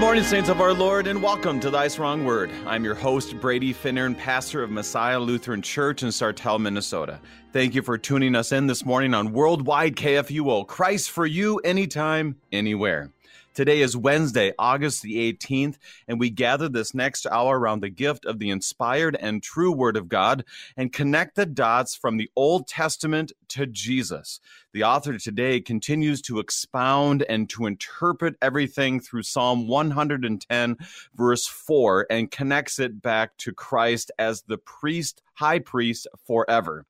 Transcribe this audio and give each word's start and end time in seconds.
Good 0.00 0.06
morning, 0.06 0.24
saints 0.24 0.48
of 0.48 0.62
our 0.62 0.72
Lord, 0.72 1.06
and 1.06 1.22
welcome 1.22 1.60
to 1.60 1.68
Thy 1.68 1.86
Strong 1.86 2.24
Word. 2.24 2.50
I'm 2.64 2.84
your 2.84 2.94
host, 2.94 3.38
Brady 3.38 3.74
Finnern, 3.74 4.16
pastor 4.16 4.62
of 4.62 4.70
Messiah 4.70 5.20
Lutheran 5.20 5.60
Church 5.60 6.02
in 6.02 6.08
Sartell, 6.08 6.58
Minnesota. 6.58 7.20
Thank 7.52 7.74
you 7.74 7.82
for 7.82 7.98
tuning 7.98 8.34
us 8.34 8.50
in 8.50 8.66
this 8.66 8.86
morning 8.86 9.12
on 9.12 9.34
Worldwide 9.34 9.96
KFUO. 9.96 10.66
Christ 10.66 11.10
for 11.10 11.26
you, 11.26 11.58
anytime, 11.58 12.36
anywhere. 12.50 13.12
Today 13.60 13.82
is 13.82 13.94
Wednesday, 13.94 14.54
August 14.58 15.02
the 15.02 15.16
18th, 15.34 15.76
and 16.08 16.18
we 16.18 16.30
gather 16.30 16.66
this 16.66 16.94
next 16.94 17.26
hour 17.26 17.60
around 17.60 17.80
the 17.82 17.90
gift 17.90 18.24
of 18.24 18.38
the 18.38 18.48
inspired 18.48 19.16
and 19.16 19.42
true 19.42 19.70
Word 19.70 19.98
of 19.98 20.08
God 20.08 20.46
and 20.78 20.94
connect 20.94 21.36
the 21.36 21.44
dots 21.44 21.94
from 21.94 22.16
the 22.16 22.30
Old 22.34 22.66
Testament 22.66 23.32
to 23.48 23.66
Jesus. 23.66 24.40
The 24.72 24.84
author 24.84 25.18
today 25.18 25.60
continues 25.60 26.22
to 26.22 26.38
expound 26.38 27.22
and 27.28 27.50
to 27.50 27.66
interpret 27.66 28.36
everything 28.40 28.98
through 28.98 29.24
Psalm 29.24 29.68
110, 29.68 30.78
verse 31.14 31.46
4, 31.46 32.06
and 32.08 32.30
connects 32.30 32.78
it 32.78 33.02
back 33.02 33.36
to 33.36 33.52
Christ 33.52 34.10
as 34.18 34.40
the 34.40 34.56
priest, 34.56 35.20
high 35.34 35.58
priest 35.58 36.08
forever. 36.26 36.86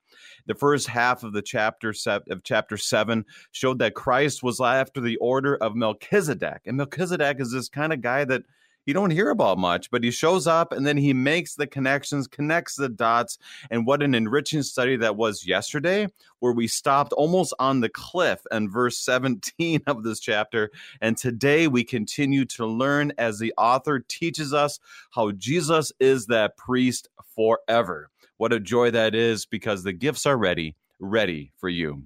The 0.47 0.55
first 0.55 0.89
half 0.89 1.23
of 1.23 1.33
the 1.33 1.43
chapter 1.43 1.95
of 2.07 2.43
chapter 2.43 2.77
seven 2.77 3.25
showed 3.53 3.79
that 3.79 3.95
Christ 3.95 4.43
was 4.43 4.61
after 4.61 5.01
the 5.01 5.17
order 5.17 5.57
of 5.57 5.75
Melchizedek, 5.75 6.63
and 6.67 6.77
Melchizedek 6.77 7.41
is 7.41 7.53
this 7.53 7.69
kind 7.69 7.93
of 7.93 8.01
guy 8.01 8.25
that 8.25 8.43
you 8.87 8.95
don't 8.95 9.11
hear 9.11 9.31
about 9.31 9.59
much, 9.59 9.91
but 9.91 10.03
he 10.03 10.11
shows 10.11 10.47
up 10.47 10.73
and 10.73 10.87
then 10.87 10.97
he 10.97 11.13
makes 11.13 11.55
the 11.55 11.67
connections, 11.67 12.27
connects 12.27 12.77
the 12.77 12.89
dots. 12.89 13.39
And 13.71 13.87
what 13.87 14.03
an 14.03 14.15
enriching 14.15 14.63
study 14.63 14.97
that 14.97 15.17
was 15.17 15.47
yesterday, 15.47 16.09
where 16.39 16.53
we 16.53 16.67
stopped 16.67 17.13
almost 17.13 17.55
on 17.59 17.81
the 17.81 17.89
cliff 17.89 18.41
in 18.51 18.71
verse 18.71 18.99
17 18.99 19.83
of 19.87 20.03
this 20.03 20.19
chapter. 20.19 20.71
And 21.01 21.17
today 21.17 21.69
we 21.69 21.85
continue 21.85 22.45
to 22.47 22.67
learn 22.67 23.13
as 23.19 23.39
the 23.39 23.53
author 23.59 24.01
teaches 24.01 24.55
us 24.55 24.81
how 25.11 25.33
Jesus 25.33 25.93
is 26.01 26.27
that 26.27 26.57
priest 26.57 27.09
forever. 27.37 28.11
What 28.41 28.53
a 28.55 28.59
joy 28.59 28.91
that 28.93 29.15
is 29.15 29.45
because 29.45 29.85
the 29.85 29.93
gifts 29.93 30.25
are 30.25 30.39
ready, 30.39 30.75
ready 30.99 31.53
for 31.59 31.69
you. 31.69 32.05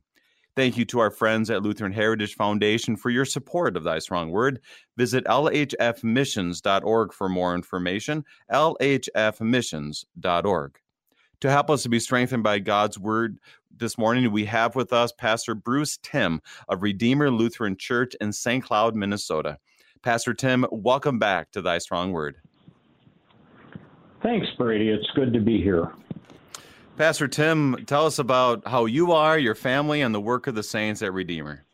Thank 0.57 0.77
you 0.77 0.85
to 0.87 0.99
our 0.99 1.13
friends 1.13 1.49
at 1.49 1.63
Lutheran 1.63 1.93
Heritage 1.93 2.35
Foundation 2.35 2.97
for 2.97 3.11
your 3.11 3.25
support 3.25 3.77
of 3.77 3.85
Thy 3.85 4.01
Strong 4.01 4.33
Word. 4.33 4.59
Visit 4.97 5.25
lhfmissions.org 5.27 7.13
for 7.13 7.29
more 7.29 7.55
information. 7.55 8.25
lhfmissions.org. 8.51 10.79
To 11.39 11.51
help 11.51 11.71
us 11.71 11.85
to 11.85 11.89
be 11.89 12.01
strengthened 12.01 12.43
by 12.43 12.59
God's 12.59 12.99
Word 12.99 13.39
this 13.77 13.97
morning, 13.97 14.33
we 14.33 14.45
have 14.47 14.75
with 14.75 14.93
us 14.93 15.13
Pastor 15.13 15.55
Bruce 15.55 16.01
Timm 16.03 16.43
of 16.69 16.83
Redeemer 16.83 17.31
Lutheran 17.31 17.77
Church 17.77 18.17
in 18.21 18.33
St. 18.33 18.65
Cloud, 18.65 18.97
Minnesota. 18.97 19.59
Pastor 20.03 20.35
Timm, 20.35 20.67
welcome 20.73 21.21
back 21.21 21.53
to 21.53 21.63
Thy 21.63 21.79
Strong 21.79 22.11
Word. 22.11 22.39
Thanks, 24.21 24.49
Brady. 24.59 24.89
It's 24.89 25.09
good 25.15 25.33
to 25.33 25.39
be 25.39 25.63
here. 25.63 25.93
Pastor 26.97 27.27
Timm, 27.27 27.85
tell 27.87 28.07
us 28.07 28.21
about 28.21 28.69
how 28.69 28.85
you 28.85 29.11
are, 29.11 29.37
your 29.37 29.57
family, 29.57 30.01
and 30.01 30.15
the 30.15 30.21
work 30.21 30.47
of 30.47 30.55
the 30.55 30.63
saints 30.63 31.03
at 31.03 31.13
Redeemer. 31.13 31.65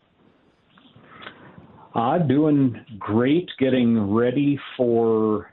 Uh, 1.95 2.19
doing 2.19 2.81
great, 2.99 3.51
getting 3.59 4.11
ready 4.11 4.59
for, 4.79 5.53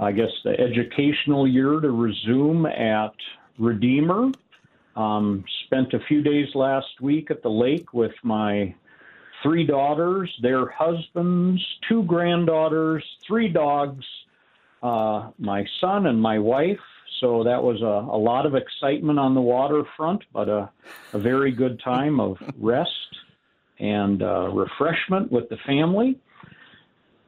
I 0.00 0.10
guess, 0.10 0.30
the 0.42 0.58
educational 0.58 1.46
year 1.46 1.78
to 1.78 1.90
resume 1.90 2.66
at 2.66 3.14
Redeemer. 3.60 4.32
Um, 4.96 5.44
spent 5.66 5.94
a 5.94 6.00
few 6.08 6.20
days 6.20 6.48
last 6.56 7.00
week 7.00 7.30
at 7.30 7.42
the 7.42 7.50
lake 7.50 7.92
with 7.92 8.14
my 8.24 8.74
three 9.40 9.64
daughters, 9.64 10.34
their 10.42 10.68
husbands, 10.68 11.64
two 11.88 12.02
granddaughters, 12.04 13.04
three 13.24 13.48
dogs, 13.48 14.04
uh, 14.82 15.30
my 15.38 15.64
son, 15.80 16.06
and 16.06 16.20
my 16.20 16.40
wife. 16.40 16.80
So 17.20 17.44
that 17.44 17.62
was 17.62 17.80
a, 17.82 17.84
a 17.84 18.16
lot 18.16 18.46
of 18.46 18.54
excitement 18.54 19.18
on 19.18 19.34
the 19.34 19.40
waterfront, 19.40 20.22
but 20.32 20.48
a, 20.48 20.70
a 21.12 21.18
very 21.18 21.52
good 21.52 21.80
time 21.84 22.18
of 22.18 22.36
rest 22.58 22.90
and 23.78 24.22
uh, 24.22 24.48
refreshment 24.48 25.30
with 25.30 25.48
the 25.48 25.56
family. 25.66 26.18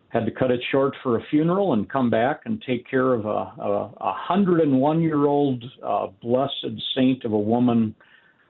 Had 0.09 0.27
to 0.27 0.31
cut 0.31 0.51
it 0.51 0.61
short 0.71 0.95
for 1.03 1.19
a 1.19 1.23
funeral 1.31 1.73
and 1.73 1.89
come 1.89 2.11
back 2.11 2.43
and 2.45 2.63
take 2.67 2.89
care 2.89 3.15
of 3.15 3.25
a, 3.25 3.29
a, 3.29 3.93
a 3.99 4.13
101 4.29 5.01
year 5.01 5.25
old 5.27 5.65
uh, 5.83 6.09
blessed 6.21 6.81
saint 6.95 7.25
of 7.25 7.33
a 7.33 7.39
woman 7.39 7.95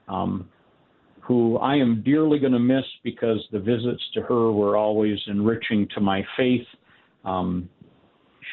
um, 0.09 0.49
who 1.21 1.57
I 1.57 1.75
am 1.75 2.03
dearly 2.03 2.39
going 2.39 2.51
to 2.51 2.59
miss 2.59 2.83
because 3.03 3.39
the 3.51 3.59
visits 3.59 4.03
to 4.13 4.21
her 4.23 4.51
were 4.51 4.75
always 4.75 5.17
enriching 5.27 5.87
to 5.95 6.01
my 6.01 6.23
faith. 6.35 6.67
Um, 7.23 7.69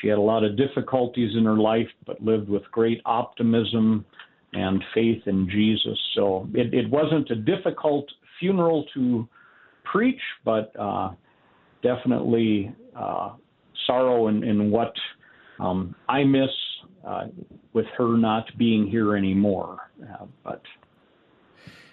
she 0.01 0.09
had 0.09 0.19
a 0.19 0.23
lot 0.23 0.45
of 0.45 0.57
difficulties 0.57 1.37
in 1.37 1.45
her 1.45 1.57
life, 1.57 1.89
but 2.07 2.23
lived 2.23 2.49
with 2.49 2.63
great 2.71 3.01
optimism 3.05 4.05
and 4.53 4.83
faith 4.95 5.23
in 5.27 5.49
Jesus. 5.49 5.99
So 6.15 6.49
it, 6.55 6.73
it 6.75 6.91
wasn't 6.91 7.31
a 7.31 7.37
difficult 7.37 8.07
funeral 8.39 8.87
to 8.95 9.29
preach, 9.85 10.21
but 10.45 10.73
uh, 10.79 11.11
definitely 11.83 12.75
uh, 12.97 13.31
sorrow 13.87 14.29
in, 14.29 14.43
in 14.43 14.71
what 14.71 14.95
um, 15.59 15.95
I 16.09 16.25
miss 16.25 16.51
uh, 17.07 17.27
with 17.73 17.87
her 17.97 18.17
not 18.17 18.47
being 18.59 18.87
here 18.87 19.17
anymore. 19.17 19.91
Uh, 20.03 20.27
but 20.43 20.63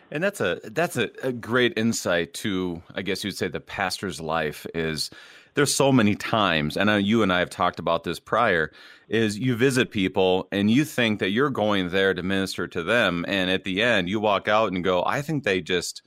and 0.10 0.24
that's 0.24 0.40
a 0.40 0.60
that's 0.64 0.98
a, 0.98 1.10
a 1.22 1.32
great 1.34 1.74
insight 1.78 2.34
to, 2.36 2.82
I 2.96 3.02
guess 3.02 3.24
you'd 3.24 3.36
say, 3.36 3.50
the 3.50 3.60
pastor's 3.60 4.22
life 4.22 4.66
is 4.74 5.10
there's 5.58 5.74
so 5.74 5.92
many 5.92 6.14
times, 6.14 6.78
and 6.78 7.06
you 7.06 7.24
and 7.24 7.34
I 7.34 7.40
have 7.40 7.50
talked 7.50 7.80
about 7.80 8.04
this 8.04 8.20
prior, 8.20 8.72
is 9.10 9.40
you 9.40 9.56
visit 9.56 9.90
people 9.90 10.48
and 10.52 10.70
you 10.70 10.86
think 10.86 11.18
that 11.20 11.32
you're 11.32 11.50
going 11.50 11.90
there 11.90 12.14
to 12.14 12.22
minister 12.22 12.68
to 12.68 12.84
them, 12.84 13.26
and 13.28 13.50
at 13.50 13.64
the 13.64 13.82
end 13.82 14.08
you 14.08 14.20
walk 14.20 14.48
out 14.48 14.72
and 14.72 14.84
go, 14.84 15.04
I 15.04 15.24
think 15.24 15.44
they 15.44 15.60
just 15.62 16.04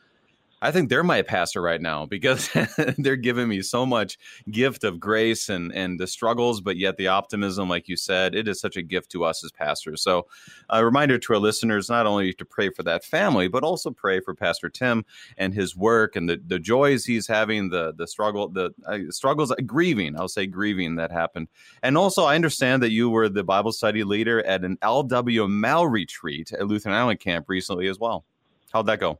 I 0.63 0.71
think 0.71 0.91
they're 0.91 1.03
my 1.03 1.23
pastor 1.23 1.63
right 1.63 1.81
now 1.81 2.05
because 2.05 2.51
they're 2.99 3.17
giving 3.17 3.49
me 3.49 3.63
so 3.63 3.87
much 3.87 4.19
gift 4.51 4.85
of 4.85 5.01
grace 5.01 5.49
and 5.49 5.73
and 5.73 5.99
the 5.99 6.07
struggles, 6.07 6.61
but 6.61 6.77
yet 6.77 6.97
the 6.97 7.09
optimism, 7.09 7.69
like 7.69 7.89
you 7.89 7.97
said, 7.97 8.35
it 8.35 8.47
is 8.47 8.61
such 8.61 8.77
a 8.77 8.83
gift 8.83 9.11
to 9.13 9.25
us 9.25 9.43
as 9.43 9.53
pastors. 9.53 10.03
So, 10.03 10.27
a 10.69 10.85
reminder 10.85 11.19
to 11.19 11.33
our 11.33 11.39
listeners 11.39 11.89
not 11.89 12.07
only 12.07 12.35
to 12.35 12.45
pray 12.45 12.69
for 12.69 12.83
that 12.83 13.05
family, 13.05 13.49
but 13.49 13.65
also 13.65 13.91
pray 13.91 14.21
for 14.21 14.35
Pastor 14.35 14.69
Timm 14.69 15.05
and 15.39 15.55
his 15.55 15.75
work 15.75 16.15
and 16.15 16.29
the, 16.29 16.41
the 16.47 16.59
joys 16.59 17.05
he's 17.07 17.27
having, 17.27 17.71
the 17.71 17.95
the 17.97 18.07
struggle, 18.07 18.49
the 18.49 18.75
uh, 18.87 18.99
struggles, 19.11 19.51
uh, 19.51 19.57
grieving. 19.65 20.15
I'll 20.19 20.29
say 20.29 20.47
grieving 20.47 20.97
that 20.97 21.11
happened, 21.11 21.49
and 21.83 21.97
also 21.97 22.25
I 22.25 22.35
understand 22.35 22.83
that 22.83 22.91
you 22.91 23.09
were 23.09 23.31
the 23.31 23.45
Bible 23.45 23.73
study 23.73 24.05
leader 24.05 24.45
at 24.45 24.65
an 24.65 24.77
LWML 24.83 25.91
retreat 25.91 26.53
at 26.53 26.67
Lutheran 26.67 26.95
Island 26.95 27.21
Camp 27.21 27.49
recently 27.49 27.89
as 27.89 27.99
well. 27.99 28.25
How'd 28.73 28.87
that 28.87 29.01
go? 29.01 29.19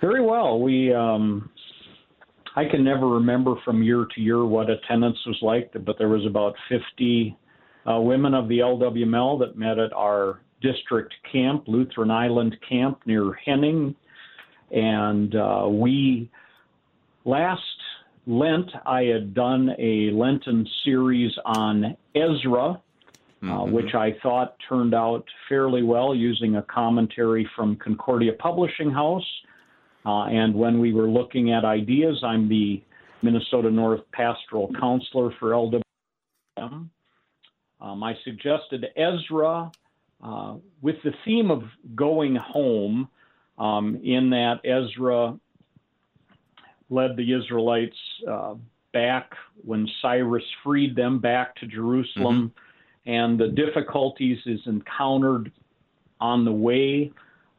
Very 0.00 0.22
well. 0.22 0.60
We 0.60 0.94
um, 0.94 1.50
I 2.56 2.64
can 2.64 2.84
never 2.84 3.08
remember 3.08 3.54
from 3.64 3.82
year 3.82 4.06
to 4.14 4.20
year 4.20 4.44
what 4.44 4.70
attendance 4.70 5.18
was 5.26 5.38
like, 5.42 5.72
but 5.84 5.96
there 5.98 6.08
was 6.08 6.24
about 6.26 6.54
50 6.68 7.36
uh, 7.86 8.00
women 8.00 8.34
of 8.34 8.48
the 8.48 8.58
LWML 8.58 9.38
that 9.40 9.56
met 9.56 9.78
at 9.78 9.92
our 9.92 10.40
district 10.60 11.14
camp, 11.30 11.64
Lutheran 11.66 12.10
Island 12.10 12.56
Camp 12.68 13.00
near 13.06 13.32
Henning, 13.44 13.94
and 14.70 15.34
uh, 15.34 15.66
we 15.68 16.30
last 17.24 17.62
Lent 18.26 18.70
I 18.86 19.02
had 19.02 19.34
done 19.34 19.70
a 19.78 20.10
Lenten 20.10 20.66
series 20.84 21.32
on 21.44 21.96
Ezra. 22.14 22.80
Uh, 23.40 23.46
mm-hmm. 23.46 23.52
Uh, 23.52 23.64
which 23.66 23.94
I 23.94 24.16
thought 24.20 24.56
turned 24.68 24.96
out 24.96 25.24
fairly 25.48 25.84
well 25.84 26.12
using 26.12 26.56
a 26.56 26.62
commentary 26.62 27.48
from 27.54 27.76
Concordia 27.76 28.32
Publishing 28.32 28.90
House 28.90 29.22
uh, 30.08 30.24
and 30.24 30.54
when 30.54 30.80
we 30.80 30.94
were 30.94 31.06
looking 31.06 31.52
at 31.52 31.66
ideas, 31.66 32.24
I'm 32.24 32.48
the 32.48 32.82
Minnesota 33.20 33.70
North 33.70 34.00
Pastoral 34.10 34.72
Counselor 34.80 35.34
for 35.38 35.50
LWM. 35.50 35.82
Um, 36.56 38.02
I 38.02 38.14
suggested 38.24 38.86
Ezra 38.96 39.70
uh, 40.24 40.54
with 40.80 40.96
the 41.04 41.12
theme 41.26 41.50
of 41.50 41.62
going 41.94 42.36
home, 42.36 43.08
um, 43.58 44.00
in 44.02 44.30
that 44.30 44.60
Ezra 44.64 45.38
led 46.88 47.16
the 47.16 47.34
Israelites 47.34 47.96
uh, 48.26 48.54
back 48.94 49.32
when 49.62 49.86
Cyrus 50.00 50.42
freed 50.64 50.96
them 50.96 51.20
back 51.20 51.54
to 51.56 51.66
Jerusalem, 51.66 52.54
mm-hmm. 53.04 53.10
and 53.10 53.38
the 53.38 53.48
difficulties 53.48 54.38
is 54.46 54.60
encountered 54.64 55.52
on 56.18 56.46
the 56.46 56.52
way 56.52 57.12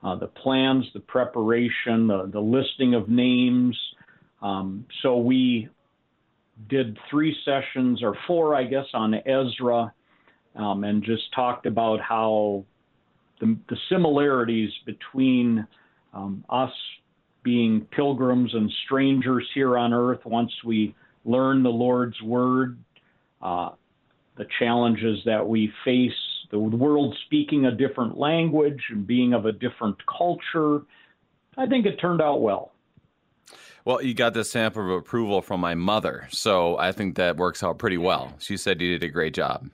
uh, 0.04 0.16
the 0.16 0.28
plans, 0.28 0.86
the 0.94 1.00
preparation, 1.00 2.08
the, 2.08 2.30
the 2.32 2.40
listing 2.40 2.94
of 2.94 3.10
names. 3.10 3.78
Um, 4.42 4.86
so 5.02 5.18
we 5.18 5.70
did 6.70 6.98
three 7.10 7.36
sessions 7.46 8.02
or 8.04 8.16
four, 8.28 8.56
I 8.56 8.64
guess, 8.64 8.86
on 8.94 9.14
Ezra, 9.14 9.94
um, 10.56 10.84
and 10.84 11.04
just 11.04 11.24
talked 11.34 11.66
about 11.66 12.00
how 12.02 12.66
the, 13.40 13.58
the 13.70 13.78
similarities 13.90 14.72
between 14.86 15.66
um, 16.14 16.44
us 16.50 16.72
being 17.44 17.88
pilgrims 17.92 18.54
and 18.54 18.72
strangers 18.86 19.48
here 19.54 19.78
on 19.78 19.94
earth 19.94 20.20
once 20.26 20.52
we 20.66 20.96
learn 21.26 21.64
the 21.64 21.70
Lord's 21.70 22.22
Word, 22.22 22.78
uh, 23.42 23.70
the 24.38 24.46
challenges 24.60 25.20
that 25.26 25.48
we 25.48 25.72
face, 25.86 26.12
the 26.50 26.60
world 26.60 27.16
speaking 27.26 27.66
a 27.66 27.72
different 27.72 28.18
language 28.18 28.82
and 28.90 29.06
being 29.06 29.34
of 29.34 29.46
a 29.46 29.52
different 29.52 29.98
culture. 30.06 30.82
I 31.58 31.68
think 31.68 31.86
it 31.86 31.98
turned 31.98 32.22
out 32.22 32.42
well. 32.42 32.72
Well, 33.86 34.02
you 34.02 34.14
got 34.14 34.34
the 34.34 34.44
stamp 34.44 34.76
of 34.76 34.90
approval 34.90 35.42
from 35.42 35.62
my 35.62 35.74
mother, 35.74 36.28
so 36.32 36.78
I 36.78 36.92
think 36.92 37.16
that 37.16 37.38
works 37.38 37.64
out 37.64 37.80
pretty 37.80 37.98
well. 37.98 38.36
She 38.40 38.58
said 38.58 38.82
you 38.82 38.98
did 38.98 39.08
a 39.08 39.12
great 39.12 39.34
job. 39.34 39.70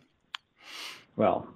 Well, 1.15 1.47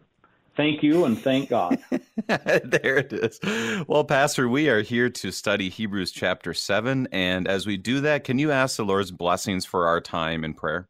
thank 0.57 0.81
you 0.83 1.06
and 1.06 1.18
thank 1.18 1.50
God. 1.50 1.80
there 2.27 2.98
it 2.98 3.13
is. 3.13 3.39
Well, 3.88 4.04
Pastor, 4.04 4.50
we 4.50 4.68
are 4.68 4.81
here 4.81 5.10
to 5.10 5.31
study 5.31 5.69
Hebrews 5.69 6.12
chapter 6.12 6.54
7. 6.54 7.07
And 7.12 7.48
as 7.48 7.68
we 7.68 7.77
do 7.77 8.01
that, 8.01 8.24
can 8.24 8.39
you 8.39 8.51
ask 8.51 8.77
the 8.77 8.86
Lord's 8.86 9.12
blessings 9.12 9.66
for 9.66 9.88
our 9.88 10.01
time 10.01 10.44
in 10.44 10.54
prayer? 10.54 10.88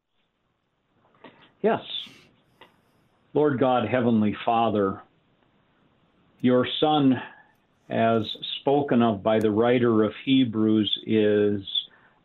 Yes. 1.61 1.81
Lord 3.39 3.57
God, 3.57 3.87
Heavenly 3.87 4.35
Father, 4.43 5.01
your 6.41 6.67
Son, 6.81 7.13
as 7.89 8.23
spoken 8.59 9.01
of 9.01 9.23
by 9.23 9.39
the 9.39 9.49
writer 9.49 10.03
of 10.03 10.11
Hebrews, 10.25 10.93
is 11.07 11.61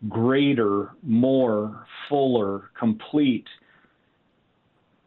greater, 0.08 0.90
more, 1.04 1.86
fuller, 2.08 2.72
complete. 2.76 3.46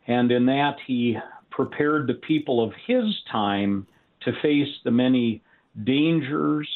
And 0.07 0.31
in 0.31 0.45
that, 0.45 0.77
he 0.87 1.17
prepared 1.49 2.07
the 2.07 2.13
people 2.13 2.63
of 2.63 2.71
his 2.87 3.03
time 3.29 3.85
to 4.21 4.31
face 4.41 4.73
the 4.85 4.91
many 4.91 5.41
dangers, 5.83 6.69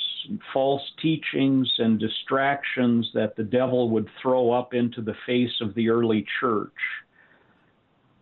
false 0.51 0.83
teachings, 1.01 1.71
and 1.77 1.97
distractions 1.97 3.09
that 3.13 3.37
the 3.37 3.45
devil 3.45 3.89
would 3.91 4.09
throw 4.21 4.51
up 4.51 4.73
into 4.73 5.01
the 5.01 5.15
face 5.25 5.61
of 5.61 5.73
the 5.75 5.87
early 5.87 6.25
church. 6.41 6.73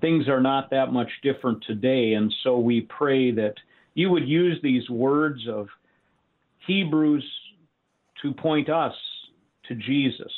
Things 0.01 0.27
are 0.27 0.41
not 0.41 0.69
that 0.69 0.93
much 0.93 1.09
different 1.23 1.63
today, 1.67 2.13
and 2.13 2.33
so 2.43 2.57
we 2.57 2.81
pray 2.81 3.31
that 3.31 3.55
you 3.95 4.09
would 4.09 4.27
use 4.27 4.57
these 4.63 4.89
words 4.89 5.41
of 5.49 5.67
Hebrews 6.65 7.25
to 8.21 8.33
point 8.33 8.69
us 8.69 8.93
to 9.67 9.75
Jesus, 9.75 10.31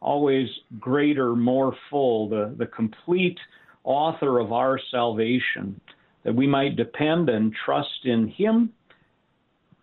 always 0.00 0.48
greater, 0.80 1.34
more 1.34 1.74
full, 1.90 2.28
the, 2.28 2.54
the 2.58 2.66
complete 2.66 3.38
author 3.84 4.38
of 4.38 4.52
our 4.52 4.80
salvation, 4.90 5.80
that 6.24 6.34
we 6.34 6.46
might 6.46 6.76
depend 6.76 7.28
and 7.28 7.54
trust 7.64 8.04
in 8.04 8.28
Him 8.28 8.72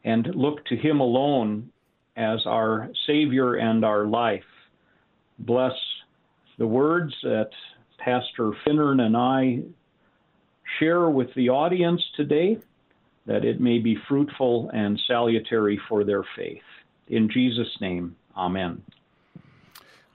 and 0.03 0.27
look 0.35 0.65
to 0.65 0.75
Him 0.75 0.99
alone 0.99 1.69
as 2.15 2.39
our 2.45 2.89
Savior 3.07 3.55
and 3.55 3.85
our 3.85 4.05
life. 4.05 4.43
Bless 5.39 5.73
the 6.57 6.67
words 6.67 7.13
that 7.23 7.49
Pastor 7.99 8.51
Finnern 8.65 9.01
and 9.01 9.15
I 9.15 9.59
share 10.79 11.09
with 11.09 11.33
the 11.35 11.49
audience 11.49 12.01
today, 12.15 12.57
that 13.25 13.45
it 13.45 13.59
may 13.59 13.79
be 13.79 13.97
fruitful 14.07 14.69
and 14.73 14.99
salutary 15.07 15.79
for 15.87 16.03
their 16.03 16.23
faith. 16.35 16.61
In 17.07 17.29
Jesus' 17.29 17.75
name, 17.81 18.15
Amen. 18.35 18.81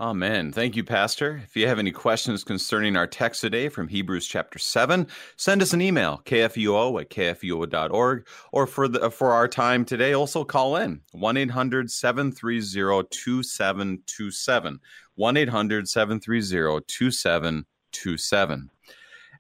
Amen. 0.00 0.50
Thank 0.50 0.74
you, 0.74 0.82
Pastor. 0.82 1.40
If 1.44 1.54
you 1.54 1.68
have 1.68 1.78
any 1.78 1.92
questions 1.92 2.42
concerning 2.42 2.96
our 2.96 3.06
text 3.06 3.40
today 3.40 3.68
from 3.68 3.86
Hebrews 3.86 4.26
chapter 4.26 4.58
7, 4.58 5.06
send 5.36 5.62
us 5.62 5.72
an 5.72 5.80
email, 5.80 6.20
kfuo 6.24 7.00
at 7.00 7.10
kfuo.org, 7.10 8.26
or 8.50 8.66
for, 8.66 8.88
the, 8.88 9.10
for 9.10 9.30
our 9.30 9.46
time 9.46 9.84
today, 9.84 10.12
also 10.12 10.42
call 10.42 10.76
in 10.76 11.02
1 11.12 11.36
800 11.36 11.90
730 11.90 13.08
2727. 13.08 14.80
1 15.14 15.36
800 15.36 15.88
730 15.88 16.84
2727. 16.88 17.64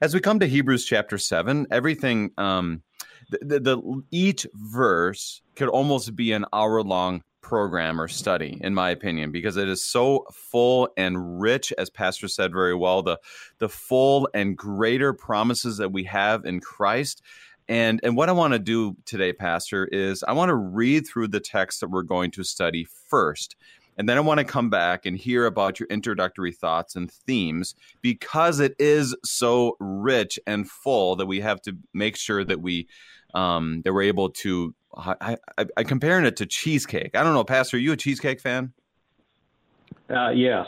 As 0.00 0.14
we 0.14 0.20
come 0.20 0.40
to 0.40 0.46
Hebrews 0.46 0.84
chapter 0.84 1.18
7, 1.18 1.66
everything, 1.70 2.30
um, 2.36 2.82
the, 3.30 3.38
the, 3.42 3.60
the 3.60 4.02
each 4.10 4.46
verse 4.54 5.42
could 5.56 5.68
almost 5.68 6.14
be 6.16 6.32
an 6.32 6.44
hour 6.52 6.82
long 6.82 7.22
program 7.44 8.00
or 8.00 8.08
study, 8.08 8.58
in 8.62 8.74
my 8.74 8.90
opinion, 8.90 9.30
because 9.30 9.56
it 9.56 9.68
is 9.68 9.84
so 9.84 10.26
full 10.32 10.88
and 10.96 11.40
rich, 11.40 11.72
as 11.78 11.90
Pastor 11.90 12.26
said 12.26 12.52
very 12.52 12.74
well, 12.74 13.02
the 13.02 13.18
the 13.58 13.68
full 13.68 14.28
and 14.34 14.56
greater 14.56 15.12
promises 15.12 15.76
that 15.76 15.92
we 15.92 16.04
have 16.04 16.44
in 16.44 16.60
Christ. 16.60 17.22
And 17.68 18.00
and 18.02 18.16
what 18.16 18.28
I 18.28 18.32
want 18.32 18.54
to 18.54 18.58
do 18.58 18.96
today, 19.04 19.32
Pastor, 19.32 19.86
is 19.86 20.24
I 20.24 20.32
want 20.32 20.48
to 20.48 20.56
read 20.56 21.06
through 21.06 21.28
the 21.28 21.40
text 21.40 21.80
that 21.80 21.90
we're 21.90 22.02
going 22.02 22.30
to 22.32 22.42
study 22.42 22.86
first. 23.08 23.56
And 23.96 24.08
then 24.08 24.16
I 24.16 24.20
want 24.20 24.38
to 24.38 24.44
come 24.44 24.70
back 24.70 25.06
and 25.06 25.16
hear 25.16 25.46
about 25.46 25.78
your 25.78 25.86
introductory 25.88 26.52
thoughts 26.52 26.96
and 26.96 27.10
themes 27.10 27.74
because 28.02 28.60
it 28.60 28.74
is 28.78 29.14
so 29.24 29.76
rich 29.78 30.38
and 30.46 30.68
full 30.68 31.16
that 31.16 31.26
we 31.26 31.40
have 31.40 31.62
to 31.62 31.76
make 31.92 32.16
sure 32.16 32.44
that 32.44 32.60
we 32.60 32.88
um, 33.34 33.82
that 33.84 33.92
we're 33.92 34.02
able 34.02 34.30
to 34.30 34.74
I, 34.96 35.36
I, 35.58 35.66
I 35.76 35.84
comparing 35.84 36.24
it 36.24 36.36
to 36.36 36.46
cheesecake. 36.46 37.16
I 37.16 37.22
don't 37.22 37.34
know, 37.34 37.44
Pastor. 37.44 37.76
Are 37.76 37.80
you 37.80 37.92
a 37.92 37.96
cheesecake 37.96 38.40
fan? 38.40 38.72
Uh, 40.08 40.30
yes. 40.30 40.66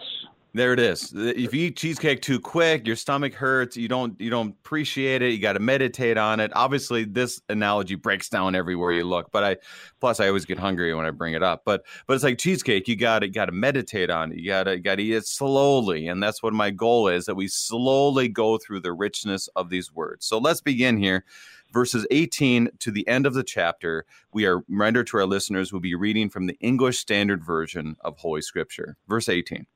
There 0.56 0.72
it 0.72 0.80
is. 0.80 1.12
If 1.14 1.52
you 1.52 1.66
eat 1.66 1.76
cheesecake 1.76 2.22
too 2.22 2.40
quick, 2.40 2.86
your 2.86 2.96
stomach 2.96 3.34
hurts. 3.34 3.76
You 3.76 3.88
don't 3.88 4.18
you 4.18 4.30
don't 4.30 4.56
appreciate 4.64 5.20
it. 5.20 5.32
You 5.32 5.38
got 5.38 5.52
to 5.52 5.60
meditate 5.60 6.16
on 6.16 6.40
it. 6.40 6.50
Obviously, 6.54 7.04
this 7.04 7.42
analogy 7.50 7.94
breaks 7.94 8.30
down 8.30 8.54
everywhere 8.54 8.92
you 8.92 9.04
look. 9.04 9.30
But 9.30 9.44
I, 9.44 9.56
plus, 10.00 10.18
I 10.18 10.28
always 10.28 10.46
get 10.46 10.58
hungry 10.58 10.94
when 10.94 11.04
I 11.04 11.10
bring 11.10 11.34
it 11.34 11.42
up. 11.42 11.60
But 11.66 11.84
but 12.06 12.14
it's 12.14 12.24
like 12.24 12.38
cheesecake. 12.38 12.88
You 12.88 12.96
got 12.96 13.18
to 13.18 13.28
got 13.28 13.46
to 13.46 13.52
meditate 13.52 14.08
on 14.08 14.32
it. 14.32 14.38
You 14.38 14.46
got 14.46 14.62
to 14.62 14.80
got 14.80 14.94
to 14.94 15.02
eat 15.02 15.12
it 15.12 15.26
slowly, 15.26 16.08
and 16.08 16.22
that's 16.22 16.42
what 16.42 16.54
my 16.54 16.70
goal 16.70 17.08
is. 17.08 17.26
That 17.26 17.34
we 17.34 17.48
slowly 17.48 18.26
go 18.26 18.56
through 18.56 18.80
the 18.80 18.94
richness 18.94 19.48
of 19.56 19.68
these 19.68 19.92
words. 19.92 20.24
So 20.24 20.38
let's 20.38 20.62
begin 20.62 20.96
here 20.96 21.26
verses 21.70 22.06
18 22.10 22.70
to 22.78 22.90
the 22.90 23.06
end 23.06 23.26
of 23.26 23.34
the 23.34 23.42
chapter, 23.42 24.06
we 24.32 24.46
are 24.46 24.62
rendered 24.70 25.06
to 25.08 25.18
our 25.18 25.26
listeners, 25.26 25.72
we'll 25.72 25.80
be 25.80 25.96
reading 25.96 26.30
from 26.30 26.46
the 26.46 26.56
English 26.60 26.98
Standard 26.98 27.44
Version 27.44 27.96
of 28.00 28.16
Holy 28.16 28.40
Scripture. 28.40 28.96
Verse 29.08 29.28
18. 29.28 29.66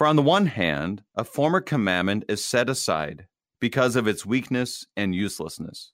For 0.00 0.06
on 0.06 0.16
the 0.16 0.22
one 0.22 0.46
hand, 0.46 1.02
a 1.14 1.24
former 1.24 1.60
commandment 1.60 2.24
is 2.26 2.42
set 2.42 2.70
aside 2.70 3.26
because 3.60 3.96
of 3.96 4.08
its 4.08 4.24
weakness 4.24 4.86
and 4.96 5.14
uselessness. 5.14 5.92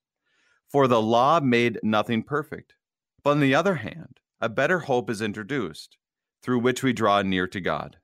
For 0.70 0.86
the 0.86 1.02
law 1.02 1.40
made 1.40 1.80
nothing 1.82 2.22
perfect. 2.22 2.76
But 3.25 3.30
on 3.30 3.40
the 3.40 3.56
other 3.56 3.75
hand, 3.75 4.20
a 4.40 4.48
better 4.48 4.78
hope 4.78 5.10
is 5.10 5.20
introduced, 5.20 5.98
through 6.40 6.60
which 6.60 6.84
we 6.84 6.92
draw 6.92 7.22
near 7.22 7.48
to 7.48 7.60
God. 7.60 7.96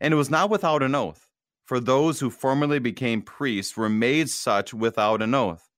And 0.00 0.12
it 0.12 0.16
was 0.16 0.30
not 0.30 0.50
without 0.50 0.82
an 0.82 0.96
oath 0.96 1.30
for 1.64 1.78
those 1.78 2.18
who 2.18 2.28
formerly 2.28 2.80
became 2.80 3.22
priests 3.22 3.76
were 3.76 3.88
made 3.88 4.30
such 4.30 4.74
without 4.74 5.22
an 5.22 5.32
oath. 5.32 5.70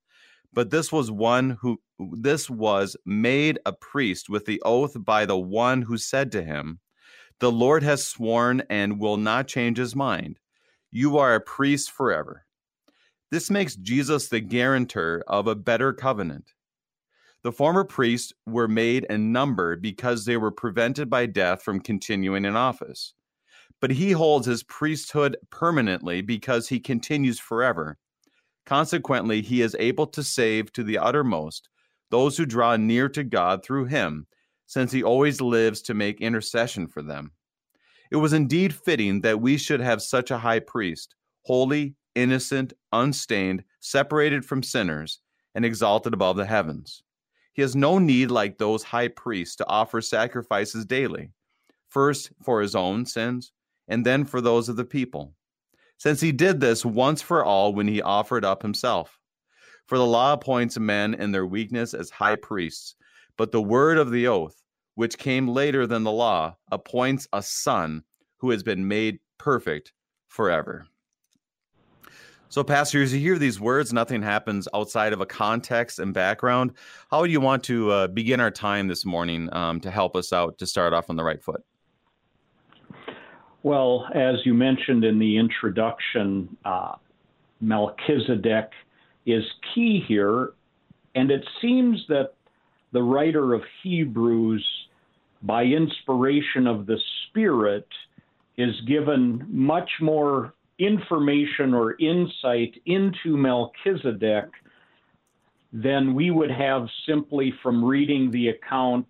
But 0.50 0.70
this 0.70 0.90
was 0.90 1.10
one 1.10 1.58
who 1.60 1.82
this 1.98 2.48
was 2.48 2.96
made 3.04 3.58
a 3.66 3.74
priest 3.74 4.30
with 4.30 4.46
the 4.46 4.62
oath 4.64 4.96
by 5.04 5.26
the 5.26 5.36
one 5.36 5.82
who 5.82 5.98
said 5.98 6.32
to 6.32 6.42
him, 6.42 6.80
The 7.40 7.52
Lord 7.52 7.82
has 7.82 8.06
sworn 8.06 8.62
and 8.70 8.98
will 8.98 9.16
not 9.16 9.48
change 9.48 9.78
his 9.78 9.94
mind. 9.94 10.38
You 10.90 11.18
are 11.18 11.34
a 11.34 11.40
priest 11.40 11.90
forever. 11.90 12.46
This 13.30 13.50
makes 13.50 13.76
Jesus 13.76 14.28
the 14.28 14.40
guarantor 14.40 15.22
of 15.26 15.46
a 15.46 15.54
better 15.54 15.92
covenant. 15.92 16.52
The 17.42 17.52
former 17.52 17.84
priests 17.84 18.32
were 18.46 18.68
made 18.68 19.04
in 19.04 19.32
number 19.32 19.76
because 19.76 20.24
they 20.24 20.36
were 20.36 20.50
prevented 20.50 21.10
by 21.10 21.26
death 21.26 21.62
from 21.62 21.80
continuing 21.80 22.44
in 22.44 22.56
office 22.56 23.14
but 23.80 23.90
he 23.90 24.12
holds 24.12 24.46
his 24.46 24.62
priesthood 24.62 25.36
permanently 25.50 26.22
because 26.22 26.68
he 26.68 26.80
continues 26.80 27.38
forever. 27.38 27.98
Consequently, 28.64 29.42
he 29.42 29.62
is 29.62 29.76
able 29.78 30.06
to 30.08 30.22
save 30.22 30.72
to 30.72 30.82
the 30.82 30.98
uttermost 30.98 31.68
those 32.10 32.36
who 32.36 32.46
draw 32.46 32.76
near 32.76 33.08
to 33.08 33.24
God 33.24 33.64
through 33.64 33.84
him, 33.86 34.26
since 34.66 34.92
he 34.92 35.02
always 35.02 35.40
lives 35.40 35.82
to 35.82 35.94
make 35.94 36.20
intercession 36.20 36.86
for 36.86 37.02
them. 37.02 37.32
It 38.10 38.16
was 38.16 38.32
indeed 38.32 38.74
fitting 38.74 39.20
that 39.22 39.40
we 39.40 39.56
should 39.56 39.80
have 39.80 40.02
such 40.02 40.30
a 40.30 40.38
high 40.38 40.60
priest, 40.60 41.14
holy, 41.44 41.94
innocent, 42.14 42.72
unstained, 42.92 43.64
separated 43.80 44.44
from 44.44 44.62
sinners, 44.62 45.20
and 45.54 45.64
exalted 45.64 46.14
above 46.14 46.36
the 46.36 46.46
heavens. 46.46 47.02
He 47.52 47.62
has 47.62 47.74
no 47.74 47.98
need, 47.98 48.30
like 48.30 48.58
those 48.58 48.82
high 48.82 49.08
priests, 49.08 49.56
to 49.56 49.68
offer 49.68 50.00
sacrifices 50.00 50.84
daily, 50.84 51.30
first 51.88 52.30
for 52.42 52.60
his 52.60 52.74
own 52.74 53.06
sins 53.06 53.52
and 53.88 54.04
then 54.04 54.24
for 54.24 54.40
those 54.40 54.68
of 54.68 54.76
the 54.76 54.84
people, 54.84 55.32
since 55.98 56.20
he 56.20 56.32
did 56.32 56.60
this 56.60 56.84
once 56.84 57.22
for 57.22 57.44
all 57.44 57.72
when 57.72 57.88
he 57.88 58.02
offered 58.02 58.44
up 58.44 58.62
himself. 58.62 59.18
For 59.86 59.98
the 59.98 60.06
law 60.06 60.32
appoints 60.32 60.78
men 60.78 61.14
in 61.14 61.30
their 61.30 61.46
weakness 61.46 61.94
as 61.94 62.10
high 62.10 62.36
priests, 62.36 62.96
but 63.36 63.52
the 63.52 63.62
word 63.62 63.98
of 63.98 64.10
the 64.10 64.26
oath, 64.26 64.62
which 64.94 65.18
came 65.18 65.48
later 65.48 65.86
than 65.86 66.04
the 66.04 66.12
law, 66.12 66.56
appoints 66.70 67.28
a 67.32 67.42
son 67.42 68.02
who 68.38 68.50
has 68.50 68.62
been 68.62 68.88
made 68.88 69.18
perfect 69.38 69.92
forever. 70.28 70.86
So, 72.48 72.62
Pastor, 72.62 73.02
as 73.02 73.12
you 73.12 73.18
hear 73.18 73.38
these 73.38 73.60
words, 73.60 73.92
nothing 73.92 74.22
happens 74.22 74.68
outside 74.72 75.12
of 75.12 75.20
a 75.20 75.26
context 75.26 75.98
and 75.98 76.14
background. 76.14 76.72
How 77.10 77.24
do 77.24 77.30
you 77.30 77.40
want 77.40 77.64
to 77.64 77.90
uh, 77.90 78.06
begin 78.06 78.40
our 78.40 78.52
time 78.52 78.86
this 78.86 79.04
morning 79.04 79.48
um, 79.52 79.80
to 79.80 79.90
help 79.90 80.14
us 80.14 80.32
out 80.32 80.56
to 80.58 80.66
start 80.66 80.92
off 80.92 81.10
on 81.10 81.16
the 81.16 81.24
right 81.24 81.42
foot? 81.42 81.62
Well, 83.62 84.06
as 84.14 84.36
you 84.44 84.54
mentioned 84.54 85.04
in 85.04 85.18
the 85.18 85.36
introduction, 85.36 86.56
uh, 86.64 86.92
Melchizedek 87.60 88.70
is 89.26 89.42
key 89.74 90.04
here, 90.06 90.52
and 91.16 91.32
it 91.32 91.44
seems 91.60 92.04
that 92.08 92.35
the 92.92 93.02
writer 93.02 93.54
of 93.54 93.62
Hebrews, 93.82 94.66
by 95.42 95.64
inspiration 95.64 96.66
of 96.66 96.86
the 96.86 96.98
Spirit, 97.28 97.86
is 98.56 98.74
given 98.86 99.46
much 99.48 99.90
more 100.00 100.54
information 100.78 101.74
or 101.74 101.96
insight 101.98 102.74
into 102.86 103.36
Melchizedek 103.36 104.48
than 105.72 106.14
we 106.14 106.30
would 106.30 106.50
have 106.50 106.86
simply 107.06 107.52
from 107.62 107.84
reading 107.84 108.30
the 108.30 108.48
account 108.48 109.06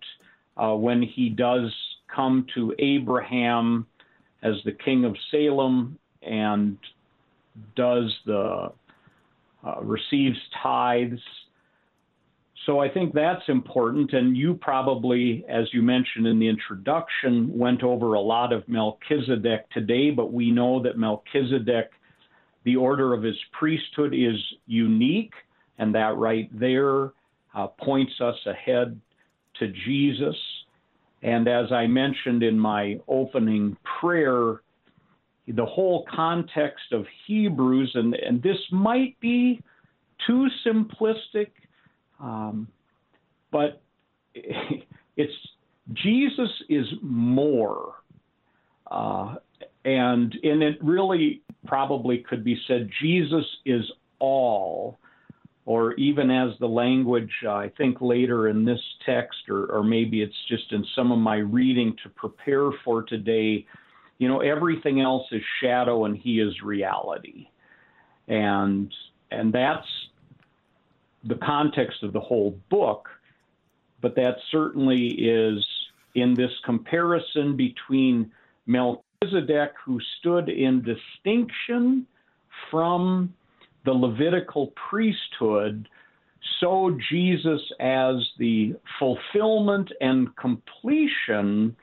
uh, 0.57 0.73
when 0.73 1.01
he 1.01 1.29
does 1.29 1.73
come 2.13 2.45
to 2.55 2.73
Abraham 2.79 3.85
as 4.43 4.55
the 4.65 4.71
king 4.71 5.05
of 5.05 5.15
Salem 5.31 5.97
and 6.21 6.77
does 7.75 8.13
the 8.25 8.71
uh, 9.65 9.81
receives 9.81 10.37
tithes. 10.61 11.19
So 12.67 12.79
I 12.79 12.89
think 12.89 13.13
that's 13.13 13.47
important. 13.47 14.11
And 14.11 14.35
you 14.35 14.53
probably, 14.53 15.45
as 15.47 15.67
you 15.71 15.81
mentioned 15.81 16.27
in 16.27 16.37
the 16.37 16.49
introduction, 16.49 17.49
went 17.57 17.81
over 17.81 18.13
a 18.13 18.19
lot 18.19 18.51
of 18.51 18.67
Melchizedek 18.67 19.69
today, 19.71 20.11
but 20.11 20.33
we 20.33 20.51
know 20.51 20.83
that 20.83 20.97
Melchizedek, 20.97 21.91
the 22.65 22.75
order 22.75 23.13
of 23.13 23.23
his 23.23 23.37
priesthood 23.57 24.13
is 24.13 24.35
unique, 24.65 25.31
and 25.79 25.95
that 25.95 26.17
right 26.17 26.49
there 26.59 27.13
uh, 27.55 27.67
points 27.67 28.11
us 28.19 28.35
ahead 28.45 28.99
to 29.59 29.69
Jesus. 29.85 30.35
And 31.23 31.47
as 31.47 31.71
I 31.71 31.87
mentioned 31.87 32.43
in 32.43 32.59
my 32.59 32.99
opening 33.07 33.77
prayer, 34.01 34.61
the 35.47 35.65
whole 35.65 36.05
context 36.13 36.91
of 36.91 37.05
Hebrews, 37.27 37.91
and, 37.95 38.13
and 38.13 38.43
this 38.43 38.57
might 38.73 39.17
be 39.21 39.61
too 40.27 40.47
simplistic, 40.65 41.51
um, 42.19 42.67
but 43.51 43.81
it's 44.33 45.33
Jesus 45.93 46.49
is 46.69 46.85
more. 47.01 47.95
Uh, 48.89 49.35
and 49.85 50.33
and 50.43 50.63
it 50.63 50.77
really 50.83 51.41
probably 51.65 52.19
could 52.19 52.43
be 52.43 52.59
said 52.67 52.89
Jesus 53.01 53.45
is 53.65 53.83
all 54.19 54.97
or 55.67 55.93
even 55.95 56.31
as 56.31 56.51
the 56.61 56.67
language, 56.67 57.29
uh, 57.45 57.51
I 57.51 57.69
think 57.77 57.97
later 57.99 58.47
in 58.47 58.63
this 58.63 58.79
text, 59.05 59.49
or, 59.49 59.65
or 59.65 59.83
maybe 59.83 60.21
it's 60.21 60.33
just 60.47 60.71
in 60.71 60.85
some 60.95 61.11
of 61.11 61.19
my 61.19 61.35
reading 61.35 61.93
to 62.03 62.09
prepare 62.11 62.69
for 62.85 63.03
today, 63.03 63.65
you 64.17 64.29
know, 64.29 64.39
everything 64.39 65.01
else 65.01 65.27
is 65.33 65.41
shadow 65.61 66.05
and 66.05 66.17
he 66.17 66.39
is 66.39 66.53
reality. 66.63 67.49
And 68.29 68.89
and 69.29 69.53
that's 69.53 69.85
the 71.27 71.35
context 71.35 72.03
of 72.03 72.13
the 72.13 72.19
whole 72.19 72.59
book, 72.69 73.09
but 74.01 74.15
that 74.15 74.37
certainly 74.51 75.07
is 75.07 75.65
in 76.15 76.33
this 76.33 76.51
comparison 76.65 77.55
between 77.55 78.31
Melchizedek, 78.65 79.73
who 79.85 79.99
stood 80.19 80.49
in 80.49 80.83
distinction 80.83 82.07
from 82.71 83.33
the 83.85 83.93
Levitical 83.93 84.73
priesthood, 84.89 85.87
so 86.59 86.97
Jesus, 87.09 87.61
as 87.79 88.15
the 88.37 88.75
fulfillment 88.99 89.91
and 90.01 90.35
completion 90.35 91.75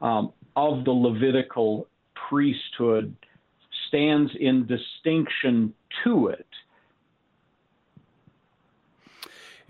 um, 0.00 0.32
of 0.56 0.84
the 0.84 0.92
Levitical 0.92 1.86
priesthood, 2.28 3.14
stands 3.88 4.30
in 4.38 4.66
distinction 4.66 5.74
to 6.04 6.28
it. 6.28 6.46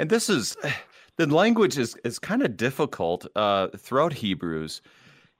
And 0.00 0.11
this 0.11 0.28
is 0.28 0.57
the 1.16 1.26
language 1.26 1.78
is 1.78 1.97
is 2.04 2.19
kind 2.19 2.42
of 2.42 2.57
difficult 2.57 3.26
uh, 3.37 3.69
throughout 3.76 4.12
Hebrews 4.12 4.83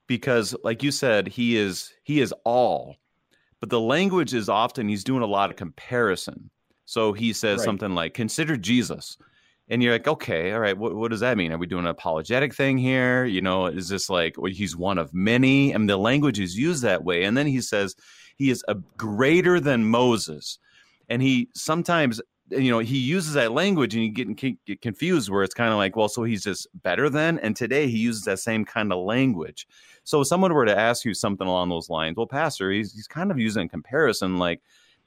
because, 0.07 0.55
like 0.63 0.83
you 0.83 0.91
said, 0.91 1.27
he 1.27 1.57
is 1.57 1.93
he 2.03 2.21
is 2.21 2.33
all 2.45 2.97
but 3.61 3.69
the 3.69 3.79
language 3.79 4.33
is 4.33 4.49
often 4.49 4.89
he's 4.89 5.03
doing 5.03 5.21
a 5.21 5.27
lot 5.27 5.51
of 5.51 5.55
comparison. 5.55 6.49
So 6.85 7.13
he 7.13 7.31
says 7.31 7.59
right. 7.59 7.65
something 7.65 7.95
like, 7.95 8.15
"Consider 8.15 8.57
Jesus," 8.57 9.17
and 9.69 9.81
you're 9.81 9.93
like, 9.93 10.07
"Okay, 10.07 10.51
all 10.51 10.59
right. 10.59 10.77
What, 10.77 10.95
what 10.95 11.11
does 11.11 11.21
that 11.21 11.37
mean? 11.37 11.53
Are 11.53 11.57
we 11.57 11.67
doing 11.67 11.85
an 11.85 11.91
apologetic 11.91 12.53
thing 12.53 12.77
here? 12.77 13.23
You 13.23 13.41
know, 13.41 13.67
is 13.67 13.87
this 13.87 14.09
like 14.09 14.35
well, 14.37 14.51
he's 14.51 14.75
one 14.75 14.97
of 14.97 15.13
many?" 15.13 15.71
And 15.71 15.87
the 15.87 15.95
language 15.95 16.39
is 16.39 16.57
used 16.57 16.81
that 16.81 17.05
way. 17.05 17.23
And 17.23 17.37
then 17.37 17.47
he 17.47 17.61
says 17.61 17.95
he 18.35 18.49
is 18.49 18.65
a 18.67 18.75
greater 18.97 19.59
than 19.59 19.85
Moses, 19.85 20.57
and 21.07 21.21
he 21.21 21.49
sometimes 21.53 22.19
you 22.51 22.69
know 22.71 22.79
he 22.79 22.97
uses 22.97 23.33
that 23.33 23.51
language 23.51 23.95
and 23.95 24.03
you 24.03 24.11
get, 24.11 24.65
get 24.65 24.81
confused 24.81 25.29
where 25.29 25.43
it's 25.43 25.53
kind 25.53 25.71
of 25.71 25.77
like 25.77 25.95
well 25.95 26.09
so 26.09 26.23
he's 26.23 26.43
just 26.43 26.67
better 26.83 27.09
than 27.09 27.39
and 27.39 27.55
today 27.55 27.87
he 27.87 27.97
uses 27.97 28.23
that 28.23 28.39
same 28.39 28.65
kind 28.65 28.91
of 28.91 28.99
language. 28.99 29.67
So 30.03 30.21
if 30.21 30.27
someone 30.27 30.53
were 30.53 30.65
to 30.65 30.77
ask 30.77 31.05
you 31.05 31.13
something 31.13 31.47
along 31.47 31.69
those 31.69 31.89
lines 31.89 32.17
well 32.17 32.27
pastor 32.27 32.71
he's, 32.71 32.93
he's 32.93 33.07
kind 33.07 33.31
of 33.31 33.39
using 33.39 33.69
comparison 33.69 34.37
like 34.37 34.61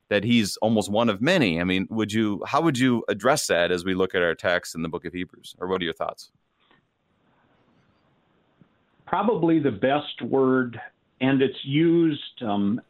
that 0.08 0.24
he's 0.24 0.56
almost 0.58 0.90
one 0.90 1.08
of 1.08 1.20
many 1.20 1.60
i 1.60 1.64
mean 1.64 1.86
would 1.90 2.12
you 2.12 2.42
how 2.46 2.60
would 2.60 2.78
you 2.78 3.04
address 3.08 3.46
that 3.46 3.70
as 3.70 3.84
we 3.84 3.94
look 3.94 4.14
at 4.14 4.22
our 4.22 4.34
text 4.34 4.74
in 4.74 4.82
the 4.82 4.88
book 4.88 5.04
of 5.04 5.12
hebrews? 5.12 5.54
Or 5.58 5.68
what 5.68 5.80
are 5.80 5.84
your 5.84 5.94
thoughts? 5.94 6.30
Probably 9.06 9.58
the 9.60 9.70
best 9.70 10.22
word 10.22 10.80
and 11.20 11.42
it's 11.42 11.64
used 11.64 12.42
um, 12.42 12.80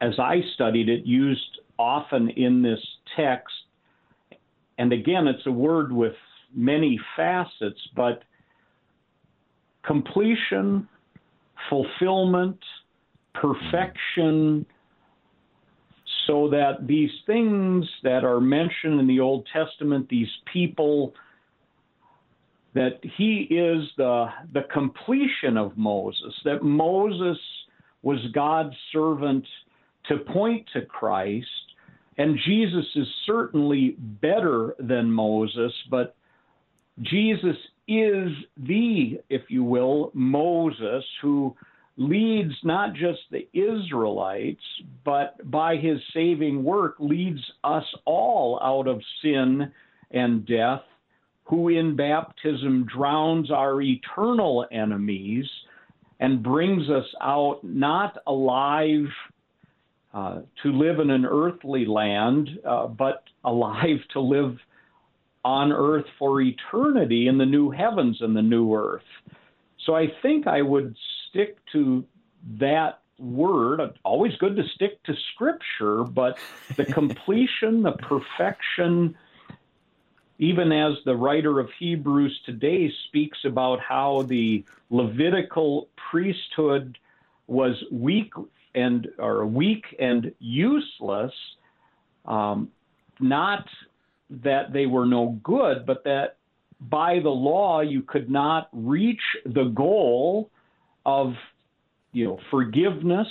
as 0.00 0.18
i 0.18 0.40
studied 0.54 0.88
it 0.88 1.04
used 1.04 1.60
often 1.78 2.30
in 2.30 2.62
this 2.62 2.80
text 3.16 3.63
and 4.78 4.92
again, 4.92 5.26
it's 5.26 5.46
a 5.46 5.52
word 5.52 5.92
with 5.92 6.14
many 6.54 6.98
facets, 7.16 7.80
but 7.94 8.22
completion, 9.84 10.88
fulfillment, 11.68 12.58
perfection, 13.34 14.66
so 16.26 16.48
that 16.50 16.86
these 16.86 17.10
things 17.26 17.84
that 18.02 18.24
are 18.24 18.40
mentioned 18.40 18.98
in 19.00 19.06
the 19.06 19.20
Old 19.20 19.46
Testament, 19.52 20.08
these 20.08 20.28
people, 20.52 21.12
that 22.74 22.98
he 23.16 23.46
is 23.50 23.88
the, 23.96 24.26
the 24.52 24.62
completion 24.72 25.56
of 25.56 25.76
Moses, 25.76 26.32
that 26.44 26.62
Moses 26.62 27.38
was 28.02 28.18
God's 28.34 28.74
servant 28.92 29.46
to 30.08 30.18
point 30.18 30.68
to 30.72 30.82
Christ, 30.82 31.46
and 32.16 32.38
Jesus 32.46 32.86
is 32.94 33.06
certainly 33.26 33.96
better 33.98 34.74
than 34.78 35.10
Moses, 35.10 35.72
but 35.90 36.14
Jesus 37.02 37.56
is 37.88 38.28
the, 38.56 39.20
if 39.28 39.42
you 39.48 39.64
will, 39.64 40.10
Moses 40.14 41.04
who 41.20 41.54
leads 41.96 42.52
not 42.62 42.94
just 42.94 43.20
the 43.30 43.48
Israelites, 43.52 44.62
but 45.04 45.50
by 45.50 45.76
his 45.76 45.98
saving 46.12 46.64
work 46.64 46.96
leads 46.98 47.40
us 47.62 47.84
all 48.04 48.60
out 48.62 48.88
of 48.88 49.00
sin 49.22 49.72
and 50.10 50.46
death, 50.46 50.82
who 51.44 51.68
in 51.68 51.94
baptism 51.94 52.86
drowns 52.86 53.50
our 53.50 53.80
eternal 53.82 54.66
enemies 54.72 55.46
and 56.20 56.42
brings 56.42 56.88
us 56.88 57.06
out 57.20 57.60
not 57.62 58.18
alive 58.26 59.06
uh, 60.14 60.42
to 60.62 60.72
live 60.72 61.00
in 61.00 61.10
an 61.10 61.26
earthly 61.26 61.84
land, 61.84 62.48
uh, 62.64 62.86
but 62.86 63.24
alive 63.42 63.98
to 64.12 64.20
live 64.20 64.56
on 65.44 65.72
earth 65.72 66.06
for 66.18 66.40
eternity 66.40 67.26
in 67.26 67.36
the 67.36 67.44
new 67.44 67.68
heavens 67.70 68.18
and 68.20 68.36
the 68.36 68.42
new 68.42 68.72
earth. 68.74 69.02
So 69.84 69.94
I 69.94 70.06
think 70.22 70.46
I 70.46 70.62
would 70.62 70.96
stick 71.28 71.58
to 71.72 72.04
that 72.60 73.00
word. 73.18 73.80
Always 74.04 74.36
good 74.36 74.54
to 74.56 74.62
stick 74.74 75.02
to 75.02 75.14
scripture, 75.34 76.04
but 76.04 76.38
the 76.76 76.84
completion, 76.92 77.82
the 77.82 77.92
perfection, 77.92 79.16
even 80.38 80.70
as 80.70 80.94
the 81.04 81.16
writer 81.16 81.58
of 81.58 81.68
Hebrews 81.78 82.40
today 82.46 82.90
speaks 83.08 83.38
about 83.44 83.80
how 83.80 84.22
the 84.22 84.64
Levitical 84.90 85.88
priesthood 86.10 86.98
was 87.48 87.82
weak 87.90 88.32
and 88.74 89.08
are 89.18 89.46
weak 89.46 89.84
and 89.98 90.32
useless. 90.38 91.32
Um, 92.26 92.70
not 93.20 93.64
that 94.30 94.72
they 94.72 94.86
were 94.86 95.06
no 95.06 95.38
good, 95.42 95.86
but 95.86 96.04
that 96.04 96.36
by 96.80 97.20
the 97.20 97.30
law 97.30 97.80
you 97.80 98.02
could 98.02 98.30
not 98.30 98.68
reach 98.72 99.20
the 99.46 99.64
goal 99.64 100.50
of 101.06 101.32
you 102.12 102.24
know 102.24 102.38
forgiveness, 102.50 103.28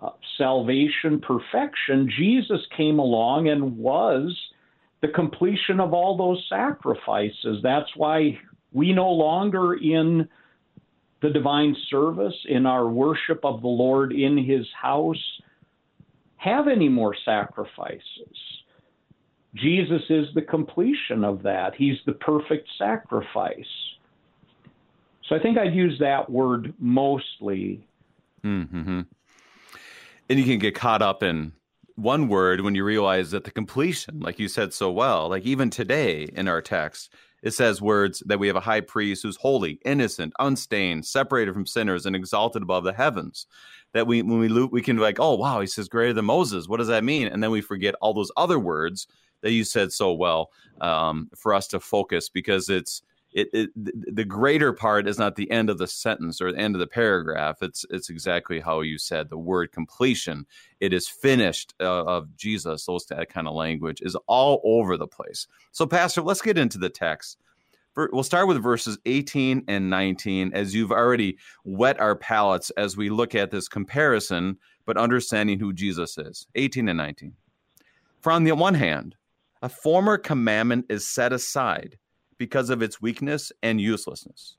uh, 0.00 0.10
salvation, 0.38 1.20
perfection. 1.20 2.10
Jesus 2.18 2.60
came 2.76 2.98
along 2.98 3.48
and 3.48 3.76
was 3.76 4.36
the 5.02 5.08
completion 5.08 5.80
of 5.80 5.92
all 5.92 6.16
those 6.16 6.44
sacrifices. 6.48 7.58
That's 7.62 7.90
why 7.96 8.38
we 8.72 8.92
no 8.92 9.10
longer 9.10 9.74
in 9.74 10.28
the 11.24 11.30
divine 11.30 11.74
service, 11.88 12.34
in 12.50 12.66
our 12.66 12.86
worship 12.86 13.40
of 13.44 13.62
the 13.62 13.66
Lord 13.66 14.12
in 14.12 14.36
his 14.36 14.66
house, 14.80 15.40
have 16.36 16.68
any 16.68 16.88
more 16.88 17.16
sacrifices. 17.24 18.36
Jesus 19.54 20.02
is 20.10 20.26
the 20.34 20.42
completion 20.42 21.24
of 21.24 21.42
that. 21.42 21.74
He's 21.76 21.96
the 22.04 22.12
perfect 22.12 22.68
sacrifice. 22.76 23.56
So 25.26 25.34
I 25.34 25.38
think 25.38 25.56
I'd 25.56 25.74
use 25.74 25.98
that 26.00 26.28
word 26.28 26.74
mostly. 26.78 27.86
Mm-hmm. 28.44 29.00
And 30.28 30.38
you 30.38 30.44
can 30.44 30.58
get 30.58 30.74
caught 30.74 31.00
up 31.00 31.22
in 31.22 31.52
one 31.96 32.28
word 32.28 32.60
when 32.60 32.74
you 32.74 32.84
realize 32.84 33.30
that 33.30 33.44
the 33.44 33.50
completion, 33.50 34.20
like 34.20 34.38
you 34.38 34.48
said 34.48 34.74
so 34.74 34.90
well, 34.90 35.30
like 35.30 35.44
even 35.44 35.70
today 35.70 36.24
in 36.24 36.48
our 36.48 36.60
text, 36.60 37.10
it 37.44 37.52
says 37.52 37.82
words 37.82 38.22
that 38.24 38.38
we 38.38 38.46
have 38.46 38.56
a 38.56 38.60
high 38.60 38.80
priest 38.80 39.22
who's 39.22 39.36
holy, 39.36 39.78
innocent, 39.84 40.32
unstained, 40.38 41.04
separated 41.04 41.52
from 41.52 41.66
sinners, 41.66 42.06
and 42.06 42.16
exalted 42.16 42.62
above 42.62 42.84
the 42.84 42.92
heavens. 42.92 43.46
That 43.92 44.06
we, 44.06 44.22
when 44.22 44.40
we 44.40 44.48
loop, 44.48 44.72
we 44.72 44.80
can 44.80 44.96
be 44.96 45.02
like, 45.02 45.20
oh 45.20 45.34
wow, 45.34 45.60
he 45.60 45.66
says 45.66 45.86
greater 45.86 46.14
than 46.14 46.24
Moses. 46.24 46.66
What 46.66 46.78
does 46.78 46.88
that 46.88 47.04
mean? 47.04 47.28
And 47.28 47.42
then 47.42 47.50
we 47.50 47.60
forget 47.60 47.94
all 48.00 48.14
those 48.14 48.32
other 48.38 48.58
words 48.58 49.06
that 49.42 49.52
you 49.52 49.62
said 49.62 49.92
so 49.92 50.14
well 50.14 50.50
um, 50.80 51.28
for 51.36 51.52
us 51.52 51.68
to 51.68 51.80
focus 51.80 52.30
because 52.30 52.70
it's 52.70 53.02
it, 53.34 53.48
it, 53.52 53.70
the 54.14 54.24
greater 54.24 54.72
part 54.72 55.08
is 55.08 55.18
not 55.18 55.34
the 55.34 55.50
end 55.50 55.68
of 55.68 55.78
the 55.78 55.88
sentence 55.88 56.40
or 56.40 56.52
the 56.52 56.58
end 56.58 56.76
of 56.76 56.78
the 56.78 56.86
paragraph. 56.86 57.62
It's 57.62 57.84
it's 57.90 58.08
exactly 58.08 58.60
how 58.60 58.80
you 58.80 58.96
said 58.96 59.28
the 59.28 59.36
word 59.36 59.72
completion. 59.72 60.46
It 60.78 60.92
is 60.92 61.08
finished 61.08 61.74
uh, 61.80 62.04
of 62.04 62.36
Jesus. 62.36 62.86
Those 62.86 63.06
that 63.06 63.28
kind 63.28 63.48
of 63.48 63.54
language 63.54 64.00
is 64.02 64.16
all 64.28 64.60
over 64.62 64.96
the 64.96 65.08
place. 65.08 65.48
So, 65.72 65.84
Pastor, 65.84 66.22
let's 66.22 66.42
get 66.42 66.56
into 66.56 66.78
the 66.78 66.88
text. 66.88 67.38
We'll 67.96 68.22
start 68.22 68.48
with 68.48 68.62
verses 68.62 68.98
18 69.04 69.64
and 69.68 69.88
19, 69.88 70.52
as 70.52 70.74
you've 70.74 70.90
already 70.90 71.38
whet 71.64 72.00
our 72.00 72.16
palates 72.16 72.70
as 72.70 72.96
we 72.96 73.08
look 73.08 73.36
at 73.36 73.52
this 73.52 73.68
comparison, 73.68 74.58
but 74.84 74.96
understanding 74.96 75.60
who 75.60 75.72
Jesus 75.72 76.18
is. 76.18 76.46
18 76.56 76.88
and 76.88 76.98
19. 76.98 77.34
For 78.20 78.32
on 78.32 78.42
the 78.42 78.52
one 78.52 78.74
hand, 78.74 79.14
a 79.62 79.68
former 79.68 80.18
commandment 80.18 80.86
is 80.88 81.06
set 81.06 81.32
aside 81.32 81.98
because 82.44 82.68
of 82.68 82.82
its 82.82 83.00
weakness 83.00 83.50
and 83.62 83.80
uselessness. 83.80 84.56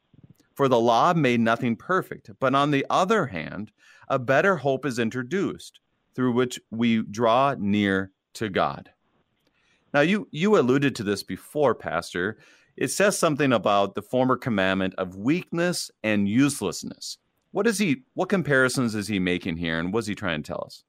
For 0.56 0.68
the 0.68 0.80
law 0.80 1.14
made 1.14 1.40
nothing 1.40 1.76
perfect, 1.76 2.32
but 2.40 2.56
on 2.56 2.72
the 2.72 2.84
other 2.90 3.28
hand, 3.28 3.72
a 4.10 4.18
better 4.18 4.56
hope 4.56 4.88
is 4.88 4.98
introduced 4.98 5.82
through 6.16 6.32
which 6.32 6.60
we 6.72 7.04
draw 7.04 7.54
near 7.60 8.10
to 8.34 8.50
God. 8.50 8.90
Now, 9.94 10.02
you, 10.02 10.28
you 10.32 10.58
alluded 10.58 10.96
to 10.96 11.04
this 11.04 11.22
before, 11.22 11.76
Pastor. 11.76 12.40
It 12.76 12.88
says 12.88 13.20
something 13.20 13.54
about 13.54 13.94
the 13.94 14.02
former 14.02 14.36
commandment 14.36 14.96
of 14.98 15.16
weakness 15.16 15.92
and 16.04 16.28
uselessness. 16.28 17.20
What 17.52 17.68
is 17.68 17.78
he? 17.78 17.98
What 18.16 18.30
comparisons 18.30 18.96
is 18.96 19.08
he 19.08 19.20
making 19.20 19.58
here, 19.58 19.78
and 19.78 19.94
what's 19.94 20.08
he 20.08 20.16
trying 20.16 20.42
to 20.42 20.48
tell 20.48 20.64
us? 20.66 20.84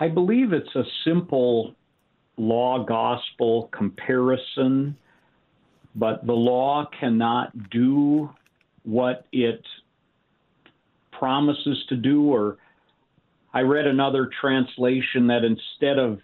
I 0.00 0.08
believe 0.08 0.52
it's 0.52 0.74
a 0.74 0.82
simple 1.04 1.76
law 2.42 2.84
gospel 2.84 3.68
comparison, 3.72 4.96
but 5.94 6.26
the 6.26 6.32
law 6.32 6.88
cannot 6.98 7.70
do 7.70 8.30
what 8.82 9.26
it 9.32 9.64
promises 11.12 11.84
to 11.88 11.96
do. 11.96 12.24
Or 12.24 12.58
I 13.54 13.60
read 13.60 13.86
another 13.86 14.28
translation 14.40 15.28
that 15.28 15.44
instead 15.44 15.98
of 15.98 16.20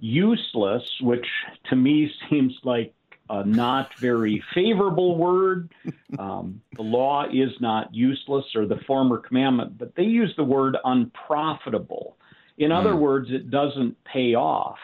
useless, 0.00 0.82
which 1.02 1.26
to 1.68 1.76
me 1.76 2.10
seems 2.30 2.58
like 2.64 2.94
a 3.30 3.44
not 3.44 3.94
very 3.98 4.42
favorable 4.54 5.18
word. 5.18 5.70
Um, 6.18 6.62
the 6.74 6.82
law 6.82 7.26
is 7.30 7.50
not 7.60 7.94
useless 7.94 8.46
or 8.54 8.64
the 8.64 8.78
former 8.86 9.18
commandment, 9.18 9.76
but 9.76 9.94
they 9.94 10.04
use 10.04 10.32
the 10.34 10.44
word 10.44 10.78
unprofitable. 10.82 12.16
In 12.56 12.72
other 12.72 12.94
mm. 12.94 13.00
words, 13.00 13.28
it 13.30 13.50
doesn't 13.50 14.02
pay 14.04 14.34
off. 14.34 14.78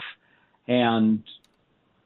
And 0.69 1.23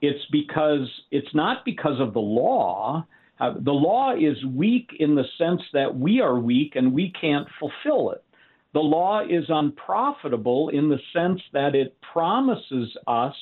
it's 0.00 0.24
because 0.30 0.88
it's 1.10 1.34
not 1.34 1.64
because 1.64 2.00
of 2.00 2.12
the 2.12 2.20
law. 2.20 3.06
Uh, 3.40 3.54
the 3.60 3.72
law 3.72 4.14
is 4.14 4.44
weak 4.44 4.90
in 4.98 5.14
the 5.14 5.24
sense 5.36 5.62
that 5.72 5.96
we 5.96 6.20
are 6.20 6.38
weak 6.38 6.74
and 6.76 6.92
we 6.92 7.12
can't 7.20 7.46
fulfill 7.58 8.10
it. 8.10 8.24
The 8.74 8.80
law 8.80 9.22
is 9.22 9.44
unprofitable 9.48 10.68
in 10.70 10.88
the 10.88 10.98
sense 11.12 11.40
that 11.52 11.74
it 11.74 11.96
promises 12.12 12.96
us, 13.06 13.34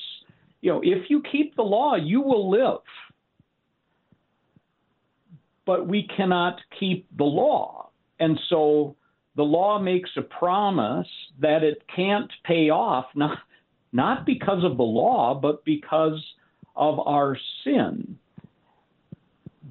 you 0.61 0.71
know, 0.71 0.81
if 0.83 1.09
you 1.09 1.21
keep 1.31 1.55
the 1.55 1.63
law, 1.63 1.95
you 1.95 2.21
will 2.21 2.49
live. 2.49 2.79
But 5.65 5.87
we 5.87 6.07
cannot 6.15 6.59
keep 6.79 7.05
the 7.17 7.25
law. 7.25 7.89
And 8.19 8.39
so 8.49 8.95
the 9.35 9.43
law 9.43 9.79
makes 9.79 10.09
a 10.15 10.21
promise 10.21 11.07
that 11.39 11.61
it 11.63 11.83
can't 11.93 12.31
pay 12.43 12.69
off, 12.69 13.05
not, 13.15 13.37
not 13.91 14.25
because 14.25 14.63
of 14.63 14.77
the 14.77 14.83
law, 14.83 15.39
but 15.39 15.63
because 15.65 16.23
of 16.75 16.99
our 16.99 17.37
sin. 17.63 18.17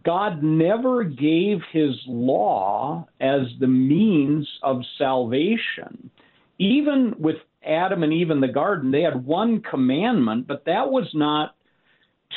God 0.04 0.42
never 0.42 1.04
gave 1.04 1.58
his 1.72 1.94
law 2.06 3.06
as 3.20 3.42
the 3.58 3.66
means 3.66 4.48
of 4.62 4.82
salvation. 4.98 6.10
Even 6.58 7.14
with 7.18 7.36
Adam 7.66 8.02
and 8.02 8.12
Eve 8.12 8.30
in 8.30 8.40
the 8.40 8.48
garden, 8.48 8.90
they 8.90 9.02
had 9.02 9.26
one 9.26 9.60
commandment, 9.68 10.46
but 10.46 10.64
that 10.66 10.90
was 10.90 11.08
not 11.12 11.56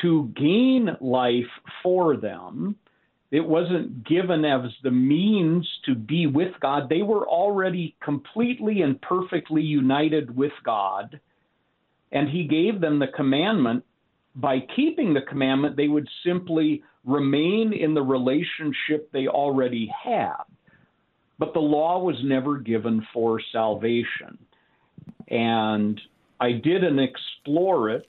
to 0.01 0.31
gain 0.35 0.89
life 0.99 1.49
for 1.83 2.17
them. 2.17 2.75
It 3.31 3.45
wasn't 3.45 4.07
given 4.07 4.43
as 4.43 4.71
the 4.81 4.91
means 4.91 5.67
to 5.85 5.93
be 5.93 6.25
with 6.25 6.53
God. 6.59 6.89
They 6.89 7.03
were 7.03 7.27
already 7.27 7.95
completely 8.03 8.81
and 8.81 8.99
perfectly 9.01 9.61
united 9.61 10.35
with 10.35 10.53
God. 10.65 11.19
And 12.11 12.29
he 12.29 12.43
gave 12.45 12.81
them 12.81 12.99
the 12.99 13.07
commandment. 13.07 13.83
By 14.35 14.59
keeping 14.75 15.13
the 15.13 15.21
commandment, 15.21 15.75
they 15.75 15.87
would 15.87 16.07
simply 16.25 16.83
remain 17.05 17.73
in 17.73 17.93
the 17.93 18.01
relationship 18.01 19.11
they 19.11 19.27
already 19.27 19.87
had. 19.87 20.43
But 21.37 21.53
the 21.53 21.59
law 21.59 22.03
was 22.03 22.17
never 22.23 22.57
given 22.57 23.05
for 23.13 23.39
salvation. 23.51 24.37
And 25.27 25.99
I 26.39 26.53
didn't 26.53 26.99
explore 26.99 27.89
it, 27.89 28.07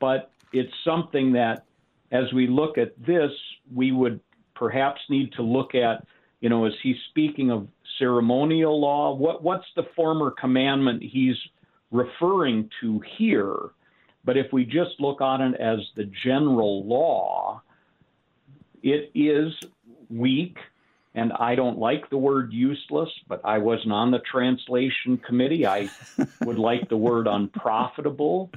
but 0.00 0.30
it's 0.52 0.72
something 0.84 1.32
that 1.32 1.64
as 2.10 2.32
we 2.32 2.46
look 2.46 2.78
at 2.78 2.92
this, 3.04 3.30
we 3.74 3.92
would 3.92 4.20
perhaps 4.54 5.00
need 5.08 5.32
to 5.32 5.42
look 5.42 5.74
at, 5.74 6.06
you 6.40 6.48
know, 6.48 6.64
is 6.66 6.74
he 6.82 6.96
speaking 7.10 7.50
of 7.50 7.68
ceremonial 7.98 8.80
law? 8.80 9.14
What 9.14 9.42
what's 9.42 9.66
the 9.76 9.84
former 9.94 10.30
commandment 10.30 11.02
he's 11.02 11.36
referring 11.90 12.70
to 12.80 13.00
here. 13.18 13.70
But 14.24 14.36
if 14.36 14.52
we 14.52 14.64
just 14.64 15.00
look 15.00 15.20
on 15.20 15.40
it 15.40 15.60
as 15.60 15.78
the 15.96 16.04
general 16.04 16.84
law, 16.84 17.62
it 18.82 19.10
is 19.14 19.52
weak, 20.10 20.58
and 21.14 21.32
I 21.32 21.54
don't 21.54 21.78
like 21.78 22.10
the 22.10 22.18
word 22.18 22.52
useless, 22.52 23.10
but 23.26 23.40
I 23.44 23.58
wasn't 23.58 23.92
on 23.92 24.10
the 24.10 24.20
translation 24.20 25.18
committee. 25.18 25.66
I 25.66 25.88
would 26.44 26.58
like 26.58 26.88
the 26.88 26.96
word 26.96 27.26
unprofitable. 27.26 28.50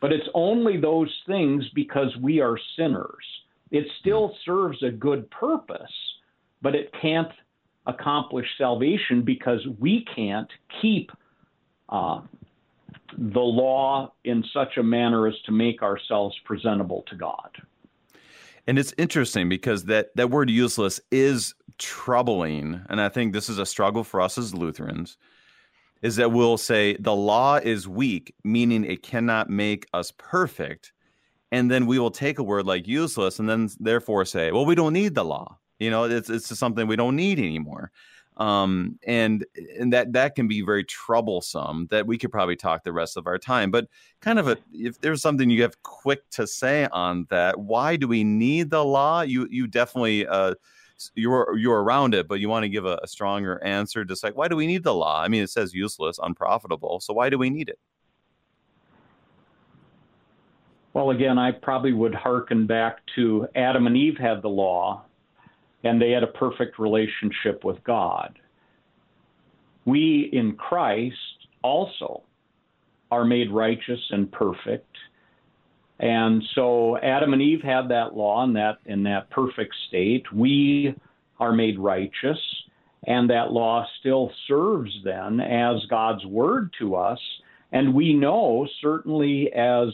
But 0.00 0.12
it's 0.12 0.28
only 0.34 0.78
those 0.78 1.14
things 1.26 1.68
because 1.74 2.16
we 2.16 2.40
are 2.40 2.58
sinners. 2.76 3.24
It 3.70 3.86
still 4.00 4.34
serves 4.44 4.82
a 4.82 4.90
good 4.90 5.30
purpose, 5.30 5.92
but 6.62 6.74
it 6.74 6.92
can't 7.00 7.30
accomplish 7.86 8.46
salvation 8.58 9.22
because 9.22 9.60
we 9.78 10.04
can't 10.14 10.50
keep 10.80 11.10
uh, 11.88 12.20
the 13.16 13.40
law 13.40 14.12
in 14.24 14.44
such 14.52 14.76
a 14.76 14.82
manner 14.82 15.26
as 15.26 15.40
to 15.46 15.52
make 15.52 15.82
ourselves 15.82 16.36
presentable 16.44 17.04
to 17.08 17.16
God. 17.16 17.50
And 18.66 18.78
it's 18.78 18.94
interesting 18.98 19.48
because 19.48 19.84
that, 19.84 20.14
that 20.16 20.30
word 20.30 20.50
useless 20.50 21.00
is 21.10 21.54
troubling. 21.78 22.80
And 22.88 23.00
I 23.00 23.08
think 23.08 23.32
this 23.32 23.48
is 23.48 23.58
a 23.58 23.66
struggle 23.66 24.04
for 24.04 24.20
us 24.20 24.38
as 24.38 24.54
Lutherans 24.54 25.16
is 26.02 26.16
that 26.16 26.32
we'll 26.32 26.56
say 26.56 26.96
the 26.98 27.14
law 27.14 27.56
is 27.56 27.86
weak, 27.86 28.34
meaning 28.42 28.84
it 28.84 29.02
cannot 29.02 29.50
make 29.50 29.86
us 29.92 30.12
perfect. 30.16 30.92
And 31.52 31.70
then 31.70 31.86
we 31.86 31.98
will 31.98 32.10
take 32.10 32.38
a 32.38 32.42
word 32.42 32.64
like 32.64 32.86
useless 32.86 33.38
and 33.38 33.48
then 33.48 33.68
therefore 33.78 34.24
say, 34.24 34.50
well, 34.50 34.64
we 34.64 34.74
don't 34.74 34.92
need 34.92 35.14
the 35.14 35.24
law. 35.24 35.58
You 35.78 35.90
know, 35.90 36.04
it's, 36.04 36.30
it's 36.30 36.58
something 36.58 36.86
we 36.86 36.96
don't 36.96 37.16
need 37.16 37.38
anymore 37.38 37.90
um, 38.40 38.98
and 39.06 39.44
and 39.78 39.92
that 39.92 40.14
that 40.14 40.34
can 40.34 40.48
be 40.48 40.62
very 40.62 40.82
troublesome. 40.82 41.86
That 41.90 42.06
we 42.06 42.16
could 42.16 42.32
probably 42.32 42.56
talk 42.56 42.82
the 42.82 42.92
rest 42.92 43.18
of 43.18 43.26
our 43.26 43.38
time, 43.38 43.70
but 43.70 43.86
kind 44.22 44.38
of 44.38 44.48
a 44.48 44.56
if 44.72 44.98
there's 45.00 45.20
something 45.20 45.50
you 45.50 45.60
have 45.62 45.80
quick 45.82 46.28
to 46.30 46.46
say 46.46 46.88
on 46.90 47.26
that, 47.28 47.60
why 47.60 47.96
do 47.96 48.08
we 48.08 48.24
need 48.24 48.70
the 48.70 48.82
law? 48.82 49.20
You 49.20 49.46
you 49.50 49.66
definitely 49.66 50.26
uh, 50.26 50.54
you're 51.14 51.54
you're 51.58 51.82
around 51.82 52.14
it, 52.14 52.28
but 52.28 52.40
you 52.40 52.48
want 52.48 52.64
to 52.64 52.70
give 52.70 52.86
a, 52.86 52.98
a 53.02 53.06
stronger 53.06 53.62
answer. 53.62 54.06
Just 54.06 54.24
like 54.24 54.36
why 54.36 54.48
do 54.48 54.56
we 54.56 54.66
need 54.66 54.84
the 54.84 54.94
law? 54.94 55.20
I 55.22 55.28
mean, 55.28 55.42
it 55.42 55.50
says 55.50 55.74
useless, 55.74 56.18
unprofitable. 56.22 57.00
So 57.00 57.12
why 57.12 57.28
do 57.28 57.36
we 57.36 57.50
need 57.50 57.68
it? 57.68 57.78
Well, 60.94 61.10
again, 61.10 61.38
I 61.38 61.52
probably 61.52 61.92
would 61.92 62.14
hearken 62.14 62.66
back 62.66 63.00
to 63.16 63.46
Adam 63.54 63.86
and 63.86 63.96
Eve 63.96 64.16
had 64.18 64.40
the 64.42 64.48
law, 64.48 65.04
and 65.84 66.00
they 66.00 66.10
had 66.10 66.22
a 66.22 66.28
perfect 66.28 66.78
relationship 66.78 67.64
with 67.64 67.82
God. 67.84 68.38
We 69.84 70.28
in 70.32 70.56
Christ 70.56 71.16
also 71.62 72.22
are 73.10 73.24
made 73.24 73.50
righteous 73.50 74.00
and 74.10 74.30
perfect. 74.30 74.86
And 75.98 76.42
so 76.54 76.96
Adam 76.98 77.32
and 77.32 77.42
Eve 77.42 77.62
had 77.62 77.88
that 77.88 78.14
law 78.16 78.44
in 78.44 78.54
that 78.54 78.78
in 78.86 79.02
that 79.04 79.30
perfect 79.30 79.74
state. 79.88 80.24
We 80.32 80.94
are 81.38 81.52
made 81.52 81.78
righteous, 81.78 82.38
and 83.06 83.28
that 83.30 83.52
law 83.52 83.86
still 83.98 84.30
serves 84.46 84.92
then 85.04 85.40
as 85.40 85.84
God's 85.88 86.24
word 86.24 86.70
to 86.78 86.94
us. 86.94 87.18
And 87.72 87.94
we 87.94 88.14
know 88.14 88.66
certainly 88.80 89.52
as 89.52 89.88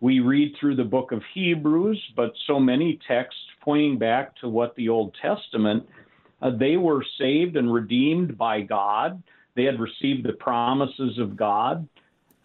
we 0.00 0.20
read 0.20 0.54
through 0.58 0.76
the 0.76 0.84
book 0.84 1.12
of 1.12 1.22
Hebrews, 1.34 2.02
but 2.14 2.32
so 2.46 2.60
many 2.60 2.98
texts 3.08 3.40
pointing 3.62 3.98
back 3.98 4.36
to 4.36 4.48
what 4.48 4.74
the 4.76 4.88
Old 4.88 5.16
Testament, 5.20 5.88
uh, 6.42 6.50
they 6.50 6.76
were 6.76 7.04
saved 7.18 7.56
and 7.56 7.72
redeemed 7.72 8.36
by 8.36 8.60
God. 8.60 9.22
They 9.54 9.64
had 9.64 9.80
received 9.80 10.26
the 10.26 10.34
promises 10.34 11.18
of 11.18 11.36
God. 11.36 11.88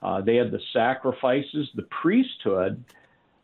Uh, 0.02 0.22
they 0.22 0.36
had 0.36 0.52
the 0.52 0.62
sacrifices, 0.74 1.70
the 1.76 1.88
priesthood, 2.02 2.84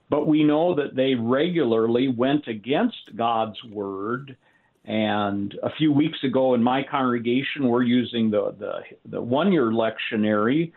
but 0.09 0.25
we 0.25 0.43
know 0.43 0.73
that 0.73 0.95
they 0.95 1.13
regularly 1.13 2.07
went 2.07 2.47
against 2.47 3.15
God's 3.15 3.61
word. 3.65 4.37
And 4.85 5.53
a 5.61 5.69
few 5.77 5.91
weeks 5.91 6.23
ago 6.23 6.53
in 6.53 6.63
my 6.63 6.81
congregation, 6.81 7.67
we're 7.67 7.83
using 7.83 8.31
the, 8.31 8.55
the, 8.57 8.79
the 9.05 9.21
one 9.21 9.51
year 9.51 9.65
lectionary 9.65 10.71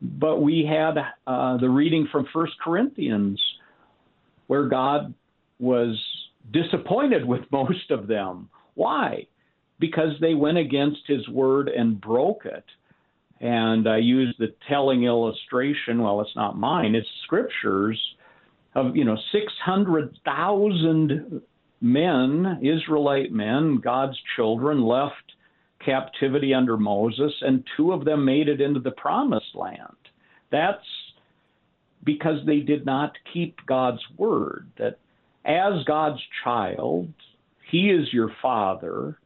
but 0.00 0.40
we 0.40 0.64
had 0.64 0.98
uh, 1.26 1.56
the 1.58 1.68
reading 1.68 2.08
from 2.10 2.26
First 2.32 2.54
Corinthians, 2.62 3.40
where 4.46 4.68
God 4.68 5.14
was 5.58 5.96
disappointed 6.52 7.24
with 7.24 7.42
most 7.52 7.90
of 7.90 8.06
them. 8.06 8.48
Why? 8.74 9.26
Because 9.78 10.12
they 10.20 10.34
went 10.34 10.58
against 10.58 11.00
His 11.06 11.28
word 11.28 11.68
and 11.68 12.00
broke 12.00 12.44
it. 12.44 12.64
And 13.40 13.88
I 13.88 13.98
used 13.98 14.38
the 14.38 14.54
telling 14.68 15.04
illustration. 15.04 16.02
Well, 16.02 16.20
it's 16.20 16.36
not 16.36 16.58
mine; 16.58 16.94
it's 16.94 17.08
Scripture's 17.24 17.98
of 18.74 18.96
you 18.96 19.04
know 19.04 19.16
six 19.32 19.52
hundred 19.64 20.18
thousand 20.24 21.40
men, 21.80 22.60
Israelite 22.62 23.32
men, 23.32 23.80
God's 23.82 24.18
children, 24.36 24.82
left 24.82 25.14
captivity 25.84 26.54
under 26.54 26.76
Moses, 26.76 27.32
and 27.40 27.64
two 27.76 27.92
of 27.92 28.04
them 28.04 28.24
made 28.24 28.48
it 28.48 28.60
into 28.60 28.80
the 28.80 28.90
promised 28.90 29.54
land. 29.54 29.96
That's 30.50 30.84
because 32.04 32.44
they 32.46 32.60
did 32.60 32.86
not 32.86 33.12
keep 33.32 33.56
God's 33.66 34.02
word, 34.16 34.68
that 34.78 34.98
as 35.44 35.84
God's 35.84 36.20
child, 36.44 37.12
He 37.70 37.90
is 37.90 38.12
your 38.12 38.32
Father, 38.42 39.18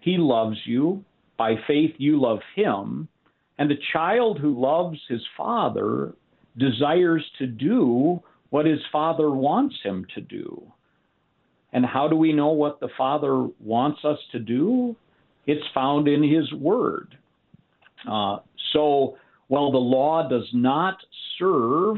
He 0.00 0.16
loves 0.18 0.58
you. 0.64 1.04
By 1.36 1.56
faith, 1.66 1.94
you 1.98 2.20
love 2.20 2.38
Him. 2.54 3.08
And 3.58 3.70
the 3.70 3.78
child 3.92 4.38
who 4.38 4.60
loves 4.60 4.98
his 5.08 5.22
father 5.36 6.14
desires 6.56 7.24
to 7.38 7.46
do 7.46 8.22
what 8.50 8.66
his 8.66 8.80
father 8.92 9.30
wants 9.30 9.76
him 9.82 10.06
to 10.14 10.20
do. 10.20 10.72
And 11.72 11.84
how 11.84 12.08
do 12.08 12.16
we 12.16 12.32
know 12.32 12.52
what 12.52 12.78
the 12.78 12.88
Father 12.96 13.48
wants 13.58 14.04
us 14.04 14.18
to 14.30 14.38
do? 14.38 14.94
It's 15.46 15.64
found 15.74 16.08
in 16.08 16.22
His 16.22 16.52
Word. 16.52 17.16
Uh, 18.08 18.38
so, 18.72 19.16
while 19.48 19.70
the 19.70 19.78
law 19.78 20.28
does 20.28 20.48
not 20.52 20.96
serve 21.38 21.96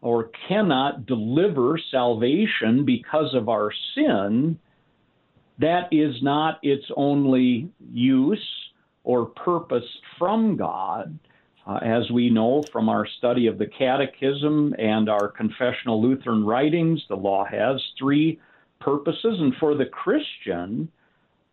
or 0.00 0.30
cannot 0.48 1.06
deliver 1.06 1.78
salvation 1.90 2.84
because 2.84 3.34
of 3.34 3.48
our 3.48 3.70
sin, 3.94 4.58
that 5.58 5.88
is 5.90 6.14
not 6.22 6.58
its 6.62 6.84
only 6.96 7.70
use 7.92 8.46
or 9.04 9.26
purpose 9.26 9.84
from 10.18 10.56
God. 10.56 11.18
Uh, 11.66 11.78
as 11.82 12.08
we 12.12 12.30
know 12.30 12.68
from 12.70 12.88
our 12.88 13.06
study 13.18 13.48
of 13.48 13.58
the 13.58 13.66
Catechism 13.66 14.74
and 14.78 15.08
our 15.08 15.28
confessional 15.28 16.00
Lutheran 16.00 16.44
writings, 16.44 17.02
the 17.08 17.16
law 17.16 17.44
has 17.44 17.82
three 17.98 18.38
purposes. 18.80 19.38
And 19.40 19.52
for 19.58 19.74
the 19.74 19.86
Christian, 19.86 20.88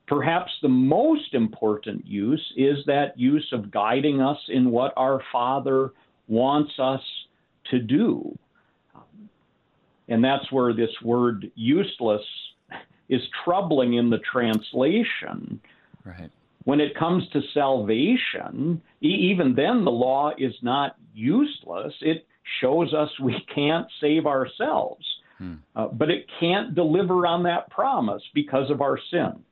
Perhaps 0.08 0.52
the 0.62 0.70
most 0.70 1.34
important 1.34 2.06
use 2.06 2.54
is 2.58 2.78
that 2.88 3.18
use 3.18 3.48
of 3.54 3.72
guiding 3.72 4.22
us 4.22 4.38
in 4.50 4.70
what 4.70 4.94
our 4.98 5.22
Father 5.32 5.92
wants 6.28 6.72
us 6.80 7.02
to 7.72 7.80
do. 7.80 8.38
And 10.10 10.24
that's 10.24 10.52
where 10.52 10.74
this 10.74 10.92
word 11.02 11.50
useless 11.56 12.22
is 13.08 13.22
troubling 13.46 13.94
in 13.94 14.10
the 14.10 14.20
translation. 14.20 15.62
Right. 16.04 16.30
When 16.66 16.82
it 16.82 16.98
comes 16.98 17.28
to 17.30 17.42
salvation, 17.54 18.82
even 19.02 19.56
then 19.56 19.86
the 19.86 19.92
law 19.92 20.32
is 20.38 20.54
not 20.62 20.98
useless. 21.13 21.94
It 22.02 22.26
shows 22.62 22.94
us 22.94 23.10
we 23.20 23.36
can't 23.54 23.88
save 24.02 24.26
ourselves. 24.26 25.06
Hmm. 25.38 25.56
Uh, 25.76 25.88
but 25.88 26.10
it 26.10 26.26
can't 26.39 26.76
deliver 26.76 27.26
on 27.26 27.44
that 27.44 27.70
promise 27.70 28.22
because 28.34 28.70
of 28.70 28.82
our 28.82 29.00
sin. 29.12 29.44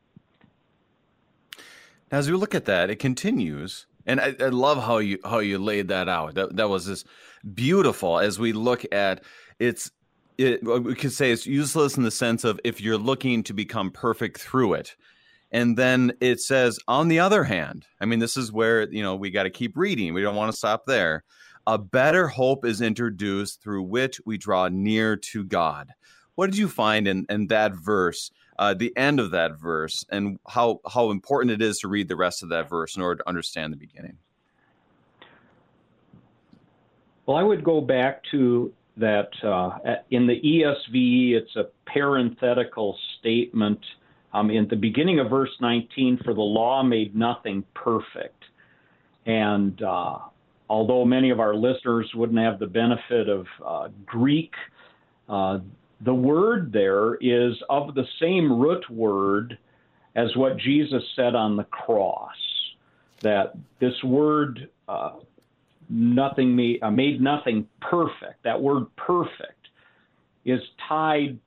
As 2.12 2.30
we 2.30 2.36
look 2.36 2.54
at 2.54 2.65
that, 2.65 2.89
it 2.89 2.97
continues, 3.00 3.88
and 4.06 4.19
I, 4.19 4.36
I, 4.39 4.50
love 4.50 4.84
how 4.84 4.97
you 4.97 5.19
how 5.24 5.39
you 5.39 5.58
laid 5.58 5.88
that 5.88 6.10
out. 6.10 6.36
That 6.36 6.58
that 6.58 6.69
was 6.69 6.86
just 6.86 7.08
beautiful. 7.54 8.19
As 8.19 8.38
we 8.38 8.52
look 8.52 8.84
at 8.91 9.24
it's, 9.60 9.91
it, 10.38 10.63
we 10.63 10.95
could 10.95 11.13
say 11.13 11.32
it's 11.32 11.45
useless 11.45 11.95
in 11.95 12.04
the 12.04 12.12
sense 12.12 12.43
of 12.43 12.60
if 12.63 12.82
you're 12.82 12.97
looking 12.97 13.43
to 13.43 13.54
become 13.54 13.91
perfect 13.91 14.41
through 14.41 14.74
it. 14.74 14.95
And 15.52 15.78
then 15.78 16.13
it 16.19 16.39
says, 16.39 16.80
on 16.88 17.10
the 17.10 17.19
other 17.19 17.43
hand, 17.43 17.86
I 18.00 18.06
mean, 18.06 18.19
this 18.19 18.38
is 18.38 18.52
where 18.52 18.89
you 18.91 19.04
know 19.04 19.15
we 19.15 19.32
got 19.32 19.43
to 19.43 19.50
keep 19.50 19.78
reading. 19.78 20.13
We 20.13 20.21
don't 20.21 20.36
want 20.36 20.52
to 20.52 20.58
stop 20.58 20.86
there. 20.86 21.24
A 21.67 21.78
better 21.78 22.28
hope 22.28 22.65
is 22.65 22.82
introduced 22.82 23.62
through 23.62 23.84
which 23.84 24.19
we 24.26 24.38
draw 24.38 24.67
near 24.67 25.15
to 25.15 25.43
God. 25.43 25.91
What 26.36 26.50
did 26.50 26.58
you 26.58 26.67
find 26.67 27.08
in, 27.08 27.26
in 27.30 27.47
that 27.47 27.74
verse 27.74 28.32
uh, 28.62 28.76
the 28.76 28.95
end 28.95 29.19
of 29.19 29.32
that 29.32 29.60
verse 29.60 30.06
and 30.12 30.38
how 30.47 30.80
how 30.88 31.10
important 31.10 31.52
it 31.52 31.63
is 31.63 31.80
to 31.80 31.88
read 31.88 32.08
the 32.08 32.15
rest 32.15 32.43
of 32.43 32.50
that 32.50 32.69
verse 32.69 32.95
in 32.95 33.02
order 33.02 33.24
to 33.24 33.28
understand 33.28 33.74
the 33.74 33.78
beginning. 33.78 34.17
Well, 37.26 37.38
I 37.38 37.43
would 37.43 37.63
go 37.63 37.82
back 37.82 38.21
to 38.30 38.71
that 38.97 39.30
uh, 39.43 39.80
in 40.12 40.28
the 40.28 40.39
ESV, 40.39 41.32
it's 41.32 41.56
a 41.56 41.69
parenthetical 41.88 42.95
statement 43.17 43.80
um, 44.32 44.52
in 44.52 44.67
the 44.67 44.76
beginning 44.76 45.19
of 45.19 45.32
verse 45.32 45.50
19 45.60 46.19
for 46.24 46.36
the 46.36 46.41
law 46.41 46.84
made 46.84 47.15
nothing 47.15 47.63
perfect. 47.74 48.43
And 49.26 49.82
uh, 49.82 50.19
although 50.69 51.04
many 51.04 51.32
of 51.32 51.39
our 51.39 51.56
listeners 51.56 52.12
wouldn't 52.13 52.38
have 52.38 52.60
the 52.60 52.67
benefit 52.67 53.28
of 53.28 53.47
uh, 53.65 53.88
Greek, 54.06 54.54
uh, 55.28 55.60
the 56.04 56.14
word 56.14 56.72
there 56.72 57.16
is 57.16 57.54
of 57.70 57.94
the 57.94 58.06
same 58.20 58.60
root 58.60 58.90
word 58.90 59.58
as 60.16 60.36
what 60.36 60.58
Jesus 60.58 61.04
said 61.16 61.36
on 61.36 61.56
the 61.56 61.64
cross. 61.66 62.36
That 63.22 63.54
this 63.80 64.04
word, 64.04 64.70
uh, 64.88 65.12
nothing 65.90 66.56
made, 66.56 66.82
uh, 66.82 66.90
made 66.90 67.22
nothing 67.22 67.68
perfect. 67.82 68.44
That 68.44 68.60
word 68.60 68.86
perfect 68.96 69.68
is 70.44 70.60
tied 70.88 71.38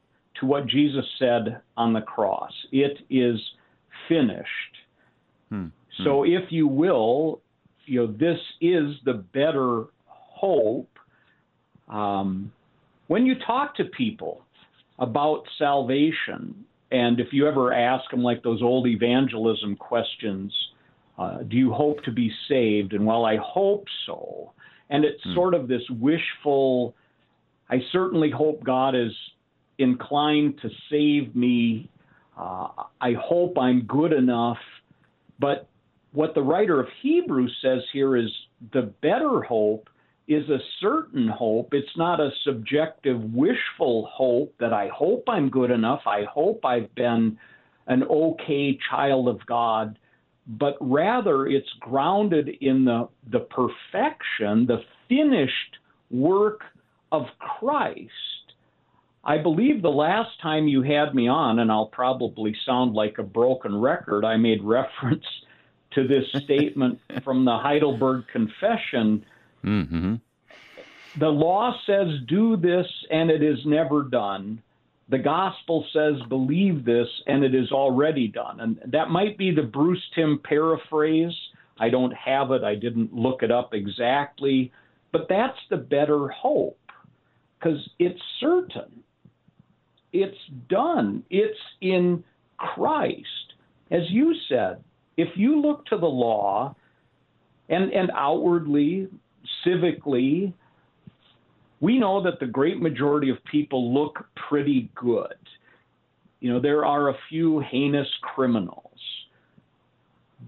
to 0.40 0.46
what 0.46 0.66
Jesus 0.66 1.04
said 1.18 1.60
on 1.76 1.92
the 1.92 2.00
cross. 2.00 2.52
It 2.70 2.98
is 3.10 3.40
finished. 4.08 4.48
Hmm. 5.48 5.66
So, 6.04 6.24
hmm. 6.24 6.30
if 6.30 6.52
you 6.52 6.68
will, 6.68 7.40
you 7.86 8.06
know, 8.06 8.12
this 8.12 8.38
is 8.60 8.94
the 9.04 9.14
better 9.14 9.86
hope. 10.06 10.90
Um, 11.88 12.52
when 13.06 13.26
you 13.26 13.34
talk 13.46 13.76
to 13.76 13.84
people 13.84 14.42
about 14.98 15.44
salvation, 15.58 16.64
and 16.90 17.20
if 17.20 17.28
you 17.32 17.48
ever 17.48 17.72
ask 17.72 18.08
them 18.10 18.22
like 18.22 18.42
those 18.42 18.62
old 18.62 18.86
evangelism 18.86 19.76
questions, 19.76 20.52
uh, 21.18 21.38
do 21.38 21.56
you 21.56 21.72
hope 21.72 22.02
to 22.04 22.12
be 22.12 22.30
saved? 22.48 22.92
And 22.92 23.04
well, 23.06 23.24
I 23.24 23.36
hope 23.36 23.84
so. 24.06 24.52
And 24.90 25.04
it's 25.04 25.22
hmm. 25.22 25.34
sort 25.34 25.54
of 25.54 25.68
this 25.68 25.82
wishful, 25.90 26.94
I 27.68 27.78
certainly 27.92 28.30
hope 28.30 28.62
God 28.64 28.94
is 28.94 29.12
inclined 29.78 30.60
to 30.62 30.70
save 30.90 31.34
me. 31.34 31.90
Uh, 32.38 32.68
I 33.00 33.14
hope 33.20 33.58
I'm 33.58 33.82
good 33.82 34.12
enough. 34.12 34.58
But 35.38 35.68
what 36.12 36.34
the 36.34 36.42
writer 36.42 36.80
of 36.80 36.86
Hebrews 37.02 37.56
says 37.60 37.80
here 37.92 38.16
is 38.16 38.30
the 38.72 38.92
better 39.02 39.42
hope 39.42 39.88
is 40.26 40.48
a 40.48 40.58
certain 40.80 41.28
hope. 41.28 41.74
It's 41.74 41.96
not 41.96 42.20
a 42.20 42.30
subjective, 42.44 43.20
wishful 43.34 44.08
hope 44.12 44.54
that 44.58 44.72
I 44.72 44.88
hope 44.88 45.24
I'm 45.28 45.50
good 45.50 45.70
enough. 45.70 46.02
I 46.06 46.24
hope 46.24 46.64
I've 46.64 46.94
been 46.94 47.38
an 47.86 48.04
okay 48.04 48.78
child 48.90 49.28
of 49.28 49.44
God. 49.46 49.98
But 50.46 50.76
rather, 50.80 51.46
it's 51.46 51.68
grounded 51.80 52.48
in 52.60 52.84
the, 52.84 53.08
the 53.30 53.40
perfection, 53.40 54.66
the 54.66 54.82
finished 55.08 55.78
work 56.10 56.62
of 57.12 57.26
Christ. 57.38 58.10
I 59.24 59.38
believe 59.38 59.80
the 59.80 59.88
last 59.88 60.40
time 60.42 60.68
you 60.68 60.82
had 60.82 61.14
me 61.14 61.28
on, 61.28 61.58
and 61.58 61.72
I'll 61.72 61.86
probably 61.86 62.54
sound 62.66 62.94
like 62.94 63.18
a 63.18 63.22
broken 63.22 63.78
record, 63.80 64.24
I 64.24 64.36
made 64.36 64.62
reference 64.62 65.24
to 65.92 66.06
this 66.06 66.24
statement 66.44 67.00
from 67.24 67.44
the 67.44 67.56
Heidelberg 67.56 68.24
Confession. 68.30 69.24
Mm-hmm. 69.64 70.14
The 71.18 71.28
law 71.28 71.74
says, 71.86 72.08
do 72.26 72.56
this, 72.56 72.86
and 73.10 73.30
it 73.30 73.42
is 73.42 73.58
never 73.64 74.02
done. 74.02 74.60
The 75.08 75.18
gospel 75.18 75.84
says, 75.92 76.14
believe 76.28 76.84
this, 76.84 77.08
and 77.26 77.44
it 77.44 77.54
is 77.54 77.70
already 77.70 78.28
done. 78.28 78.60
And 78.60 78.80
that 78.86 79.10
might 79.10 79.38
be 79.38 79.54
the 79.54 79.62
Bruce 79.62 80.02
Timm 80.14 80.40
paraphrase. 80.42 81.34
I 81.78 81.88
don't 81.88 82.14
have 82.14 82.50
it, 82.52 82.64
I 82.64 82.74
didn't 82.74 83.12
look 83.12 83.42
it 83.42 83.50
up 83.50 83.74
exactly, 83.74 84.72
but 85.12 85.26
that's 85.28 85.58
the 85.70 85.76
better 85.76 86.28
hope 86.28 86.78
because 87.58 87.78
it's 87.98 88.20
certain. 88.40 89.02
It's 90.12 90.38
done. 90.68 91.24
It's 91.30 91.58
in 91.80 92.22
Christ. 92.56 93.54
As 93.90 94.02
you 94.10 94.34
said, 94.48 94.82
if 95.16 95.28
you 95.36 95.60
look 95.60 95.84
to 95.86 95.96
the 95.96 96.06
law 96.06 96.74
and, 97.68 97.92
and 97.92 98.10
outwardly, 98.14 99.08
civically, 99.66 100.52
we 101.80 101.98
know 101.98 102.22
that 102.22 102.40
the 102.40 102.46
great 102.46 102.80
majority 102.80 103.30
of 103.30 103.36
people 103.44 103.92
look 103.92 104.24
pretty 104.48 104.90
good. 104.94 105.34
You 106.40 106.52
know, 106.52 106.60
there 106.60 106.84
are 106.84 107.08
a 107.08 107.14
few 107.28 107.60
heinous 107.60 108.08
criminals. 108.22 108.80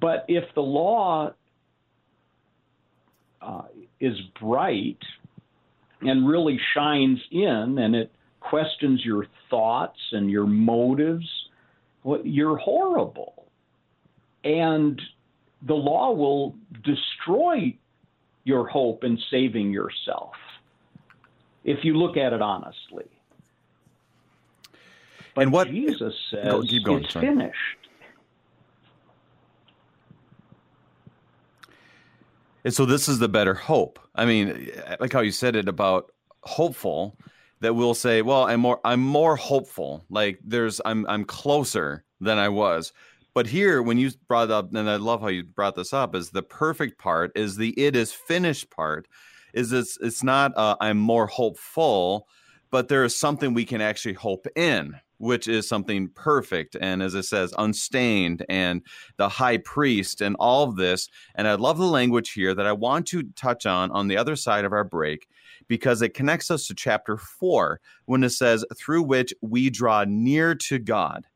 But 0.00 0.24
if 0.28 0.44
the 0.54 0.62
law 0.62 1.32
uh, 3.40 3.62
is 4.00 4.14
bright 4.40 4.98
and 6.02 6.28
really 6.28 6.58
shines 6.74 7.18
in 7.30 7.78
and 7.78 7.94
it 7.94 8.12
questions 8.40 9.02
your 9.04 9.26
thoughts 9.48 9.98
and 10.12 10.30
your 10.30 10.46
motives, 10.46 11.26
well, 12.04 12.20
you're 12.24 12.58
horrible 12.58 13.46
and 14.46 15.00
the 15.66 15.74
law 15.74 16.12
will 16.12 16.54
destroy 16.84 17.76
your 18.46 18.66
hope 18.68 19.02
in 19.02 19.18
saving 19.28 19.72
yourself 19.72 20.34
if 21.64 21.84
you 21.84 21.94
look 21.94 22.16
at 22.16 22.32
it 22.32 22.40
honestly. 22.40 23.10
But 25.34 25.42
and 25.42 25.52
what 25.52 25.68
Jesus 25.68 26.14
says 26.30 26.44
go, 26.44 26.62
keep 26.62 26.84
going, 26.84 27.04
it's 27.04 27.12
sorry. 27.12 27.26
finished. 27.26 27.58
And 32.64 32.72
so 32.72 32.86
this 32.86 33.08
is 33.08 33.18
the 33.18 33.28
better 33.28 33.54
hope. 33.54 33.98
I 34.14 34.24
mean, 34.24 34.70
like 35.00 35.12
how 35.12 35.20
you 35.20 35.32
said 35.32 35.56
it 35.56 35.68
about 35.68 36.12
hopeful 36.42 37.18
that 37.60 37.74
we'll 37.74 37.94
say, 37.94 38.22
well, 38.22 38.44
I'm 38.44 38.60
more 38.60 38.80
I'm 38.84 39.00
more 39.00 39.34
hopeful. 39.36 40.04
Like 40.08 40.38
there's 40.44 40.80
I'm 40.84 41.04
I'm 41.08 41.24
closer 41.24 42.04
than 42.20 42.38
I 42.38 42.48
was. 42.48 42.92
But 43.36 43.48
here, 43.48 43.82
when 43.82 43.98
you 43.98 44.12
brought 44.28 44.50
up, 44.50 44.74
and 44.74 44.88
I 44.88 44.96
love 44.96 45.20
how 45.20 45.28
you 45.28 45.44
brought 45.44 45.74
this 45.74 45.92
up, 45.92 46.14
is 46.14 46.30
the 46.30 46.42
perfect 46.42 46.98
part 46.98 47.32
is 47.34 47.56
the 47.56 47.78
it 47.78 47.94
is 47.94 48.10
finished 48.10 48.70
part. 48.70 49.08
Is 49.52 49.72
it's 49.72 49.98
it's 50.00 50.22
not 50.22 50.56
uh, 50.56 50.76
I'm 50.80 50.96
more 50.96 51.26
hopeful, 51.26 52.28
but 52.70 52.88
there 52.88 53.04
is 53.04 53.14
something 53.14 53.52
we 53.52 53.66
can 53.66 53.82
actually 53.82 54.14
hope 54.14 54.46
in, 54.56 54.94
which 55.18 55.48
is 55.48 55.68
something 55.68 56.08
perfect 56.14 56.78
and 56.80 57.02
as 57.02 57.14
it 57.14 57.24
says, 57.24 57.52
unstained, 57.58 58.42
and 58.48 58.80
the 59.18 59.28
high 59.28 59.58
priest, 59.58 60.22
and 60.22 60.34
all 60.38 60.64
of 60.64 60.76
this. 60.76 61.10
And 61.34 61.46
I 61.46 61.56
love 61.56 61.76
the 61.76 61.84
language 61.84 62.32
here 62.32 62.54
that 62.54 62.66
I 62.66 62.72
want 62.72 63.06
to 63.08 63.22
touch 63.36 63.66
on 63.66 63.90
on 63.90 64.08
the 64.08 64.16
other 64.16 64.36
side 64.36 64.64
of 64.64 64.72
our 64.72 64.82
break 64.82 65.28
because 65.68 66.00
it 66.00 66.14
connects 66.14 66.50
us 66.50 66.66
to 66.68 66.74
chapter 66.74 67.18
four 67.18 67.80
when 68.06 68.24
it 68.24 68.30
says, 68.30 68.64
through 68.78 69.02
which 69.02 69.34
we 69.42 69.68
draw 69.68 70.06
near 70.08 70.54
to 70.54 70.78
God. 70.78 71.26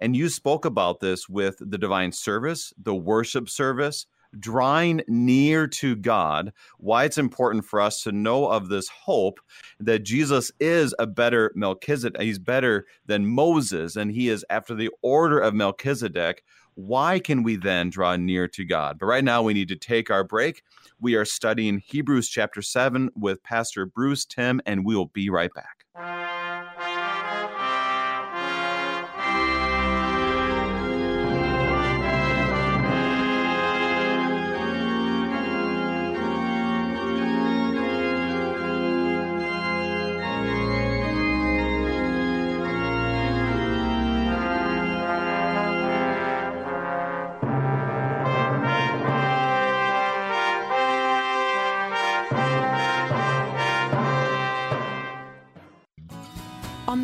And 0.00 0.16
you 0.16 0.28
spoke 0.28 0.64
about 0.64 1.00
this 1.00 1.28
with 1.28 1.56
the 1.60 1.78
divine 1.78 2.12
service, 2.12 2.72
the 2.82 2.94
worship 2.94 3.48
service, 3.48 4.06
drawing 4.38 5.02
near 5.08 5.66
to 5.66 5.96
God, 5.96 6.52
why 6.78 7.04
it's 7.04 7.18
important 7.18 7.64
for 7.64 7.80
us 7.80 8.02
to 8.02 8.12
know 8.12 8.46
of 8.48 8.68
this 8.68 8.88
hope 8.88 9.40
that 9.78 10.00
Jesus 10.00 10.52
is 10.60 10.94
a 10.98 11.06
better 11.06 11.52
Melchizedek. 11.54 12.20
He's 12.20 12.38
better 12.38 12.86
than 13.06 13.26
Moses, 13.26 13.96
and 13.96 14.10
he 14.10 14.28
is 14.28 14.44
after 14.50 14.74
the 14.74 14.90
order 15.02 15.38
of 15.38 15.54
Melchizedek. 15.54 16.44
Why 16.74 17.18
can 17.18 17.42
we 17.42 17.56
then 17.56 17.90
draw 17.90 18.16
near 18.16 18.48
to 18.48 18.64
God? 18.64 18.98
But 18.98 19.06
right 19.06 19.24
now, 19.24 19.42
we 19.42 19.52
need 19.52 19.68
to 19.68 19.76
take 19.76 20.10
our 20.10 20.24
break. 20.24 20.62
We 21.00 21.14
are 21.14 21.24
studying 21.24 21.82
Hebrews 21.84 22.28
chapter 22.28 22.62
7 22.62 23.10
with 23.16 23.42
Pastor 23.42 23.84
Bruce 23.86 24.24
Timm, 24.24 24.60
and 24.64 24.84
we 24.84 24.96
will 24.96 25.06
be 25.06 25.28
right 25.28 25.52
back. 25.52 25.79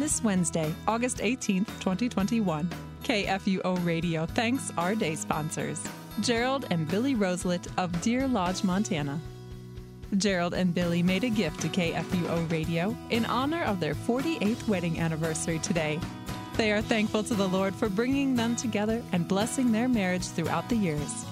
This 0.00 0.22
Wednesday, 0.22 0.74
August 0.86 1.18
18th, 1.18 1.66
2021. 1.80 2.68
KFUO 3.02 3.84
Radio 3.86 4.26
thanks 4.26 4.72
our 4.76 4.94
day 4.94 5.14
sponsors 5.14 5.80
Gerald 6.20 6.66
and 6.70 6.88
Billy 6.88 7.14
Roselet 7.14 7.68
of 7.78 8.00
Deer 8.00 8.26
Lodge, 8.26 8.64
Montana. 8.64 9.20
Gerald 10.16 10.54
and 10.54 10.74
Billy 10.74 11.02
made 11.02 11.24
a 11.24 11.30
gift 11.30 11.60
to 11.60 11.68
KFUO 11.68 12.50
Radio 12.50 12.96
in 13.10 13.26
honor 13.26 13.62
of 13.64 13.80
their 13.80 13.94
48th 13.94 14.66
wedding 14.66 14.98
anniversary 14.98 15.58
today. 15.58 16.00
They 16.56 16.72
are 16.72 16.80
thankful 16.80 17.22
to 17.24 17.34
the 17.34 17.48
Lord 17.48 17.74
for 17.74 17.88
bringing 17.88 18.34
them 18.34 18.56
together 18.56 19.02
and 19.12 19.28
blessing 19.28 19.72
their 19.72 19.88
marriage 19.88 20.26
throughout 20.26 20.68
the 20.68 20.76
years. 20.76 21.24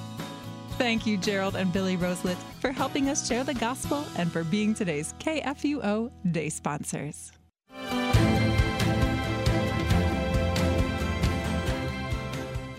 Thank 0.76 1.06
you, 1.06 1.16
Gerald 1.16 1.56
and 1.56 1.72
Billy 1.72 1.96
Roselet, 1.96 2.36
for 2.60 2.72
helping 2.72 3.08
us 3.08 3.26
share 3.26 3.44
the 3.44 3.54
gospel 3.54 4.04
and 4.16 4.30
for 4.30 4.44
being 4.44 4.74
today's 4.74 5.14
KFUO 5.20 6.10
Day 6.32 6.48
sponsors. 6.48 7.32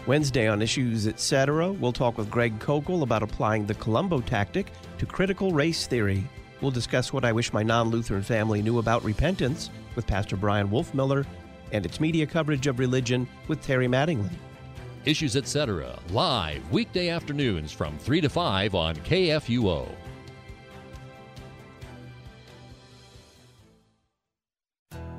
Wednesday 0.07 0.47
on 0.47 0.61
Issues 0.61 1.07
Etc., 1.07 1.71
we'll 1.71 1.91
talk 1.91 2.15
with 2.15 2.29
Greg 2.29 2.59
Koukl 2.59 3.01
about 3.01 3.23
applying 3.23 3.65
the 3.65 3.73
Columbo 3.73 4.21
tactic 4.21 4.71
to 4.99 5.05
critical 5.07 5.51
race 5.51 5.87
theory. 5.87 6.23
We'll 6.61 6.69
discuss 6.69 7.11
what 7.11 7.25
I 7.25 7.31
wish 7.31 7.51
my 7.51 7.63
non 7.63 7.89
Lutheran 7.89 8.21
family 8.21 8.61
knew 8.61 8.77
about 8.77 9.03
repentance 9.03 9.71
with 9.95 10.05
Pastor 10.05 10.35
Bryan 10.35 10.69
Wolfmueller 10.69 11.25
and 11.71 11.87
its 11.87 11.99
media 11.99 12.27
coverage 12.27 12.67
of 12.67 12.77
religion 12.77 13.27
with 13.47 13.63
Terry 13.63 13.87
Mattingly. 13.87 14.29
Issues 15.05 15.35
Etc., 15.35 15.99
live 16.11 16.71
weekday 16.71 17.09
afternoons 17.09 17.71
from 17.71 17.97
3 17.97 18.21
to 18.21 18.29
5 18.29 18.75
on 18.75 18.95
KFUO. 18.97 19.89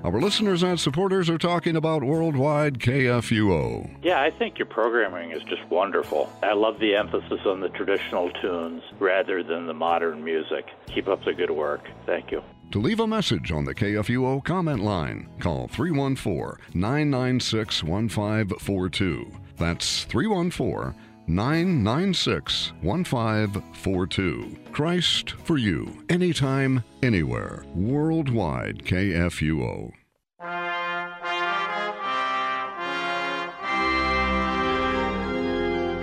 Our 0.07 0.21
listeners 0.21 0.63
and 0.63 0.79
supporters 0.79 1.29
are 1.29 1.37
talking 1.37 1.75
about 1.75 2.05
worldwide 2.05 2.79
KFUO. 2.79 4.05
Yeah, 4.05 4.23
I 4.23 4.31
think 4.31 4.57
your 4.57 4.67
programming 4.67 5.33
is 5.33 5.43
just 5.43 5.65
wonderful. 5.69 6.33
I 6.45 6.53
love 6.53 6.79
the 6.79 6.95
emphasis 6.95 7.41
on 7.45 7.59
the 7.59 7.71
traditional 7.71 8.31
tunes 8.31 8.85
rather 9.01 9.43
than 9.43 9.67
the 9.67 9.75
modern 9.75 10.23
music. 10.23 10.69
Keep 10.95 11.09
up 11.09 11.25
the 11.25 11.35
good 11.35 11.51
work. 11.51 11.89
Thank 12.07 12.31
you. 12.31 12.41
To 12.71 12.79
leave 12.79 13.01
a 13.01 13.07
message 13.09 13.51
on 13.51 13.65
the 13.65 13.75
KFUO 13.75 14.45
comment 14.45 14.85
line, 14.85 15.29
call 15.41 15.67
314 15.67 16.57
996 16.73 17.83
1542. 17.83 19.33
That's 19.57 20.05
314 20.05 20.95
996 21.29 22.73
1542. 22.83 24.57
Christ 24.71 25.33
for 25.43 25.59
you, 25.59 26.05
anytime, 26.09 26.85
anywhere. 27.03 27.65
Worldwide 27.75 28.85
KFUO. 28.85 29.93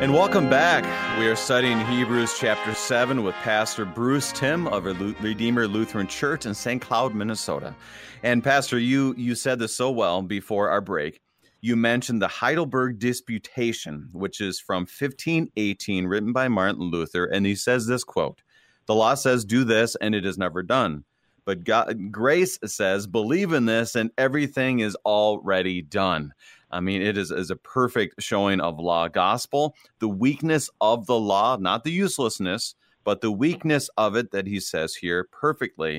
And 0.04 0.12
welcome 0.12 0.50
back. 0.50 0.84
We 1.18 1.28
are 1.28 1.36
studying 1.38 1.80
Hebrews 1.86 2.36
chapter 2.38 2.74
7 2.74 3.24
with 3.24 3.36
Pastor 3.36 3.86
Bruce 3.86 4.34
Timm 4.34 4.68
of 4.68 4.84
Redeemer 4.84 5.66
Lutheran 5.66 6.08
Church 6.08 6.46
in 6.46 6.54
St. 6.54 6.82
Cloud, 6.82 7.16
Minnesota. 7.16 7.74
And 8.22 8.44
Pastor, 8.44 8.78
you 8.78 9.16
you 9.18 9.34
said 9.36 9.60
this 9.60 9.74
so 9.74 9.90
well 9.92 10.22
before 10.22 10.70
our 10.70 10.82
break 10.82 11.22
you 11.64 11.78
mentioned 11.78 12.22
the 12.22 12.28
Heidelberg 12.28 13.00
Disputation, 13.00 14.10
which 14.12 14.42
is 14.42 14.60
from 14.60 14.82
1518, 14.82 16.06
written 16.06 16.34
by 16.34 16.50
Martin 16.50 16.82
Luther, 16.92 17.24
and 17.24 17.46
he 17.46 17.56
says 17.56 17.88
this 17.88 18.04
quote: 18.04 18.42
"The 18.86 18.94
law 18.94 19.14
says 19.14 19.46
do 19.46 19.64
this, 19.64 19.96
and 19.96 20.14
it 20.14 20.26
is 20.26 20.38
never 20.38 20.62
done. 20.62 21.06
But 21.46 21.64
God, 21.64 22.12
grace 22.12 22.60
says, 22.66 23.08
believe 23.08 23.54
in 23.54 23.66
this, 23.66 23.96
and 23.96 24.12
everything 24.18 24.80
is 24.80 24.98
already 25.06 25.82
done. 25.82 26.34
I 26.70 26.82
mean, 26.82 27.02
it 27.02 27.18
is, 27.18 27.32
is 27.32 27.50
a 27.50 27.56
perfect 27.56 28.22
showing 28.22 28.60
of 28.60 28.80
law 28.80 29.08
gospel. 29.08 29.76
The 30.00 30.10
weakness 30.10 30.70
of 30.82 31.06
the 31.06 31.20
law, 31.20 31.56
not 31.58 31.86
the 31.86 31.92
uselessness, 31.92 32.76
but 33.06 33.22
the 33.22 33.32
weakness 33.32 33.90
of 33.98 34.18
it 34.18 34.32
that 34.32 34.48
he 34.48 34.60
says 34.60 34.96
here 34.96 35.30
perfectly. 35.32 35.98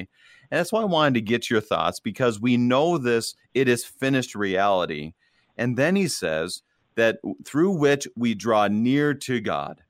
And 0.51 0.59
that's 0.59 0.73
why 0.73 0.83
I 0.83 0.87
wanted 0.87 1.15
to 1.15 1.21
get 1.23 1.49
your 1.49 1.63
thoughts 1.63 2.01
because 2.01 2.39
we 2.39 2.59
know 2.59 2.99
this, 2.99 3.35
it 3.55 3.67
is 3.67 3.85
finished 3.85 4.35
reality. 4.35 5.13
And 5.57 5.77
then 5.77 5.97
he 5.97 6.09
says 6.09 6.63
that 6.97 7.19
through 7.45 7.73
which 7.73 8.07
we 8.17 8.35
draw 8.35 8.69
near 8.69 9.15
to 9.15 9.41
God. 9.41 9.83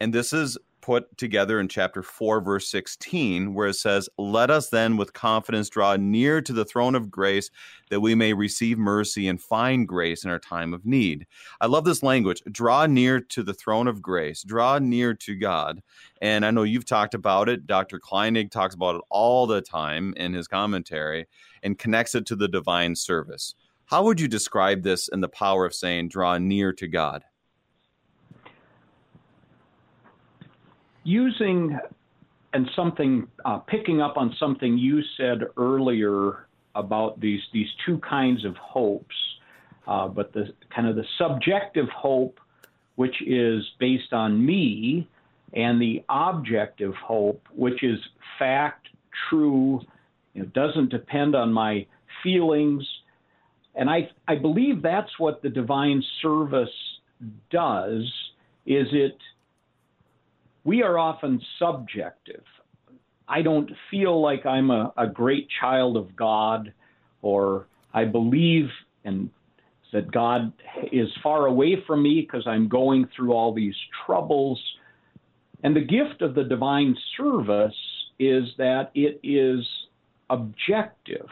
And 0.00 0.12
this 0.12 0.32
is 0.32 0.58
put 0.84 1.16
together 1.16 1.58
in 1.60 1.66
chapter 1.66 2.02
4, 2.02 2.42
verse 2.42 2.68
16, 2.68 3.54
where 3.54 3.68
it 3.68 3.74
says, 3.74 4.06
Let 4.18 4.50
us 4.50 4.68
then 4.68 4.98
with 4.98 5.14
confidence 5.14 5.70
draw 5.70 5.96
near 5.96 6.42
to 6.42 6.52
the 6.52 6.66
throne 6.66 6.94
of 6.94 7.10
grace 7.10 7.48
that 7.88 8.00
we 8.00 8.14
may 8.14 8.34
receive 8.34 8.76
mercy 8.76 9.26
and 9.26 9.40
find 9.40 9.88
grace 9.88 10.24
in 10.24 10.30
our 10.30 10.38
time 10.38 10.74
of 10.74 10.84
need. 10.84 11.26
I 11.58 11.66
love 11.68 11.84
this 11.84 12.02
language 12.02 12.42
draw 12.52 12.84
near 12.84 13.18
to 13.18 13.42
the 13.42 13.54
throne 13.54 13.88
of 13.88 14.02
grace, 14.02 14.42
draw 14.42 14.78
near 14.78 15.14
to 15.14 15.34
God. 15.34 15.82
And 16.20 16.44
I 16.44 16.50
know 16.50 16.64
you've 16.64 16.84
talked 16.84 17.14
about 17.14 17.48
it. 17.48 17.66
Dr. 17.66 17.98
Kleinig 17.98 18.50
talks 18.50 18.74
about 18.74 18.96
it 18.96 19.02
all 19.08 19.46
the 19.46 19.62
time 19.62 20.12
in 20.18 20.34
his 20.34 20.46
commentary 20.46 21.24
and 21.62 21.78
connects 21.78 22.14
it 22.14 22.26
to 22.26 22.36
the 22.36 22.48
divine 22.48 22.94
service. 22.94 23.54
How 23.86 24.04
would 24.04 24.20
you 24.20 24.28
describe 24.28 24.82
this 24.82 25.08
and 25.08 25.22
the 25.22 25.28
power 25.28 25.66
of 25.66 25.74
saying, 25.74 26.08
draw 26.08 26.38
near 26.38 26.72
to 26.72 26.88
God? 26.88 27.24
using 31.04 31.78
and 32.54 32.68
something 32.74 33.28
uh, 33.44 33.58
picking 33.58 34.00
up 34.00 34.16
on 34.16 34.34
something 34.40 34.76
you 34.76 35.00
said 35.16 35.42
earlier 35.56 36.46
about 36.74 37.20
these 37.20 37.40
these 37.52 37.68
two 37.86 37.98
kinds 37.98 38.44
of 38.44 38.56
hopes, 38.56 39.14
uh, 39.86 40.08
but 40.08 40.32
the 40.32 40.52
kind 40.74 40.88
of 40.88 40.96
the 40.96 41.04
subjective 41.18 41.88
hope, 41.94 42.40
which 42.96 43.14
is 43.26 43.62
based 43.78 44.12
on 44.12 44.44
me, 44.44 45.08
and 45.52 45.80
the 45.80 46.02
objective 46.08 46.94
hope, 46.94 47.46
which 47.54 47.84
is 47.84 47.98
fact, 48.38 48.88
true, 49.28 49.80
it 50.34 50.52
doesn't 50.52 50.90
depend 50.90 51.36
on 51.36 51.52
my 51.52 51.86
feelings, 52.22 52.84
and 53.74 53.90
I 53.90 54.08
I 54.28 54.36
believe 54.36 54.82
that's 54.82 55.18
what 55.18 55.42
the 55.42 55.48
divine 55.48 56.02
service 56.22 56.68
does. 57.50 58.02
Is 58.66 58.88
it 58.92 59.18
we 60.64 60.82
are 60.82 60.98
often 60.98 61.40
subjective. 61.58 62.44
I 63.28 63.42
don't 63.42 63.70
feel 63.90 64.20
like 64.20 64.46
I'm 64.46 64.70
a, 64.70 64.92
a 64.96 65.06
great 65.06 65.48
child 65.60 65.96
of 65.96 66.14
God, 66.16 66.72
or 67.22 67.66
I 67.92 68.04
believe 68.04 68.68
and 69.04 69.30
that 69.94 70.10
God 70.10 70.52
is 70.90 71.08
far 71.22 71.46
away 71.46 71.76
from 71.86 72.02
me 72.02 72.20
because 72.20 72.46
I'm 72.46 72.68
going 72.68 73.08
through 73.14 73.32
all 73.32 73.54
these 73.54 73.76
troubles. 74.04 74.60
And 75.62 75.74
the 75.74 75.80
gift 75.80 76.20
of 76.20 76.34
the 76.34 76.42
divine 76.42 76.96
service 77.16 77.76
is 78.18 78.44
that 78.58 78.90
it 78.94 79.20
is 79.22 79.64
objective. 80.30 81.28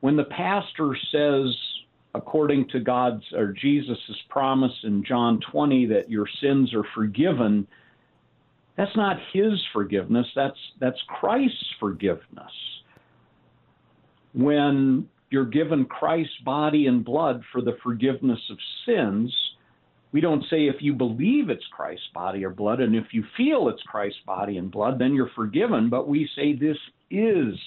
When 0.00 0.16
the 0.16 0.24
pastor 0.24 0.96
says, 1.10 1.56
according 2.14 2.68
to 2.68 2.80
God's 2.80 3.24
or 3.32 3.52
Jesus' 3.52 3.98
promise 4.28 4.72
in 4.84 5.04
John 5.04 5.40
20 5.50 5.86
that 5.86 6.10
your 6.10 6.26
sins 6.40 6.72
are 6.72 6.84
forgiven, 6.94 7.66
that's 8.76 8.94
not 8.96 9.16
his 9.32 9.54
forgiveness, 9.72 10.26
that's 10.36 10.58
that's 10.80 11.00
Christ's 11.08 11.74
forgiveness. 11.80 12.52
When 14.34 15.08
you're 15.30 15.44
given 15.44 15.84
Christ's 15.84 16.38
body 16.44 16.86
and 16.86 17.04
blood 17.04 17.42
for 17.52 17.60
the 17.60 17.76
forgiveness 17.82 18.40
of 18.50 18.58
sins, 18.86 19.34
we 20.12 20.20
don't 20.20 20.44
say 20.48 20.68
if 20.68 20.76
you 20.80 20.94
believe 20.94 21.50
it's 21.50 21.66
Christ's 21.72 22.06
body 22.14 22.44
or 22.44 22.50
blood 22.50 22.80
and 22.80 22.94
if 22.94 23.06
you 23.12 23.24
feel 23.36 23.68
it's 23.68 23.82
Christ's 23.82 24.20
body 24.24 24.58
and 24.58 24.70
blood, 24.70 24.98
then 24.98 25.12
you're 25.12 25.30
forgiven, 25.34 25.90
but 25.90 26.08
we 26.08 26.28
say 26.36 26.54
this 26.54 26.78
is 27.10 27.58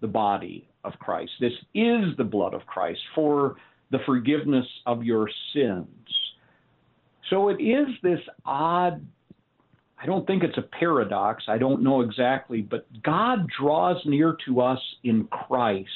the 0.00 0.06
body 0.06 0.68
of 0.84 0.92
Christ. 0.98 1.32
This 1.40 1.52
is 1.74 2.16
the 2.16 2.24
blood 2.24 2.54
of 2.54 2.66
Christ 2.66 3.00
for 3.14 3.56
the 3.90 3.98
forgiveness 4.06 4.66
of 4.86 5.04
your 5.04 5.28
sins. 5.52 5.88
So 7.30 7.48
it 7.48 7.62
is 7.62 7.88
this 8.02 8.20
odd, 8.44 9.04
I 10.00 10.06
don't 10.06 10.26
think 10.26 10.42
it's 10.42 10.58
a 10.58 10.62
paradox, 10.78 11.44
I 11.48 11.58
don't 11.58 11.82
know 11.82 12.00
exactly, 12.02 12.60
but 12.60 12.86
God 13.02 13.46
draws 13.58 13.96
near 14.04 14.36
to 14.46 14.60
us 14.60 14.80
in 15.04 15.26
Christ 15.28 15.88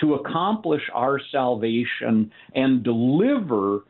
to 0.00 0.14
accomplish 0.14 0.82
our 0.92 1.20
salvation 1.30 2.32
and 2.54 2.82
deliver 2.82 3.80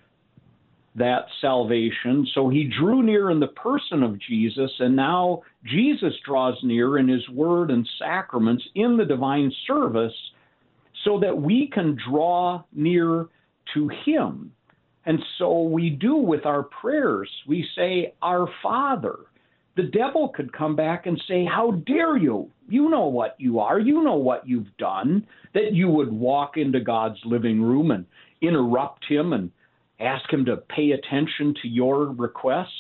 that 0.96 1.26
salvation. 1.40 2.26
So 2.34 2.48
he 2.48 2.70
drew 2.78 3.02
near 3.02 3.30
in 3.30 3.40
the 3.40 3.48
person 3.48 4.02
of 4.02 4.20
Jesus, 4.20 4.70
and 4.78 4.94
now 4.94 5.42
Jesus 5.64 6.14
draws 6.24 6.56
near 6.62 6.98
in 6.98 7.08
his 7.08 7.28
word 7.30 7.70
and 7.70 7.88
sacraments 7.98 8.64
in 8.74 8.96
the 8.96 9.04
divine 9.04 9.52
service 9.66 10.14
so 11.04 11.20
that 11.20 11.36
we 11.36 11.70
can 11.72 11.96
draw 12.08 12.62
near 12.72 13.28
to 13.74 13.90
Him. 14.04 14.52
And 15.06 15.18
so 15.38 15.62
we 15.62 15.90
do 15.90 16.16
with 16.16 16.46
our 16.46 16.62
prayers. 16.62 17.30
We 17.46 17.66
say, 17.76 18.14
Our 18.22 18.48
Father. 18.62 19.16
The 19.76 19.82
devil 19.82 20.28
could 20.28 20.52
come 20.52 20.76
back 20.76 21.06
and 21.06 21.20
say, 21.28 21.44
How 21.44 21.72
dare 21.86 22.16
you? 22.16 22.50
You 22.68 22.88
know 22.88 23.06
what 23.06 23.34
you 23.38 23.58
are. 23.58 23.78
You 23.78 24.02
know 24.02 24.14
what 24.14 24.48
you've 24.48 24.74
done. 24.78 25.26
That 25.52 25.72
you 25.72 25.88
would 25.88 26.12
walk 26.12 26.56
into 26.56 26.80
God's 26.80 27.18
living 27.24 27.60
room 27.60 27.90
and 27.90 28.06
interrupt 28.40 29.04
Him 29.08 29.32
and 29.32 29.50
ask 30.04 30.30
Him 30.32 30.44
to 30.46 30.56
pay 30.56 30.92
attention 30.92 31.54
to 31.62 31.68
your 31.68 32.06
requests. 32.06 32.72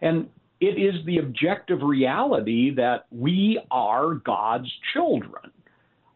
And 0.00 0.28
it 0.60 0.78
is 0.78 1.04
the 1.06 1.18
objective 1.18 1.82
reality 1.82 2.74
that 2.74 3.06
we 3.10 3.60
are 3.70 4.14
God's 4.14 4.70
children. 4.92 5.50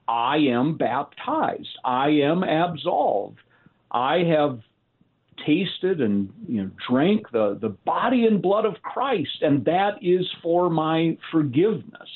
I 0.06 0.36
am 0.36 0.76
baptized. 0.76 1.78
I 1.84 2.08
am 2.08 2.42
absolved. 2.42 3.38
I 3.90 4.18
have 4.24 4.60
tasted 5.46 6.00
and 6.00 6.32
you 6.48 6.62
know 6.62 6.70
drank 6.88 7.30
the, 7.30 7.58
the 7.60 7.68
body 7.68 8.26
and 8.26 8.42
blood 8.42 8.64
of 8.64 8.74
Christ, 8.82 9.42
and 9.42 9.64
that 9.64 10.02
is 10.02 10.26
for 10.42 10.70
my 10.70 11.16
forgiveness. 11.30 12.08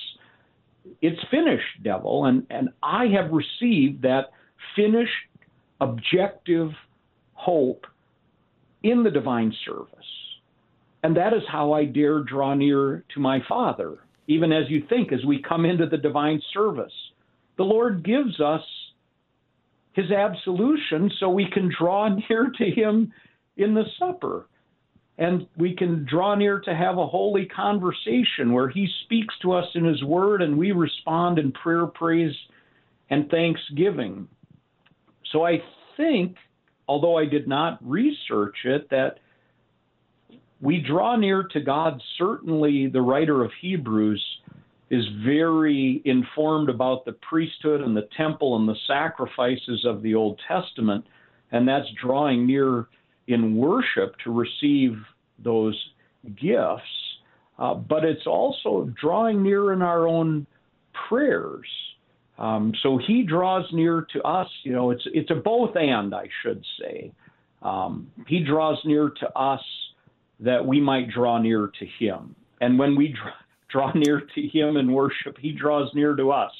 It's 1.00 1.20
finished, 1.30 1.82
devil, 1.82 2.24
and, 2.24 2.46
and 2.50 2.70
I 2.82 3.06
have 3.06 3.30
received 3.30 4.02
that 4.02 4.32
finished 4.74 5.12
objective 5.80 6.70
hope 7.42 7.86
in 8.82 9.02
the 9.02 9.10
divine 9.10 9.52
service. 9.66 9.88
And 11.02 11.16
that 11.16 11.32
is 11.32 11.42
how 11.50 11.72
I 11.72 11.84
dare 11.84 12.20
draw 12.20 12.54
near 12.54 13.04
to 13.14 13.20
my 13.20 13.40
Father, 13.48 13.98
even 14.28 14.52
as 14.52 14.64
you 14.68 14.84
think, 14.88 15.12
as 15.12 15.24
we 15.24 15.42
come 15.42 15.64
into 15.64 15.86
the 15.86 15.96
divine 15.96 16.40
service 16.54 16.92
the 17.56 17.64
Lord 17.64 18.04
gives 18.04 18.40
us 18.40 18.62
his 19.92 20.10
absolution 20.10 21.10
so 21.18 21.28
we 21.28 21.48
can 21.50 21.70
draw 21.78 22.08
near 22.28 22.50
to 22.58 22.64
him 22.64 23.12
in 23.56 23.74
the 23.74 23.84
supper. 23.98 24.46
And 25.18 25.46
we 25.58 25.76
can 25.76 26.06
draw 26.08 26.34
near 26.34 26.58
to 26.60 26.74
have 26.74 26.96
a 26.96 27.06
holy 27.06 27.44
conversation 27.46 28.52
where 28.52 28.68
he 28.68 28.88
speaks 29.04 29.34
to 29.42 29.52
us 29.52 29.66
in 29.74 29.84
his 29.84 30.02
word 30.02 30.40
and 30.40 30.56
we 30.56 30.72
respond 30.72 31.38
in 31.38 31.52
prayer, 31.52 31.86
praise, 31.86 32.34
and 33.10 33.30
thanksgiving. 33.30 34.26
So 35.30 35.46
I 35.46 35.62
think, 35.96 36.36
although 36.88 37.16
I 37.16 37.26
did 37.26 37.48
not 37.48 37.78
research 37.82 38.56
it, 38.64 38.88
that 38.90 39.18
we 40.60 40.80
draw 40.80 41.16
near 41.16 41.42
to 41.52 41.60
God, 41.60 42.00
certainly 42.18 42.86
the 42.86 43.00
writer 43.00 43.44
of 43.44 43.50
Hebrews 43.60 44.24
is 44.90 45.04
very 45.24 46.02
informed 46.04 46.68
about 46.68 47.04
the 47.04 47.12
priesthood 47.12 47.80
and 47.80 47.96
the 47.96 48.08
temple 48.16 48.56
and 48.56 48.68
the 48.68 48.76
sacrifices 48.86 49.84
of 49.86 50.02
the 50.02 50.14
Old 50.14 50.38
Testament, 50.46 51.04
and 51.50 51.66
that's 51.66 51.88
drawing 52.00 52.46
near 52.46 52.88
in 53.26 53.56
worship 53.56 54.14
to 54.24 54.30
receive 54.30 54.98
those 55.42 55.78
gifts. 56.36 56.82
Uh, 57.58 57.74
but 57.74 58.04
it's 58.04 58.26
also 58.26 58.92
drawing 59.00 59.42
near 59.42 59.72
in 59.72 59.82
our 59.82 60.06
own 60.06 60.46
prayers. 61.08 61.66
Um, 62.38 62.72
so 62.82 62.98
he 62.98 63.22
draws 63.22 63.64
near 63.72 64.06
to 64.12 64.22
us. 64.22 64.48
You 64.64 64.72
know, 64.72 64.90
it's 64.90 65.02
it's 65.06 65.30
a 65.30 65.34
both 65.34 65.76
and, 65.76 66.14
I 66.14 66.28
should 66.42 66.64
say. 66.80 67.12
Um, 67.62 68.10
he 68.26 68.42
draws 68.42 68.78
near 68.84 69.10
to 69.10 69.38
us 69.38 69.62
that 70.40 70.64
we 70.64 70.80
might 70.80 71.08
draw 71.10 71.38
near 71.38 71.70
to 71.78 71.86
him. 71.86 72.34
And 72.60 72.78
when 72.78 72.96
we 72.96 73.08
draw, 73.08 73.32
draw 73.72 73.92
near 73.94 74.20
to 74.20 74.48
Him 74.48 74.76
in 74.76 74.92
worship, 74.92 75.36
He 75.38 75.52
draws 75.52 75.92
near 75.94 76.14
to 76.14 76.30
us. 76.30 76.52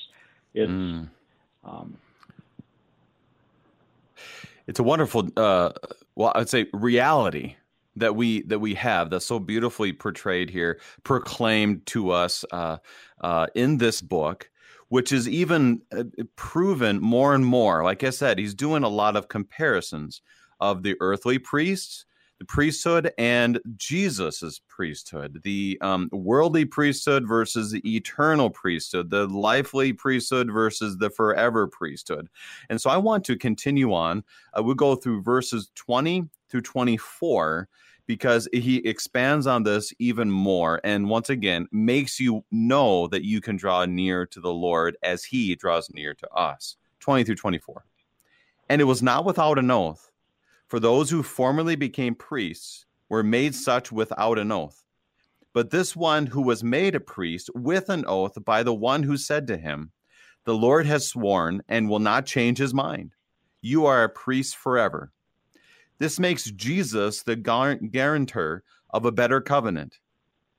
It's 0.54 0.70
mm. 0.70 1.08
um, 1.64 1.96
it's 4.66 4.78
a 4.78 4.82
wonderful, 4.82 5.28
uh, 5.36 5.70
well, 6.14 6.32
I'd 6.34 6.48
say 6.48 6.66
reality 6.72 7.56
that 7.96 8.16
we 8.16 8.42
that 8.42 8.58
we 8.58 8.74
have 8.74 9.10
that's 9.10 9.26
so 9.26 9.38
beautifully 9.38 9.92
portrayed 9.92 10.50
here, 10.50 10.80
proclaimed 11.04 11.86
to 11.86 12.10
us 12.10 12.44
uh, 12.50 12.78
uh, 13.20 13.46
in 13.54 13.78
this 13.78 14.00
book, 14.00 14.50
which 14.93 15.11
is 15.11 15.26
even 15.26 15.80
uh, 15.97 16.05
proven 16.36 17.01
more 17.01 17.34
and 17.34 17.47
more. 17.47 17.82
Like 17.82 18.05
I 18.05 18.11
said, 18.11 18.38
he's 18.38 18.55
doing 18.55 18.82
a 18.82 18.90
lot 18.90 19.16
of 19.16 19.28
comparisons 19.28 20.20
of 20.61 20.82
the 20.82 20.97
earthly 21.01 21.38
priests 21.38 22.05
the 22.38 22.47
priesthood 22.47 23.12
and 23.18 23.61
Jesus's 23.76 24.61
priesthood, 24.66 25.40
the 25.45 25.78
um, 25.80 26.09
worldly 26.11 26.64
priesthood 26.64 27.26
versus 27.26 27.70
the 27.70 27.97
eternal 27.97 28.51
priesthood, 28.51 29.11
the 29.11 29.28
lively 29.28 29.93
priesthood 29.93 30.51
versus 30.53 30.99
the 30.99 31.09
forever 31.09 31.68
priesthood. 31.68 32.28
And 32.68 32.80
so 32.80 32.90
I 32.90 32.97
want 32.97 33.24
to 33.26 33.36
continue 33.36 33.95
on. 33.95 34.24
Uh, 34.59 34.64
we'll 34.64 34.74
go 34.74 34.97
through 34.97 35.22
verses 35.22 35.70
20 35.76 36.28
through 36.51 36.62
24 36.62 37.68
because 38.07 38.48
he 38.53 38.78
expands 38.78 39.46
on 39.46 39.62
this 39.62 39.92
even 39.98 40.30
more 40.30 40.80
and 40.84 41.09
once 41.09 41.30
again 41.30 41.66
makes 41.70 42.18
you 42.18 42.44
know 42.50 43.07
that 43.09 43.24
you 43.24 43.40
can 43.40 43.57
draw 43.57 43.84
near 43.84 44.26
to 44.26 44.40
the 44.40 44.53
Lord 44.53 44.96
as 45.03 45.24
he 45.24 45.55
draws 45.55 45.88
near 45.90 46.14
to 46.14 46.28
us. 46.30 46.76
20 47.00 47.24
through 47.24 47.36
24. 47.36 47.84
And 48.68 48.80
it 48.80 48.84
was 48.84 49.03
not 49.03 49.24
without 49.24 49.59
an 49.59 49.70
oath 49.70 50.12
for 50.72 50.80
those 50.80 51.11
who 51.11 51.22
formerly 51.22 51.76
became 51.76 52.14
priests 52.14 52.86
were 53.11 53.22
made 53.22 53.55
such 53.55 53.92
without 53.92 54.38
an 54.38 54.50
oath. 54.50 54.86
But 55.53 55.68
this 55.68 55.94
one 55.94 56.24
who 56.24 56.40
was 56.40 56.64
made 56.64 56.94
a 56.94 57.00
priest 57.00 57.50
with 57.55 57.90
an 57.90 58.07
oath 58.07 58.42
by 58.42 58.62
the 58.62 58.72
one 58.72 59.03
who 59.03 59.18
said 59.18 59.46
to 59.48 59.59
him, 59.59 59.92
The 60.44 60.55
Lord 60.55 60.86
has 60.86 61.07
sworn 61.07 61.61
and 61.68 61.90
will 61.90 61.98
not 61.98 62.24
change 62.24 62.57
his 62.57 62.72
mind. 62.72 63.12
You 63.61 63.84
are 63.84 64.03
a 64.03 64.09
priest 64.09 64.57
forever. 64.57 65.12
This 66.03 66.18
makes 66.18 66.50
Jesus 66.50 67.22
the 67.22 67.36
guarantor 67.36 68.64
of 68.90 69.05
a 69.05 69.12
better 69.12 69.40
covenant. 69.40 70.00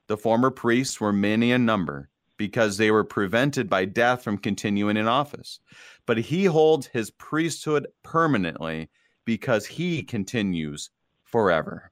The 0.08 0.16
former 0.16 0.50
priests 0.50 1.02
were 1.02 1.12
many 1.12 1.52
in 1.52 1.66
number 1.66 2.10
because 2.38 2.78
they 2.78 2.92
were 2.92 3.04
prevented 3.04 3.70
by 3.70 3.84
death 3.84 4.24
from 4.24 4.38
continuing 4.38 4.96
in 4.96 5.10
office. 5.10 5.60
But 6.06 6.18
he 6.18 6.46
holds 6.46 6.88
his 6.88 7.12
priesthood 7.12 7.88
permanently 8.04 8.90
because 9.26 9.66
he 9.66 10.02
continues 10.02 10.92
forever. 11.26 11.92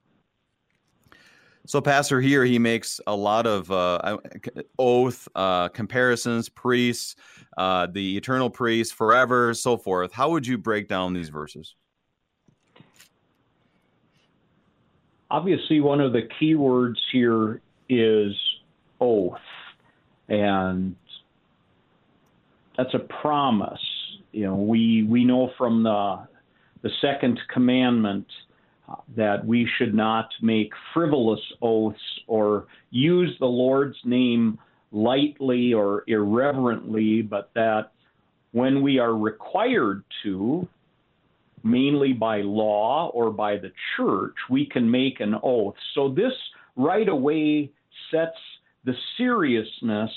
So, 1.67 1.81
Pastor, 1.81 2.21
here 2.21 2.45
he 2.45 2.57
makes 2.57 3.01
a 3.05 3.15
lot 3.17 3.45
of 3.45 3.69
uh, 3.69 4.17
oath 4.79 5.27
uh, 5.35 5.67
comparisons, 5.67 6.47
priests, 6.47 7.17
uh, 7.57 7.87
the 7.91 8.15
eternal 8.15 8.49
priest, 8.49 8.93
forever, 8.93 9.53
so 9.53 9.75
forth. 9.75 10.13
How 10.13 10.29
would 10.29 10.47
you 10.47 10.57
break 10.57 10.87
down 10.87 11.11
these 11.11 11.27
verses? 11.27 11.75
Obviously, 15.31 15.79
one 15.79 16.01
of 16.01 16.11
the 16.11 16.27
key 16.37 16.55
words 16.55 16.99
here 17.13 17.61
is 17.87 18.33
oath, 18.99 19.39
and 20.27 20.93
that's 22.77 22.93
a 22.93 22.99
promise. 23.21 23.79
You 24.33 24.47
know, 24.47 24.55
we 24.55 25.03
we 25.03 25.23
know 25.23 25.51
from 25.57 25.83
the 25.83 26.27
the 26.81 26.89
second 26.99 27.39
commandment 27.53 28.27
uh, 28.89 28.95
that 29.15 29.45
we 29.45 29.69
should 29.77 29.93
not 29.93 30.27
make 30.41 30.73
frivolous 30.93 31.39
oaths 31.61 31.97
or 32.27 32.67
use 32.89 33.33
the 33.39 33.45
Lord's 33.45 33.97
name 34.03 34.59
lightly 34.91 35.73
or 35.73 36.03
irreverently, 36.07 37.21
but 37.21 37.51
that 37.55 37.93
when 38.51 38.81
we 38.81 38.99
are 38.99 39.15
required 39.15 40.03
to, 40.23 40.67
mainly 41.63 42.13
by 42.13 42.41
law 42.41 43.09
or 43.13 43.31
by 43.31 43.57
the 43.57 43.71
church, 43.95 44.35
we 44.49 44.65
can 44.65 44.89
make 44.89 45.19
an 45.19 45.35
oath. 45.43 45.75
So 45.95 46.09
this 46.09 46.33
right 46.75 47.07
away 47.07 47.71
sets 48.09 48.37
the 48.83 48.93
seriousness 49.17 50.11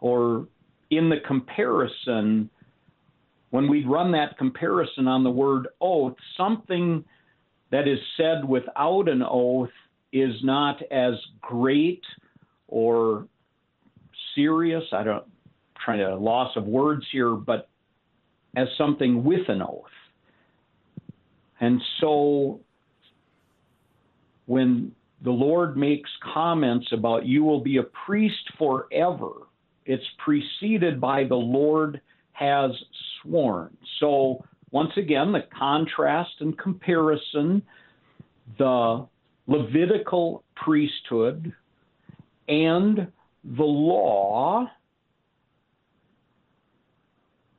or 0.00 0.46
in 0.90 1.08
the 1.08 1.20
comparison 1.26 2.50
when 3.50 3.68
we 3.68 3.84
run 3.84 4.10
that 4.12 4.36
comparison 4.36 5.06
on 5.06 5.22
the 5.22 5.30
word 5.30 5.68
oath, 5.80 6.16
something 6.36 7.04
that 7.70 7.86
is 7.86 7.98
said 8.16 8.44
without 8.44 9.08
an 9.08 9.22
oath 9.22 9.70
is 10.12 10.34
not 10.42 10.82
as 10.90 11.14
great 11.40 12.02
or 12.68 13.26
serious. 14.34 14.82
I 14.92 15.04
don't 15.04 15.24
trying 15.84 15.98
to 15.98 16.16
loss 16.16 16.56
of 16.56 16.64
words 16.64 17.04
here, 17.12 17.30
but 17.34 17.68
as 18.56 18.68
something 18.78 19.22
with 19.22 19.48
an 19.48 19.62
oath. 19.62 19.84
And 21.60 21.80
so 22.00 22.60
when 24.46 24.92
the 25.22 25.30
Lord 25.30 25.76
makes 25.76 26.10
comments 26.34 26.88
about 26.92 27.26
you 27.26 27.44
will 27.44 27.60
be 27.60 27.78
a 27.78 27.84
priest 28.06 28.50
forever, 28.58 29.32
it's 29.86 30.04
preceded 30.18 31.00
by 31.00 31.24
the 31.24 31.34
Lord 31.34 32.00
has 32.32 32.70
sworn. 33.22 33.76
So, 34.00 34.44
once 34.70 34.90
again, 34.96 35.30
the 35.30 35.44
contrast 35.56 36.32
and 36.40 36.58
comparison, 36.58 37.62
the 38.58 39.06
Levitical 39.46 40.42
priesthood 40.56 41.52
and 42.48 43.06
the 43.44 43.62
law 43.62 44.66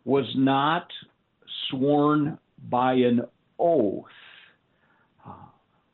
was 0.04 0.26
not 0.36 0.88
sworn 1.70 2.38
by 2.70 2.94
an 2.94 3.22
oath. 3.60 4.06
Uh, 5.26 5.32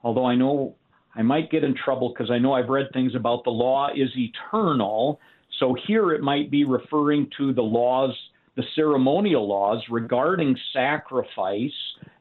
although 0.04 0.26
I 0.26 0.36
know 0.36 0.76
I 1.16 1.22
might 1.22 1.52
get 1.52 1.64
in 1.64 1.76
trouble 1.76 2.10
because 2.10 2.32
I 2.32 2.40
know 2.40 2.54
I've 2.54 2.70
read 2.70 2.88
things 2.94 3.16
about 3.16 3.44
the 3.44 3.52
law 3.52 3.90
is 3.96 4.10
eternal. 4.16 5.20
So 5.60 5.76
here 5.88 6.14
it 6.14 6.22
might 6.22 6.50
be 6.50 6.64
referring 6.64 7.30
to 7.38 7.54
the 7.54 7.62
laws 7.62 8.16
the 8.56 8.64
ceremonial 8.76 9.48
laws 9.48 9.82
regarding 9.90 10.58
sacrifice 10.74 11.72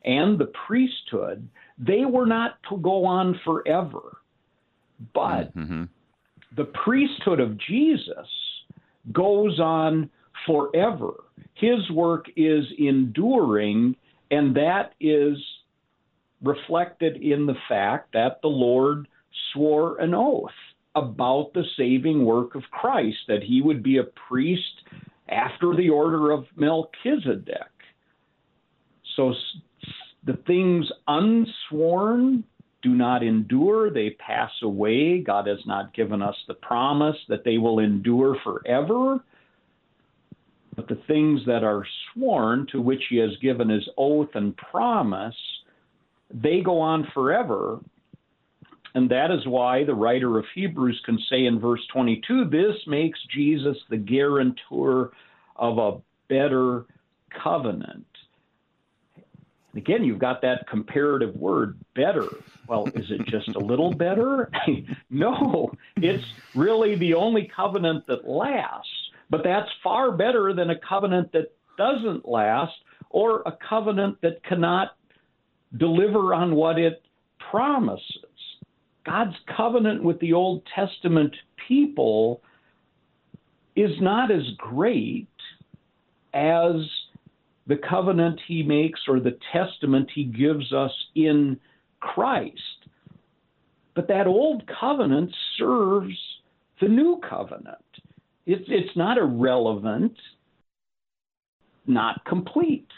and 0.05 0.39
the 0.39 0.51
priesthood, 0.67 1.49
they 1.79 2.05
were 2.05 2.27
not 2.27 2.59
to 2.69 2.77
go 2.79 3.05
on 3.05 3.39
forever. 3.45 4.19
But 5.15 5.57
mm-hmm. 5.57 5.85
the 6.57 6.65
priesthood 6.85 7.41
of 7.41 7.59
Jesus 7.59 8.29
goes 9.13 9.59
on 9.59 10.11
forever. 10.47 11.25
His 11.55 11.91
work 11.91 12.27
is 12.37 12.65
enduring, 12.79 13.97
and 14.31 14.57
that 14.57 14.93
is 15.01 15.37
reflected 16.43 17.17
in 17.17 17.47
the 17.47 17.57
fact 17.69 18.13
that 18.13 18.41
the 18.43 18.49
Lord 18.49 19.09
swore 19.53 19.99
an 19.99 20.15
oath 20.15 20.51
about 20.95 21.53
the 21.55 21.65
saving 21.77 22.25
work 22.25 22.55
of 22.55 22.63
Christ, 22.71 23.19
that 23.29 23.43
he 23.43 23.63
would 23.63 23.83
be 23.83 23.99
a 23.99 24.05
priest 24.29 24.63
after 25.29 25.75
the 25.77 25.91
order 25.91 26.31
of 26.31 26.45
Melchizedek. 26.57 27.71
So 29.17 29.35
the 30.25 30.39
things 30.47 30.87
unsworn 31.07 32.45
do 32.83 32.91
not 32.91 33.23
endure, 33.23 33.91
they 33.91 34.11
pass 34.11 34.51
away. 34.63 35.19
God 35.19 35.47
has 35.47 35.59
not 35.67 35.95
given 35.95 36.23
us 36.23 36.37
the 36.49 36.55
promise 36.55 37.17
that 37.29 37.45
they 37.45 37.59
will 37.59 37.79
endure 37.79 38.37
forever. 38.43 39.23
But 40.77 40.89
the 40.89 41.01
things 41.07 41.41
that 41.47 41.65
are 41.65 41.85
sworn, 42.13 42.67
to 42.73 42.81
which 42.81 43.03
He 43.11 43.17
has 43.17 43.37
given 43.43 43.69
His 43.69 43.89
oath 43.97 44.31
and 44.35 44.57
promise, 44.57 45.37
they 46.33 46.61
go 46.61 46.81
on 46.81 47.09
forever. 47.13 47.81
And 48.95 49.11
that 49.11 49.31
is 49.31 49.47
why 49.47 49.85
the 49.85 49.95
writer 49.95 50.39
of 50.39 50.45
Hebrews 50.55 51.01
can 51.05 51.19
say 51.29 51.47
in 51.47 51.61
verse 51.61 51.87
22 51.93 52.47
this 52.47 52.77
makes 52.87 53.21
Jesus 53.33 53.77
the 53.89 53.97
guarantor 53.97 55.13
of 55.57 55.79
a 55.79 56.01
better 56.29 56.87
covenant. 57.31 58.07
Again, 59.77 60.03
you've 60.03 60.19
got 60.19 60.43
that 60.43 60.67
comparative 60.69 61.37
word, 61.37 61.79
better. 61.95 62.27
Well, 62.67 62.89
is 62.95 63.11
it 63.11 63.25
just 63.27 63.51
a 63.51 63.61
little 63.61 63.93
better? 63.93 64.51
no, 65.11 65.73
it's 65.97 66.25
really 66.57 66.97
the 66.97 67.15
only 67.15 67.51
covenant 67.55 68.07
that 68.09 68.29
lasts. 68.29 69.00
But 69.31 69.43
that's 69.45 69.69
far 69.83 70.13
better 70.13 70.53
than 70.53 70.71
a 70.71 70.79
covenant 70.79 71.33
that 71.33 71.53
doesn't 71.79 72.29
last 72.29 72.75
or 73.11 73.43
a 73.47 73.57
covenant 73.69 74.21
that 74.23 74.43
cannot 74.45 74.97
deliver 75.79 76.35
on 76.35 76.55
what 76.55 76.79
it 76.79 77.03
promises. 77.51 78.05
God's 79.07 79.37
covenant 79.57 80.03
with 80.03 80.19
the 80.21 80.33
Old 80.33 80.63
Testament 80.75 81.35
people 81.69 82.43
is 83.77 83.93
not 84.01 84.31
as 84.31 84.43
great 84.59 85.29
as 86.35 86.75
the 87.67 87.79
covenant 87.89 88.41
he 88.47 88.63
makes 88.63 89.01
or 89.09 89.21
the 89.21 89.39
testament 89.53 90.11
he 90.15 90.25
gives 90.25 90.73
us 90.73 90.93
in 91.15 91.59
Christ. 92.01 92.57
But 93.95 94.09
that 94.09 94.27
old 94.27 94.65
covenant 94.81 95.35
serves 95.57 96.17
the 96.81 96.89
new 96.89 97.21
covenant. 97.29 97.77
It's, 98.53 98.65
it's 98.67 98.97
not 98.97 99.17
irrelevant, 99.17 100.17
not 101.87 102.25
complete. 102.25 102.89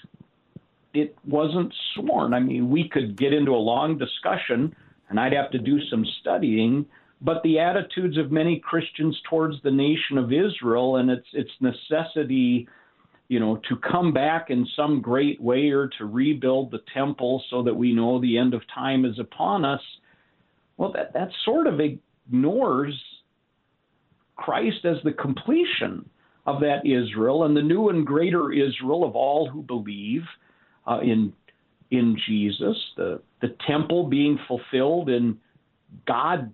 It 0.95 1.15
wasn't 1.27 1.75
sworn. 1.95 2.33
I 2.33 2.41
mean, 2.41 2.71
we 2.71 2.89
could 2.89 3.19
get 3.19 3.35
into 3.35 3.51
a 3.51 3.57
long 3.57 3.99
discussion 3.99 4.75
and 5.11 5.21
I'd 5.21 5.35
have 5.35 5.51
to 5.51 5.59
do 5.59 5.79
some 5.91 6.07
studying. 6.23 6.87
But 7.21 7.43
the 7.43 7.59
attitudes 7.59 8.17
of 8.17 8.33
many 8.33 8.61
Christians 8.61 9.21
towards 9.29 9.57
the 9.63 9.71
nation 9.71 10.17
of 10.17 10.33
Israel 10.33 10.97
and 10.97 11.11
its 11.11 11.27
its 11.35 11.51
necessity, 11.61 12.67
you 13.29 13.39
know, 13.39 13.61
to 13.69 13.77
come 13.77 14.15
back 14.15 14.49
in 14.49 14.67
some 14.75 15.03
great 15.03 15.39
way 15.39 15.69
or 15.69 15.89
to 15.99 16.07
rebuild 16.07 16.71
the 16.71 16.81
temple 16.95 17.45
so 17.51 17.63
that 17.63 17.75
we 17.75 17.93
know 17.93 18.19
the 18.19 18.39
end 18.39 18.55
of 18.55 18.63
time 18.75 19.05
is 19.05 19.19
upon 19.19 19.67
us. 19.67 19.83
Well, 20.79 20.93
that 20.93 21.13
that 21.13 21.29
sort 21.45 21.67
of 21.67 21.79
ignores 21.79 22.99
Christ 24.43 24.85
as 24.85 24.97
the 25.05 25.13
completion 25.13 26.09
of 26.47 26.61
that 26.61 26.85
Israel 26.85 27.45
and 27.45 27.57
the 27.57 27.63
new 27.63 27.89
and 27.89 28.07
greater 28.07 28.53
Israel 28.53 29.05
of 29.05 29.15
all 29.15 29.49
who 29.49 29.63
believe 29.63 30.23
uh, 30.87 30.99
in 31.03 31.33
in 31.91 32.17
Jesus, 32.27 32.77
the 32.97 33.21
the 33.41 33.55
temple 33.67 34.09
being 34.09 34.39
fulfilled 34.49 35.09
and 35.09 35.37
God 36.07 36.53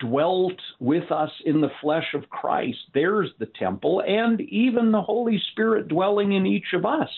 dwelt 0.00 0.60
with 0.80 1.10
us 1.12 1.30
in 1.44 1.60
the 1.60 1.70
flesh 1.80 2.14
of 2.14 2.28
Christ. 2.30 2.78
There's 2.92 3.30
the 3.38 3.48
temple, 3.58 4.02
and 4.06 4.40
even 4.40 4.90
the 4.90 5.02
Holy 5.02 5.40
Spirit 5.52 5.88
dwelling 5.88 6.32
in 6.32 6.46
each 6.46 6.72
of 6.72 6.84
us. 6.84 7.10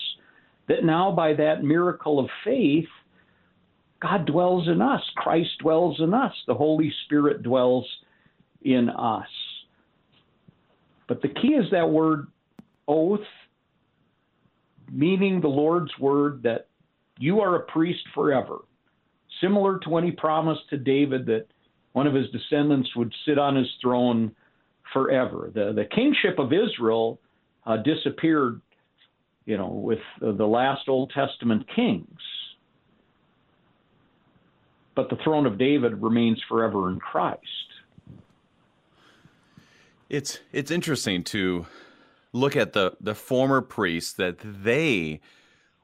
That 0.67 0.83
now, 0.83 1.11
by 1.11 1.33
that 1.33 1.63
miracle 1.63 2.19
of 2.19 2.29
faith, 2.43 2.89
God 4.01 4.25
dwells 4.25 4.67
in 4.67 4.81
us, 4.81 5.01
Christ 5.15 5.49
dwells 5.59 5.99
in 5.99 6.13
us, 6.13 6.33
the 6.45 6.53
Holy 6.53 6.93
Spirit 7.05 7.41
dwells 7.41 7.87
in 8.61 8.89
us. 8.89 9.27
But 11.07 11.21
the 11.21 11.29
key 11.29 11.49
is 11.49 11.65
that 11.71 11.89
word 11.89 12.27
oath, 12.87 13.19
meaning 14.91 15.41
the 15.41 15.47
Lord's 15.47 15.91
word 15.99 16.43
that 16.43 16.67
you 17.19 17.39
are 17.41 17.55
a 17.55 17.61
priest 17.61 18.03
forever. 18.13 18.59
Similar 19.41 19.79
to 19.79 19.89
when 19.89 20.03
he 20.03 20.11
promised 20.11 20.69
to 20.69 20.77
David 20.77 21.25
that 21.27 21.47
one 21.93 22.07
of 22.07 22.13
his 22.13 22.27
descendants 22.31 22.95
would 22.95 23.13
sit 23.25 23.37
on 23.37 23.55
his 23.55 23.67
throne 23.81 24.31
forever. 24.93 25.51
The, 25.53 25.73
the 25.73 25.85
kingship 25.85 26.39
of 26.39 26.51
Israel 26.53 27.19
uh, 27.65 27.77
disappeared, 27.77 28.61
you 29.45 29.57
know, 29.57 29.69
with 29.69 29.99
uh, 30.21 30.31
the 30.31 30.45
last 30.45 30.87
Old 30.87 31.11
Testament 31.11 31.65
kings. 31.75 32.19
But 34.95 35.09
the 35.09 35.17
throne 35.23 35.45
of 35.45 35.57
David 35.57 36.01
remains 36.01 36.41
forever 36.49 36.89
in 36.89 36.99
Christ. 36.99 37.41
It's 40.09 40.39
it's 40.51 40.71
interesting 40.71 41.23
to 41.25 41.65
look 42.33 42.55
at 42.55 42.73
the 42.73 42.93
the 43.01 43.15
former 43.15 43.61
priests 43.61 44.13
that 44.13 44.37
they 44.39 45.19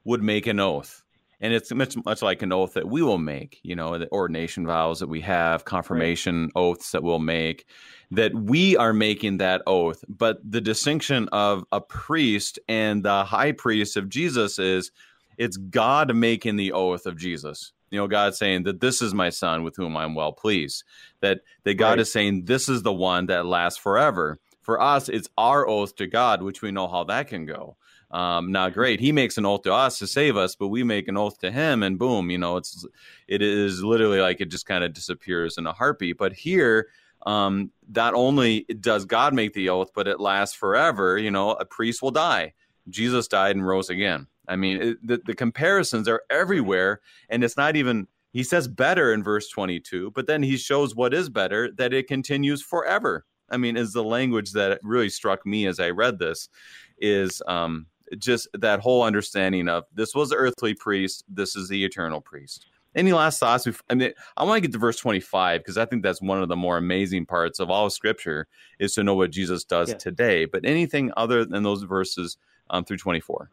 would 0.05 0.23
make 0.23 0.47
an 0.47 0.59
oath. 0.59 1.03
And 1.41 1.53
it's 1.53 1.73
much 1.73 1.97
much 2.05 2.21
like 2.21 2.41
an 2.41 2.53
oath 2.53 2.73
that 2.75 2.87
we 2.87 3.01
will 3.01 3.17
make, 3.17 3.59
you 3.63 3.75
know, 3.75 3.97
the 3.97 4.09
ordination 4.11 4.65
vows 4.65 4.99
that 4.99 5.09
we 5.09 5.19
have, 5.21 5.65
confirmation 5.65 6.43
right. 6.43 6.51
oaths 6.55 6.91
that 6.91 7.03
we'll 7.03 7.19
make, 7.19 7.65
that 8.11 8.33
we 8.33 8.77
are 8.77 8.93
making 8.93 9.37
that 9.37 9.61
oath. 9.67 10.05
But 10.07 10.39
the 10.49 10.61
distinction 10.61 11.27
of 11.33 11.65
a 11.73 11.81
priest 11.81 12.59
and 12.69 13.03
the 13.03 13.25
high 13.25 13.51
priest 13.51 13.97
of 13.97 14.07
Jesus 14.07 14.57
is 14.57 14.91
it's 15.37 15.57
God 15.57 16.15
making 16.15 16.55
the 16.55 16.71
oath 16.71 17.05
of 17.05 17.17
Jesus 17.17 17.73
you 17.93 17.99
know 17.99 18.07
god 18.07 18.33
saying 18.33 18.63
that 18.63 18.81
this 18.81 19.03
is 19.03 19.13
my 19.13 19.29
son 19.29 19.61
with 19.61 19.75
whom 19.75 19.95
i'm 19.95 20.15
well 20.15 20.33
pleased. 20.33 20.83
That 21.21 21.41
that 21.63 21.75
god 21.75 21.89
right. 21.89 21.99
is 21.99 22.11
saying 22.11 22.45
this 22.45 22.67
is 22.67 22.81
the 22.81 22.91
one 22.91 23.27
that 23.27 23.45
lasts 23.45 23.79
forever. 23.79 24.39
For 24.63 24.81
us 24.81 25.09
it's 25.09 25.29
our 25.37 25.67
oath 25.67 25.95
to 25.97 26.07
god 26.07 26.41
which 26.41 26.63
we 26.63 26.71
know 26.71 26.87
how 26.87 27.03
that 27.05 27.27
can 27.27 27.45
go. 27.45 27.77
Um, 28.09 28.51
now 28.51 28.69
great. 28.69 28.99
He 28.99 29.11
makes 29.11 29.37
an 29.37 29.45
oath 29.45 29.61
to 29.63 29.73
us 29.73 29.99
to 29.99 30.07
save 30.07 30.35
us 30.37 30.55
but 30.55 30.69
we 30.69 30.83
make 30.83 31.07
an 31.07 31.17
oath 31.17 31.37
to 31.39 31.51
him 31.51 31.83
and 31.83 31.99
boom 31.99 32.31
you 32.31 32.39
know 32.39 32.57
it's 32.57 32.83
it 33.27 33.43
is 33.43 33.83
literally 33.83 34.19
like 34.19 34.41
it 34.41 34.49
just 34.49 34.65
kind 34.65 34.83
of 34.83 34.93
disappears 34.93 35.59
in 35.59 35.67
a 35.67 35.73
heartbeat. 35.73 36.17
But 36.17 36.33
here 36.33 36.87
um, 37.27 37.71
not 37.95 38.15
only 38.15 38.65
does 38.79 39.05
god 39.05 39.35
make 39.35 39.53
the 39.53 39.69
oath 39.69 39.91
but 39.93 40.07
it 40.07 40.19
lasts 40.19 40.55
forever 40.55 41.15
you 41.19 41.29
know 41.29 41.51
a 41.51 41.65
priest 41.65 42.01
will 42.01 42.11
die. 42.11 42.53
Jesus 42.89 43.27
died 43.27 43.55
and 43.55 43.65
rose 43.65 43.91
again 43.91 44.27
I 44.47 44.55
mean, 44.55 44.81
it, 44.81 45.07
the, 45.07 45.21
the 45.25 45.35
comparisons 45.35 46.07
are 46.07 46.23
everywhere, 46.29 47.01
and 47.29 47.43
it's 47.43 47.57
not 47.57 47.75
even. 47.75 48.07
He 48.31 48.43
says 48.43 48.67
better 48.67 49.13
in 49.13 49.21
verse 49.21 49.47
22, 49.49 50.09
but 50.15 50.25
then 50.25 50.41
he 50.41 50.57
shows 50.57 50.95
what 50.95 51.13
is 51.13 51.29
better 51.29 51.71
that 51.73 51.93
it 51.93 52.07
continues 52.07 52.63
forever. 52.63 53.25
I 53.51 53.57
mean, 53.57 53.77
is 53.77 53.93
the 53.93 54.03
language 54.03 54.53
that 54.53 54.79
really 54.81 55.09
struck 55.09 55.45
me 55.45 55.67
as 55.67 55.79
I 55.79 55.91
read 55.91 56.17
this 56.17 56.49
is 56.97 57.43
um, 57.47 57.85
just 58.17 58.47
that 58.53 58.79
whole 58.79 59.03
understanding 59.03 59.69
of 59.69 59.85
this 59.93 60.15
was 60.15 60.29
the 60.29 60.35
earthly 60.35 60.73
priest, 60.73 61.23
this 61.27 61.55
is 61.55 61.69
the 61.69 61.85
eternal 61.85 62.21
priest. 62.21 62.65
Any 62.95 63.11
last 63.11 63.39
thoughts? 63.39 63.67
I 63.89 63.95
mean, 63.95 64.13
I 64.37 64.43
want 64.43 64.57
to 64.57 64.61
get 64.61 64.71
to 64.73 64.77
verse 64.77 64.97
25 64.97 65.61
because 65.61 65.77
I 65.77 65.85
think 65.85 66.03
that's 66.03 66.21
one 66.21 66.41
of 66.41 66.49
the 66.49 66.55
more 66.55 66.77
amazing 66.77 67.25
parts 67.25 67.59
of 67.59 67.69
all 67.69 67.87
of 67.87 67.93
Scripture 67.93 68.47
is 68.79 68.93
to 68.95 69.03
know 69.03 69.15
what 69.15 69.31
Jesus 69.31 69.63
does 69.63 69.89
yeah. 69.89 69.95
today. 69.95 70.45
But 70.45 70.63
anything 70.63 71.11
other 71.17 71.43
than 71.43 71.63
those 71.63 71.83
verses 71.83 72.37
um, 72.69 72.85
through 72.85 72.97
24? 72.97 73.49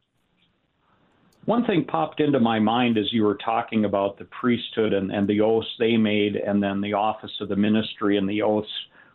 One 1.51 1.65
thing 1.65 1.85
popped 1.85 2.21
into 2.21 2.39
my 2.39 2.61
mind 2.61 2.97
as 2.97 3.13
you 3.13 3.25
were 3.25 3.37
talking 3.45 3.85
about 3.85 4.17
the 4.17 4.25
priesthood 4.27 4.93
and, 4.93 5.11
and 5.11 5.27
the 5.27 5.41
oaths 5.41 5.67
they 5.81 5.97
made, 5.97 6.37
and 6.37 6.63
then 6.63 6.81
the 6.81 6.93
office 6.93 7.33
of 7.41 7.49
the 7.49 7.57
ministry 7.57 8.17
and 8.17 8.29
the 8.29 8.41
oaths 8.41 8.71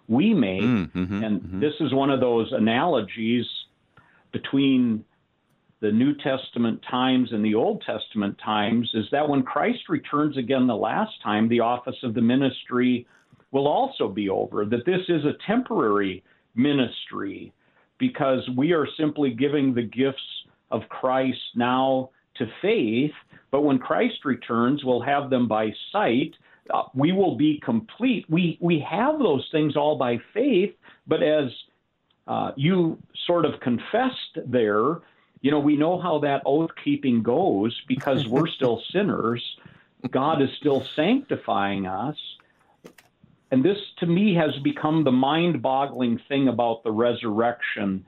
we 0.10 0.34
made. 0.34 0.64
Mm, 0.64 0.92
mm-hmm, 0.92 1.24
and 1.24 1.42
mm-hmm. 1.42 1.60
this 1.62 1.76
is 1.80 1.94
one 1.94 2.10
of 2.10 2.20
those 2.20 2.52
analogies 2.52 3.46
between 4.34 5.06
the 5.80 5.94
New 5.94 6.14
Testament 6.14 6.82
times 6.92 7.32
and 7.32 7.46
the 7.46 7.56
Old 7.56 7.82
Testament 7.86 8.38
times 8.44 8.92
is 8.94 9.06
that 9.14 9.30
when 9.30 9.42
Christ 9.42 9.88
returns 9.88 10.36
again 10.36 10.68
the 10.68 10.76
last 10.76 11.14
time, 11.24 11.48
the 11.48 11.62
office 11.62 12.04
of 12.04 12.16
the 12.16 12.22
ministry 12.22 13.08
will 13.52 13.66
also 13.66 14.10
be 14.10 14.28
over, 14.28 14.66
that 14.66 14.86
this 14.86 15.04
is 15.08 15.24
a 15.24 15.38
temporary 15.48 16.22
ministry 16.54 17.54
because 17.98 18.42
we 18.58 18.74
are 18.74 18.90
simply 19.00 19.30
giving 19.30 19.74
the 19.74 19.84
gifts 19.84 20.20
of 20.70 20.82
Christ 20.90 21.40
now 21.56 22.10
to 22.38 22.48
faith, 22.62 23.14
but 23.52 23.62
when 23.62 23.80
Christ 23.80 24.26
returns, 24.26 24.84
we'll 24.84 25.02
have 25.02 25.30
them 25.30 25.48
by 25.48 25.74
sight. 25.92 26.36
Uh, 26.74 26.84
we 26.94 27.12
will 27.12 27.36
be 27.36 27.60
complete. 27.64 28.26
We 28.30 28.58
we 28.60 28.80
have 28.80 29.20
those 29.20 29.48
things 29.52 29.76
all 29.76 29.98
by 29.98 30.20
faith, 30.34 30.74
but 31.08 31.22
as 31.22 31.52
uh, 32.28 32.52
you 32.56 32.98
sort 33.28 33.46
of 33.46 33.60
confessed 33.60 34.40
there, 34.48 35.00
you 35.42 35.52
know, 35.52 35.60
we 35.60 35.78
know 35.78 36.00
how 36.02 36.20
that 36.20 36.42
oath 36.46 36.72
keeping 36.84 37.22
goes 37.22 37.80
because 37.88 38.28
we're 38.30 38.48
still 38.48 38.82
sinners. 38.92 39.44
God 40.10 40.42
is 40.42 40.50
still 40.60 40.86
sanctifying 40.96 41.86
us. 41.86 42.18
And 43.52 43.64
this, 43.64 43.78
to 44.00 44.06
me, 44.06 44.34
has 44.36 44.58
become 44.64 45.04
the 45.04 45.12
mind 45.12 45.62
boggling 45.62 46.20
thing 46.28 46.48
about 46.48 46.84
the 46.84 46.92
resurrection 46.92 48.06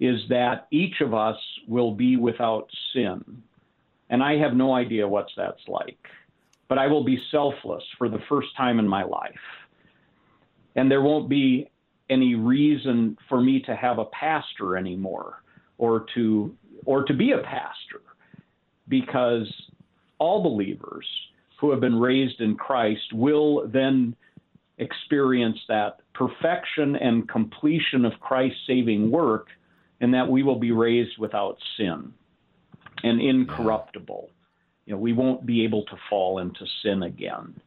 is 0.00 0.20
that 0.28 0.66
each 0.70 1.00
of 1.00 1.14
us 1.14 1.36
will 1.66 1.92
be 1.92 2.16
without 2.16 2.68
sin. 2.92 3.42
And 4.10 4.22
I 4.22 4.36
have 4.36 4.54
no 4.54 4.74
idea 4.74 5.08
what 5.08 5.28
that's 5.36 5.66
like. 5.68 5.98
But 6.68 6.78
I 6.78 6.86
will 6.86 7.04
be 7.04 7.18
selfless 7.30 7.82
for 7.96 8.08
the 8.08 8.18
first 8.28 8.48
time 8.56 8.78
in 8.78 8.86
my 8.86 9.04
life. 9.04 9.34
And 10.74 10.90
there 10.90 11.02
won't 11.02 11.28
be 11.28 11.70
any 12.10 12.34
reason 12.34 13.16
for 13.28 13.40
me 13.40 13.60
to 13.62 13.74
have 13.74 13.98
a 13.98 14.04
pastor 14.06 14.76
anymore 14.76 15.42
or 15.78 16.06
to 16.14 16.54
or 16.84 17.04
to 17.04 17.14
be 17.14 17.32
a 17.32 17.38
pastor 17.38 18.02
because 18.88 19.52
all 20.18 20.42
believers 20.42 21.06
who 21.58 21.70
have 21.70 21.80
been 21.80 21.98
raised 21.98 22.40
in 22.40 22.54
Christ 22.54 23.12
will 23.12 23.66
then 23.68 24.14
experience 24.78 25.58
that 25.68 26.00
perfection 26.14 26.96
and 26.96 27.28
completion 27.28 28.04
of 28.04 28.12
Christ's 28.20 28.60
saving 28.66 29.10
work 29.10 29.48
and 30.00 30.14
that 30.14 30.28
we 30.28 30.42
will 30.42 30.58
be 30.58 30.72
raised 30.72 31.18
without 31.18 31.58
sin 31.76 32.12
and 33.02 33.20
incorruptible. 33.20 34.30
You 34.84 34.94
know, 34.94 34.98
we 34.98 35.12
won't 35.12 35.46
be 35.46 35.64
able 35.64 35.84
to 35.86 35.96
fall 36.08 36.38
into 36.38 36.64
sin 36.82 37.02
again. 37.02 37.60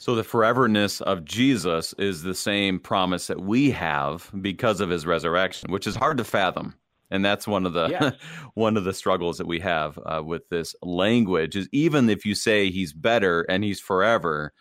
So 0.00 0.14
the 0.14 0.22
foreverness 0.22 1.00
of 1.00 1.24
Jesus 1.24 1.92
is 1.98 2.22
the 2.22 2.34
same 2.34 2.78
promise 2.78 3.26
that 3.26 3.40
we 3.40 3.72
have 3.72 4.30
because 4.40 4.80
of 4.80 4.90
his 4.90 5.04
resurrection, 5.06 5.72
which 5.72 5.88
is 5.88 5.96
hard 5.96 6.18
to 6.18 6.24
fathom. 6.24 6.74
And 7.10 7.24
that's 7.24 7.48
one 7.48 7.66
of 7.66 7.72
the 7.72 7.88
yes. 7.88 8.14
one 8.54 8.76
of 8.76 8.84
the 8.84 8.92
struggles 8.92 9.38
that 9.38 9.46
we 9.46 9.58
have 9.60 9.98
uh, 10.06 10.22
with 10.24 10.48
this 10.50 10.76
language 10.82 11.56
is 11.56 11.68
even 11.72 12.08
if 12.10 12.24
you 12.24 12.34
say 12.34 12.70
he's 12.70 12.92
better 12.92 13.42
and 13.42 13.64
he's 13.64 13.80
forever, 13.80 14.52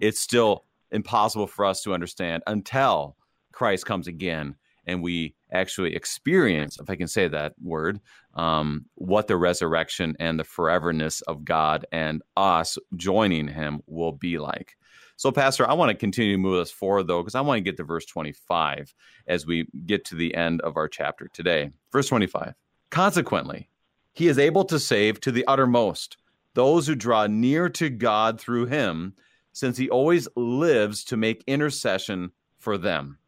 it's 0.00 0.20
still 0.20 0.64
impossible 0.90 1.46
for 1.46 1.64
us 1.64 1.82
to 1.82 1.92
understand 1.92 2.42
until 2.46 3.16
Christ 3.52 3.84
comes 3.84 4.06
again 4.06 4.54
and 4.88 5.02
we 5.02 5.34
actually 5.52 5.94
experience, 5.94 6.78
if 6.80 6.90
I 6.90 6.96
can 6.96 7.06
say 7.06 7.28
that 7.28 7.54
word, 7.62 8.00
um, 8.34 8.86
what 8.94 9.28
the 9.28 9.36
resurrection 9.36 10.16
and 10.18 10.38
the 10.38 10.44
foreverness 10.44 11.22
of 11.22 11.44
God 11.44 11.86
and 11.92 12.22
us 12.36 12.78
joining 12.96 13.46
Him 13.46 13.80
will 13.86 14.12
be 14.12 14.38
like. 14.38 14.76
So, 15.16 15.30
Pastor, 15.30 15.68
I 15.68 15.74
want 15.74 15.90
to 15.90 15.96
continue 15.96 16.32
to 16.32 16.38
move 16.38 16.60
us 16.60 16.70
forward, 16.70 17.06
though, 17.06 17.22
because 17.22 17.34
I 17.34 17.40
want 17.40 17.58
to 17.58 17.62
get 17.62 17.76
to 17.76 17.84
verse 17.84 18.06
25 18.06 18.94
as 19.26 19.46
we 19.46 19.66
get 19.84 20.04
to 20.06 20.14
the 20.14 20.34
end 20.34 20.60
of 20.62 20.76
our 20.76 20.88
chapter 20.88 21.28
today. 21.32 21.70
Verse 21.92 22.08
25 22.08 22.54
Consequently, 22.90 23.68
He 24.14 24.28
is 24.28 24.38
able 24.38 24.64
to 24.64 24.78
save 24.78 25.20
to 25.20 25.32
the 25.32 25.46
uttermost 25.46 26.16
those 26.54 26.88
who 26.88 26.94
draw 26.96 27.26
near 27.28 27.68
to 27.68 27.88
God 27.88 28.40
through 28.40 28.66
him, 28.66 29.14
since 29.52 29.76
he 29.76 29.88
always 29.90 30.26
lives 30.34 31.04
to 31.04 31.16
make 31.16 31.44
intercession 31.46 32.32
for 32.58 32.76
them. 32.76 33.18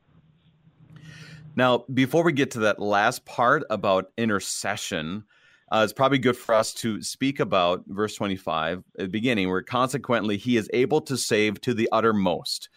Now, 1.57 1.85
before 1.93 2.23
we 2.23 2.33
get 2.33 2.53
to 2.53 2.61
that 2.61 2.79
last 2.79 3.25
part 3.25 3.65
about 3.71 4.13
intercession, 4.17 5.25
uh, 5.73 5.83
it's 5.85 5.93
probably 5.93 6.19
good 6.19 6.37
for 6.37 6.55
us 6.55 6.73
to 6.75 7.03
speak 7.03 7.41
about 7.41 7.85
verse 7.87 8.15
25 8.15 8.79
at 8.79 8.85
the 8.99 9.09
beginning, 9.09 9.49
where 9.49 9.63
consequently 9.63 10.37
he 10.37 10.57
is 10.57 10.69
able 10.73 11.01
to 11.03 11.17
save 11.17 11.61
to 11.63 11.75
the 11.75 11.89
uttermost. 11.93 12.69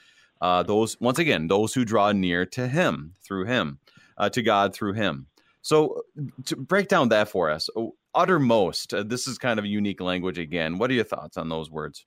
Uh, 0.42 0.62
those, 0.64 1.00
once 1.00 1.20
again, 1.20 1.48
those 1.48 1.74
who 1.74 1.86
draw 1.86 2.12
near 2.12 2.46
to 2.46 2.68
him 2.68 3.14
through 3.24 3.46
him, 3.46 3.80
uh, 4.18 4.30
to 4.30 4.42
God 4.42 4.74
through 4.74 4.94
him. 4.94 5.28
So, 5.62 6.02
to 6.46 6.58
break 6.58 6.90
down 6.90 7.10
that 7.10 7.30
for 7.30 7.50
us, 7.50 7.70
uttermost, 8.14 8.94
uh, 8.94 9.04
this 9.04 9.28
is 9.28 9.38
kind 9.38 9.58
of 9.58 9.66
a 9.66 9.70
unique 9.70 10.02
language 10.02 10.38
again. 10.38 10.78
What 10.78 10.92
are 10.92 10.94
your 10.94 11.06
thoughts 11.06 11.38
on 11.38 11.48
those 11.48 11.72
words? 11.72 12.06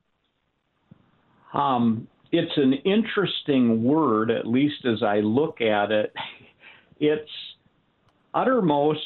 Um, 1.55 2.07
it's 2.33 2.57
an 2.57 2.75
interesting 2.85 3.83
word, 3.83 4.31
at 4.31 4.47
least 4.47 4.85
as 4.85 5.03
I 5.03 5.21
look 5.21 5.61
at 5.61 5.91
it. 5.91 6.13
It's 6.99 7.31
uttermost 8.35 9.01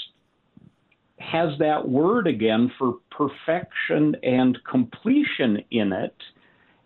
has 1.18 1.50
that 1.58 1.86
word 1.86 2.26
again 2.26 2.70
for 2.78 2.94
perfection 3.10 4.16
and 4.22 4.58
completion 4.68 5.58
in 5.70 5.92
it, 5.92 6.16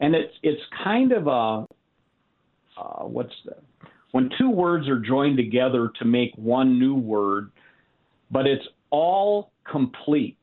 and 0.00 0.14
it's 0.14 0.34
it's 0.42 0.62
kind 0.82 1.12
of 1.12 1.26
a 1.26 1.66
uh, 2.80 3.04
what's 3.04 3.34
the 3.44 3.54
when 4.10 4.30
two 4.38 4.50
words 4.50 4.88
are 4.88 4.98
joined 4.98 5.36
together 5.36 5.90
to 5.98 6.04
make 6.04 6.32
one 6.36 6.78
new 6.78 6.94
word, 6.94 7.50
but 8.30 8.46
it's 8.46 8.64
all 8.90 9.50
complete. 9.70 10.38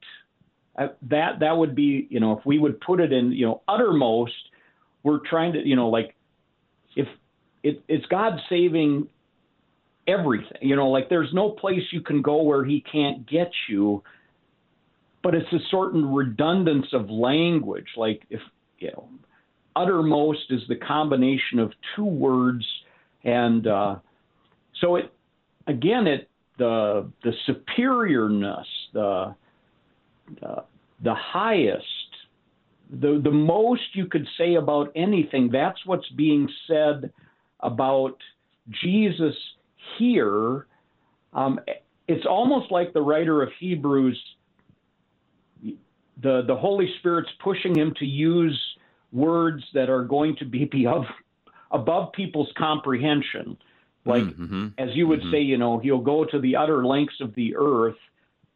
Uh, 0.78 0.88
that 1.10 1.40
that 1.40 1.56
would 1.56 1.76
be 1.76 2.08
you 2.10 2.20
know 2.20 2.38
if 2.38 2.46
we 2.46 2.60
would 2.60 2.80
put 2.82 3.00
it 3.00 3.12
in 3.12 3.32
you 3.32 3.46
know 3.46 3.62
uttermost, 3.68 4.34
we're 5.04 5.20
trying 5.30 5.54
to 5.54 5.68
you 5.68 5.76
know 5.76 5.90
like 5.90 6.16
if 6.96 7.08
it, 7.64 7.84
it's 7.88 8.06
God 8.08 8.40
saving 8.50 9.08
everything. 10.08 10.58
You 10.62 10.76
know, 10.76 10.90
like 10.90 11.10
there's 11.10 11.34
no 11.34 11.50
place 11.50 11.84
you 11.92 12.02
can 12.02 12.22
go 12.22 12.42
where 12.42 12.66
he 12.66 12.84
can't 12.92 13.30
get 13.30 13.52
you. 13.70 14.04
But 15.24 15.36
it's 15.36 15.52
a 15.54 15.60
certain 15.70 16.12
redundance 16.14 16.88
of 16.94 17.10
language. 17.10 17.88
Like 17.96 18.24
if 18.30 18.42
you 18.80 18.92
know, 18.92 19.08
uttermost 19.76 20.46
is 20.50 20.62
the 20.68 20.76
combination 20.76 21.60
of 21.60 21.72
two 21.96 22.06
words, 22.06 22.66
and 23.24 23.68
uh, 23.68 23.96
so 24.80 24.96
it 24.96 25.14
again 25.68 26.08
it 26.08 26.28
the 26.58 27.10
the 27.24 27.34
superiorness, 27.48 28.66
the 28.94 29.36
the, 30.40 30.64
the 31.04 31.14
highest, 31.16 31.86
the 32.90 33.22
the 33.24 33.32
most 33.32 33.82
you 33.94 34.08
could 34.08 34.28
say 34.38 34.56
about 34.56 34.92
anything. 34.96 35.50
That's 35.52 35.86
what's 35.86 36.10
being 36.10 36.50
said 36.68 37.12
about 37.60 38.18
Jesus 38.84 39.36
here, 39.98 40.68
um, 41.34 41.60
it's 42.08 42.26
almost 42.26 42.72
like 42.72 42.94
the 42.94 43.02
writer 43.02 43.42
of 43.42 43.50
Hebrews, 43.60 44.22
the, 46.22 46.44
the 46.46 46.56
Holy 46.56 46.94
Spirit's 47.00 47.30
pushing 47.44 47.76
him 47.76 47.94
to 48.00 48.06
use 48.06 48.60
words 49.12 49.64
that 49.74 49.90
are 49.90 50.04
going 50.04 50.36
to 50.38 50.46
be 50.46 50.64
above, 50.86 51.06
above 51.72 52.14
people's 52.14 52.52
comprehension. 52.58 53.58
Like, 54.06 54.24
mm-hmm. 54.24 54.70
as 54.78 54.90
you 54.94 55.08
would 55.08 55.22
mm-hmm. 55.22 55.32
say, 55.32 55.42
you 55.42 55.58
know, 55.58 55.78
he'll 55.80 56.00
go 56.00 56.26
to 56.26 56.40
the 56.40 56.56
utter 56.56 56.86
lengths 56.86 57.22
of 57.22 57.36
the 57.36 57.56
earth 57.56 57.98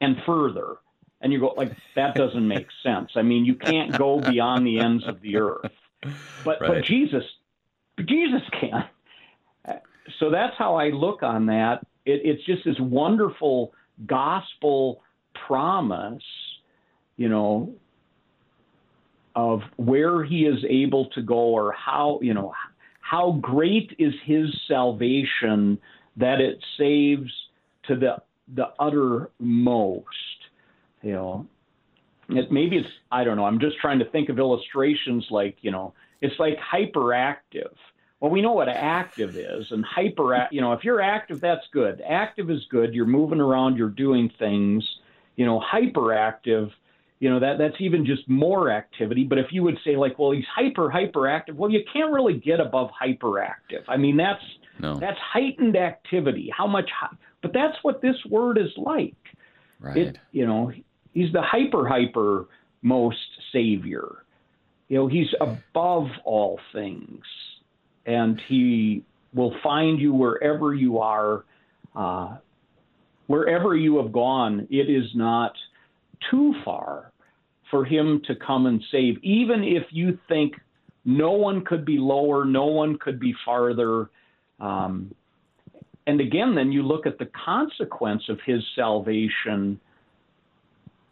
and 0.01 0.17
further. 0.25 0.77
And 1.21 1.31
you 1.31 1.39
go, 1.39 1.53
like, 1.55 1.71
that 1.95 2.15
doesn't 2.15 2.47
make 2.47 2.67
sense. 2.83 3.11
I 3.15 3.21
mean, 3.21 3.45
you 3.45 3.55
can't 3.55 3.97
go 3.97 4.19
beyond 4.19 4.65
the 4.65 4.79
ends 4.79 5.07
of 5.07 5.21
the 5.21 5.37
earth. 5.37 5.71
But, 6.43 6.61
right. 6.61 6.67
but 6.67 6.83
Jesus, 6.83 7.23
Jesus 7.99 8.41
can 8.59 8.85
so 10.19 10.29
that's 10.29 10.53
how 10.57 10.75
I 10.75 10.89
look 10.89 11.23
on 11.23 11.45
that. 11.47 11.85
It, 12.05 12.21
it's 12.23 12.45
just 12.45 12.63
this 12.65 12.79
wonderful 12.79 13.73
gospel 14.05 15.01
promise, 15.47 16.23
you 17.17 17.29
know, 17.29 17.73
of 19.35 19.61
where 19.77 20.23
he 20.23 20.45
is 20.45 20.63
able 20.69 21.09
to 21.09 21.21
go 21.21 21.35
or 21.35 21.73
how, 21.73 22.19
you 22.21 22.33
know, 22.33 22.53
how 23.01 23.33
great 23.41 23.95
is 23.99 24.13
his 24.25 24.45
salvation 24.67 25.77
that 26.17 26.39
it 26.39 26.57
saves 26.77 27.31
to 27.87 27.95
the 27.95 28.15
the 28.55 28.67
uttermost. 28.79 30.05
You 31.01 31.11
know, 31.13 31.47
it, 32.29 32.51
maybe 32.51 32.77
it's 32.77 32.89
I 33.11 33.23
don't 33.23 33.37
know. 33.37 33.45
I'm 33.45 33.59
just 33.59 33.77
trying 33.79 33.99
to 33.99 34.05
think 34.05 34.29
of 34.29 34.39
illustrations 34.39 35.25
like 35.29 35.57
you 35.61 35.71
know, 35.71 35.93
it's 36.21 36.35
like 36.39 36.57
hyperactive. 36.57 37.73
Well, 38.19 38.31
we 38.31 38.41
know 38.41 38.53
what 38.53 38.69
active 38.69 39.35
is, 39.35 39.71
and 39.71 39.83
hyper. 39.83 40.47
You 40.49 40.61
know, 40.61 40.73
if 40.73 40.83
you're 40.83 41.01
active, 41.01 41.41
that's 41.41 41.65
good. 41.71 42.01
Active 42.07 42.49
is 42.49 42.65
good. 42.69 42.93
You're 42.93 43.05
moving 43.05 43.41
around. 43.41 43.77
You're 43.77 43.89
doing 43.89 44.31
things. 44.39 44.83
You 45.35 45.45
know, 45.45 45.61
hyperactive. 45.61 46.71
You 47.19 47.29
know 47.29 47.39
that 47.39 47.57
that's 47.57 47.75
even 47.79 48.05
just 48.05 48.27
more 48.29 48.71
activity. 48.71 49.25
But 49.25 49.37
if 49.37 49.47
you 49.51 49.63
would 49.63 49.77
say 49.83 49.97
like, 49.97 50.17
well, 50.17 50.31
he's 50.31 50.45
hyper 50.53 50.89
hyperactive. 50.89 51.55
Well, 51.55 51.69
you 51.69 51.83
can't 51.91 52.11
really 52.11 52.37
get 52.37 52.59
above 52.59 52.89
hyperactive. 52.99 53.83
I 53.87 53.97
mean, 53.97 54.15
that's 54.15 54.43
no. 54.79 54.95
that's 54.95 55.19
heightened 55.19 55.75
activity. 55.75 56.49
How 56.55 56.67
much? 56.67 56.89
But 57.41 57.51
that's 57.53 57.77
what 57.83 58.01
this 58.01 58.17
word 58.29 58.57
is 58.57 58.71
like. 58.77 59.15
Right. 59.79 59.97
It, 59.97 60.17
you 60.31 60.45
know, 60.45 60.71
he's 61.13 61.33
the 61.33 61.41
hyper 61.41 61.87
hyper 61.87 62.47
most 62.81 63.17
savior. 63.51 64.23
You 64.87 64.97
know, 64.97 65.07
he's 65.07 65.33
above 65.41 66.07
all 66.23 66.59
things 66.71 67.23
and 68.05 68.41
He 68.47 69.03
will 69.33 69.53
find 69.61 69.99
you 69.99 70.13
wherever 70.13 70.73
you 70.73 70.99
are. 70.99 71.45
Uh, 71.95 72.37
wherever 73.27 73.75
you 73.75 73.97
have 74.01 74.11
gone, 74.11 74.67
it 74.69 74.89
is 74.89 75.09
not 75.15 75.53
too 76.29 76.53
far 76.63 77.11
for 77.71 77.85
Him 77.85 78.21
to 78.27 78.35
come 78.35 78.65
and 78.65 78.81
save, 78.91 79.15
even 79.23 79.63
if 79.63 79.83
you 79.91 80.17
think 80.27 80.53
no 81.05 81.31
one 81.31 81.63
could 81.63 81.85
be 81.85 81.97
lower, 81.97 82.45
no 82.45 82.65
one 82.65 82.97
could 82.97 83.19
be 83.19 83.33
farther. 83.45 84.09
Um, 84.59 85.13
and 86.07 86.19
again, 86.19 86.55
then 86.55 86.71
you 86.71 86.83
look 86.83 87.05
at 87.05 87.17
the 87.17 87.29
consequence 87.45 88.23
of 88.29 88.39
his 88.45 88.61
salvation, 88.75 89.79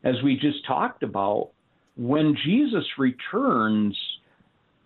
as 0.04 0.16
we 0.24 0.36
just 0.36 0.66
talked 0.68 1.04
about. 1.04 1.52
When 1.96 2.36
Jesus 2.44 2.86
returns, 2.98 3.96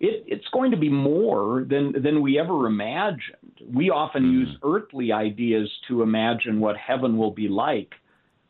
it, 0.00 0.24
it's 0.26 0.46
going 0.52 0.70
to 0.70 0.76
be 0.76 0.88
more 0.88 1.64
than 1.68 2.00
than 2.02 2.22
we 2.22 2.38
ever 2.38 2.66
imagined. 2.66 3.60
We 3.72 3.90
often 3.90 4.24
mm 4.24 4.32
use 4.32 4.56
earthly 4.62 5.12
ideas 5.12 5.68
to 5.88 6.02
imagine 6.02 6.60
what 6.60 6.76
heaven 6.76 7.16
will 7.16 7.30
be 7.32 7.48
like, 7.48 7.94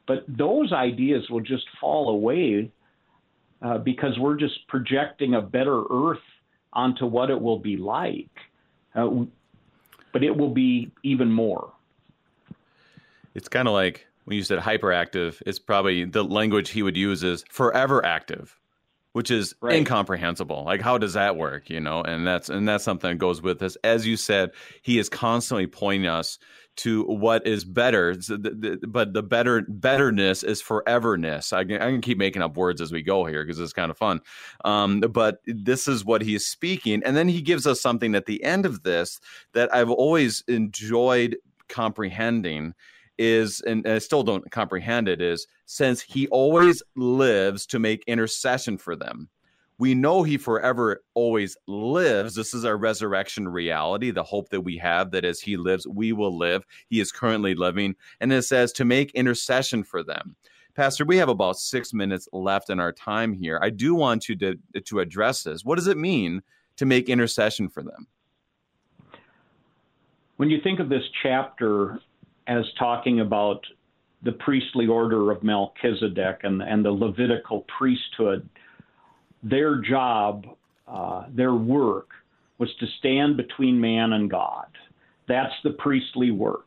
but 0.06 0.24
those 0.28 0.72
ideas 0.72 1.28
will 1.30 1.40
just 1.40 1.64
fall 1.80 2.10
away 2.10 2.70
uh, 3.62 3.78
because 3.78 4.18
we're 4.18 4.36
just 4.36 4.66
projecting 4.68 5.34
a 5.34 5.40
better 5.40 5.82
earth 5.90 6.26
onto 6.72 7.06
what 7.06 7.30
it 7.30 7.40
will 7.40 7.58
be 7.58 7.76
like. 7.76 8.30
Uh, 8.94 9.24
but 10.12 10.22
it 10.22 10.36
will 10.36 10.52
be 10.52 10.90
even 11.02 11.30
more. 11.30 11.72
It's 13.34 13.48
kind 13.48 13.68
of 13.68 13.74
like 13.74 14.06
when 14.24 14.36
you 14.36 14.42
said 14.42 14.58
hyperactive, 14.58 15.40
it's 15.46 15.58
probably 15.58 16.04
the 16.04 16.24
language 16.24 16.70
he 16.70 16.82
would 16.82 16.96
use 16.96 17.22
is 17.22 17.44
forever 17.48 18.04
active 18.04 18.58
which 19.12 19.30
is 19.30 19.54
right. 19.60 19.76
incomprehensible. 19.76 20.64
Like, 20.64 20.80
how 20.80 20.98
does 20.98 21.14
that 21.14 21.36
work? 21.36 21.70
You 21.70 21.80
know, 21.80 22.02
and 22.02 22.26
that's 22.26 22.48
and 22.48 22.68
that's 22.68 22.84
something 22.84 23.10
that 23.10 23.18
goes 23.18 23.42
with 23.42 23.58
this. 23.58 23.76
As 23.84 24.06
you 24.06 24.16
said, 24.16 24.50
he 24.82 24.98
is 24.98 25.08
constantly 25.08 25.66
pointing 25.66 26.06
us 26.06 26.38
to 26.78 27.02
what 27.04 27.44
is 27.44 27.64
better, 27.64 28.14
but 28.86 29.12
the 29.12 29.22
better 29.22 29.64
betterness 29.68 30.44
is 30.44 30.62
foreverness. 30.62 31.52
I 31.52 31.64
can, 31.64 31.82
I 31.82 31.90
can 31.90 32.00
keep 32.00 32.18
making 32.18 32.40
up 32.40 32.56
words 32.56 32.80
as 32.80 32.92
we 32.92 33.02
go 33.02 33.24
here 33.24 33.44
because 33.44 33.58
it's 33.58 33.72
kind 33.72 33.90
of 33.90 33.98
fun. 33.98 34.20
Um, 34.64 35.00
but 35.00 35.40
this 35.44 35.88
is 35.88 36.04
what 36.04 36.22
he 36.22 36.36
is 36.36 36.46
speaking, 36.46 37.02
and 37.04 37.16
then 37.16 37.28
he 37.28 37.42
gives 37.42 37.66
us 37.66 37.80
something 37.80 38.14
at 38.14 38.26
the 38.26 38.42
end 38.44 38.64
of 38.64 38.84
this 38.84 39.20
that 39.54 39.74
I've 39.74 39.90
always 39.90 40.44
enjoyed 40.46 41.36
comprehending 41.68 42.74
is, 43.18 43.60
and 43.60 43.86
I 43.86 43.98
still 43.98 44.22
don't 44.22 44.50
comprehend 44.50 45.08
it, 45.08 45.20
is 45.20 45.46
since 45.66 46.00
he 46.00 46.28
always 46.28 46.82
lives 46.96 47.66
to 47.66 47.78
make 47.78 48.04
intercession 48.06 48.78
for 48.78 48.96
them. 48.96 49.28
We 49.78 49.94
know 49.94 50.24
he 50.24 50.38
forever 50.38 51.02
always 51.14 51.56
lives. 51.68 52.34
This 52.34 52.52
is 52.52 52.64
our 52.64 52.76
resurrection 52.76 53.48
reality, 53.48 54.10
the 54.10 54.24
hope 54.24 54.48
that 54.48 54.62
we 54.62 54.76
have 54.78 55.12
that 55.12 55.24
as 55.24 55.40
he 55.40 55.56
lives, 55.56 55.86
we 55.86 56.12
will 56.12 56.36
live. 56.36 56.64
He 56.88 56.98
is 56.98 57.12
currently 57.12 57.54
living. 57.54 57.94
And 58.20 58.32
it 58.32 58.42
says 58.42 58.72
to 58.72 58.84
make 58.84 59.12
intercession 59.12 59.84
for 59.84 60.02
them. 60.02 60.34
Pastor, 60.74 61.04
we 61.04 61.16
have 61.16 61.28
about 61.28 61.58
six 61.58 61.92
minutes 61.92 62.28
left 62.32 62.70
in 62.70 62.80
our 62.80 62.92
time 62.92 63.32
here. 63.32 63.58
I 63.62 63.70
do 63.70 63.94
want 63.94 64.28
you 64.28 64.36
to, 64.36 64.56
to 64.84 65.00
address 65.00 65.44
this. 65.44 65.64
What 65.64 65.76
does 65.76 65.86
it 65.86 65.96
mean 65.96 66.42
to 66.76 66.86
make 66.86 67.08
intercession 67.08 67.68
for 67.68 67.82
them? 67.82 68.06
When 70.36 70.50
you 70.50 70.60
think 70.60 70.78
of 70.78 70.88
this 70.88 71.02
chapter 71.22 72.00
as 72.48 72.64
talking 72.78 73.20
about 73.20 73.64
the 74.22 74.32
priestly 74.32 74.86
order 74.86 75.30
of 75.30 75.42
Melchizedek 75.44 76.40
and, 76.42 76.60
and 76.62 76.84
the 76.84 76.90
Levitical 76.90 77.64
priesthood. 77.78 78.48
their 79.42 79.80
job, 79.80 80.46
uh, 80.88 81.26
their 81.32 81.54
work, 81.54 82.08
was 82.58 82.68
to 82.80 82.86
stand 82.98 83.36
between 83.36 83.80
man 83.80 84.14
and 84.14 84.28
God. 84.28 84.66
That's 85.28 85.54
the 85.62 85.70
priestly 85.70 86.32
work. 86.32 86.64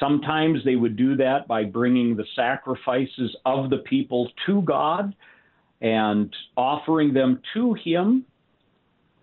Sometimes 0.00 0.64
they 0.64 0.76
would 0.76 0.96
do 0.96 1.14
that 1.16 1.46
by 1.46 1.64
bringing 1.64 2.16
the 2.16 2.24
sacrifices 2.34 3.36
of 3.44 3.68
the 3.68 3.78
people 3.78 4.30
to 4.46 4.62
God 4.62 5.14
and 5.82 6.34
offering 6.56 7.12
them 7.12 7.42
to 7.52 7.74
Him. 7.74 8.24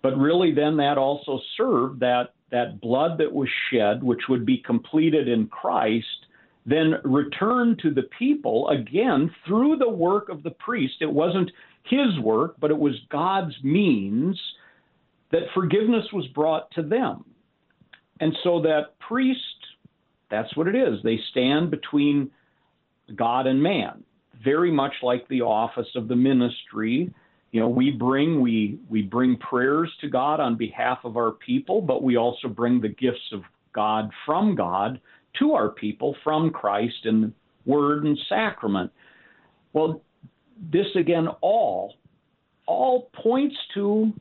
But 0.03 0.15
really, 0.17 0.53
then 0.53 0.77
that 0.77 0.99
also 0.99 1.39
served 1.57 2.01
that, 2.01 2.34
that 2.51 2.79
blood 2.79 3.17
that 3.17 3.31
was 3.31 3.49
shed, 3.71 4.03
which 4.03 4.21
would 4.29 4.45
be 4.45 4.57
completed 4.57 5.27
in 5.27 5.47
Christ, 5.47 6.27
then 6.65 6.95
returned 7.03 7.79
to 7.79 7.91
the 7.91 8.07
people 8.17 8.69
again 8.69 9.29
through 9.45 9.77
the 9.77 9.89
work 9.89 10.29
of 10.29 10.43
the 10.43 10.51
priest. 10.51 10.95
It 11.01 11.11
wasn't 11.11 11.51
his 11.83 12.19
work, 12.21 12.55
but 12.59 12.71
it 12.71 12.77
was 12.77 12.95
God's 13.09 13.55
means 13.63 14.39
that 15.31 15.43
forgiveness 15.53 16.05
was 16.13 16.27
brought 16.27 16.71
to 16.71 16.81
them. 16.81 17.25
And 18.19 18.35
so 18.43 18.61
that 18.61 18.97
priest, 18.99 19.39
that's 20.31 20.55
what 20.55 20.67
it 20.67 20.75
is. 20.75 20.99
They 21.03 21.19
stand 21.31 21.69
between 21.69 22.31
God 23.15 23.45
and 23.45 23.61
man, 23.61 24.03
very 24.43 24.71
much 24.71 24.93
like 25.03 25.27
the 25.27 25.41
office 25.41 25.87
of 25.95 26.07
the 26.07 26.15
ministry. 26.15 27.13
You 27.55 27.61
know, 27.61 27.69
we 27.69 27.89
bring 27.89 28.41
we 28.41 28.79
we 28.89 29.01
bring 29.01 29.37
prayers 29.37 29.89
to 30.01 30.09
God 30.09 30.41
on 30.41 30.57
behalf 30.57 30.97
of 31.05 31.15
our 31.15 31.31
people, 31.31 31.79
but 31.79 32.03
we 32.03 32.17
also 32.17 32.49
bring 32.49 32.81
the 32.81 32.89
gifts 32.89 33.31
of 33.31 33.43
God 33.71 34.11
from 34.25 34.55
God 34.55 34.99
to 35.39 35.53
our 35.53 35.69
people 35.69 36.17
from 36.21 36.49
Christ 36.49 37.05
in 37.05 37.33
word 37.65 38.03
and 38.03 38.19
sacrament. 38.27 38.91
Well, 39.71 40.01
this 40.69 40.87
again 40.99 41.29
all 41.39 41.93
all 42.65 43.09
points 43.23 43.55
to 43.75 44.11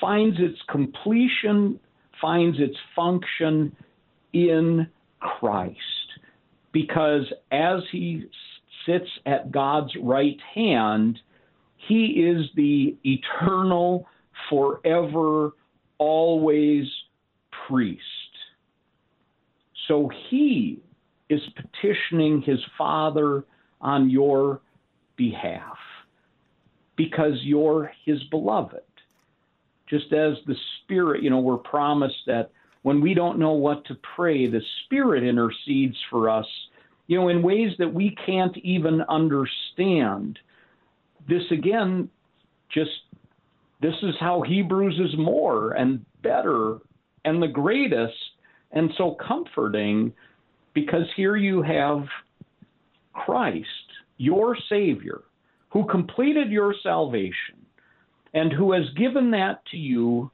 finds 0.00 0.38
its 0.40 0.58
completion, 0.68 1.78
finds 2.20 2.58
its 2.58 2.76
function 2.96 3.76
in 4.32 4.88
Christ. 5.20 5.78
Because 6.72 7.32
as 7.52 7.78
he 7.92 8.24
sits 8.86 9.08
at 9.24 9.52
God's 9.52 9.92
right 10.02 10.40
hand, 10.52 11.20
he 11.88 12.06
is 12.06 12.46
the 12.54 12.96
eternal, 13.04 14.06
forever, 14.48 15.52
always 15.98 16.86
priest. 17.66 18.02
So 19.88 20.10
he 20.30 20.80
is 21.28 21.40
petitioning 21.56 22.42
his 22.42 22.60
Father 22.78 23.44
on 23.80 24.10
your 24.10 24.60
behalf 25.16 25.76
because 26.96 27.34
you're 27.42 27.90
his 28.04 28.22
beloved. 28.24 28.80
Just 29.88 30.12
as 30.12 30.34
the 30.46 30.56
Spirit, 30.82 31.22
you 31.22 31.30
know, 31.30 31.40
we're 31.40 31.56
promised 31.56 32.26
that 32.26 32.50
when 32.82 33.00
we 33.00 33.14
don't 33.14 33.38
know 33.38 33.52
what 33.52 33.84
to 33.86 33.96
pray, 34.16 34.46
the 34.46 34.62
Spirit 34.84 35.24
intercedes 35.24 35.96
for 36.10 36.28
us, 36.28 36.46
you 37.06 37.18
know, 37.18 37.28
in 37.28 37.42
ways 37.42 37.72
that 37.78 37.92
we 37.92 38.16
can't 38.26 38.56
even 38.58 39.02
understand. 39.08 40.38
This 41.28 41.42
again, 41.50 42.08
just 42.72 42.90
this 43.80 43.94
is 44.02 44.14
how 44.20 44.42
Hebrews 44.42 44.98
is 44.98 45.18
more 45.18 45.72
and 45.72 46.04
better 46.22 46.78
and 47.24 47.42
the 47.42 47.48
greatest 47.48 48.14
and 48.72 48.90
so 48.96 49.16
comforting 49.26 50.12
because 50.74 51.06
here 51.16 51.36
you 51.36 51.62
have 51.62 52.04
Christ, 53.12 53.66
your 54.16 54.56
Savior, 54.68 55.22
who 55.70 55.86
completed 55.86 56.50
your 56.50 56.74
salvation 56.82 57.66
and 58.34 58.52
who 58.52 58.72
has 58.72 58.84
given 58.96 59.30
that 59.32 59.64
to 59.70 59.76
you 59.76 60.30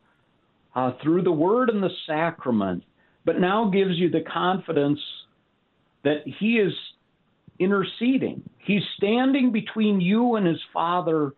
uh, 0.75 0.93
through 1.03 1.23
the 1.23 1.33
Word 1.33 1.71
and 1.71 1.83
the 1.83 1.91
sacrament, 2.07 2.85
but 3.25 3.41
now 3.41 3.69
gives 3.71 3.97
you 3.97 4.11
the 4.11 4.23
confidence 4.33 5.01
that 6.05 6.23
He 6.39 6.59
is 6.59 6.73
interceding. 7.59 8.49
He's 8.59 8.83
standing 8.97 9.53
between 9.53 10.01
you 10.01 10.37
and 10.37 10.47
His 10.47 10.61
Father, 10.73 11.33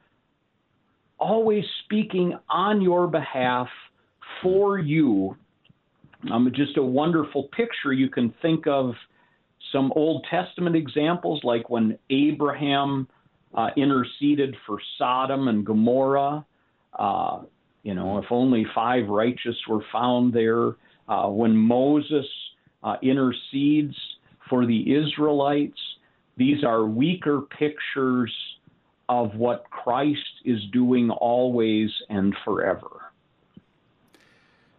always 1.19 1.65
speaking 1.85 2.39
on 2.49 2.81
your 2.81 3.07
behalf 3.07 3.69
for 4.43 4.79
you 4.79 5.37
um, 6.31 6.51
just 6.55 6.77
a 6.77 6.83
wonderful 6.83 7.45
picture. 7.57 7.93
You 7.93 8.09
can 8.09 8.35
think 8.43 8.67
of 8.67 8.93
some 9.73 9.93
Old 9.97 10.27
Testament 10.31 10.77
examples, 10.77 11.41
like 11.45 11.71
when 11.71 11.99
Abraham 12.11 13.09
uh, 13.55 13.69
interceded 13.77 14.57
for 14.67 14.79
Sodom 14.99 15.49
and 15.49 15.65
Gomorrah. 15.65 16.45
Uh, 16.99 17.43
you 17.83 17.95
know, 17.95 18.19
if 18.19 18.27
only 18.31 18.67
five 18.75 19.09
righteous 19.09 19.57
were 19.69 19.83
found 19.93 20.33
there. 20.33 20.75
Uh, 21.09 21.29
when 21.29 21.57
Moses 21.57 22.27
uh, 22.83 22.97
intercedes 23.03 23.95
for 24.49 24.67
the 24.67 24.95
Israelites, 24.95 25.79
these 26.41 26.65
are 26.65 26.87
weaker 26.87 27.43
pictures 27.43 28.35
of 29.11 29.35
what 29.35 29.69
Christ 29.69 30.41
is 30.47 30.59
doing 30.73 31.11
always 31.11 31.91
and 32.09 32.35
forever. 32.47 33.03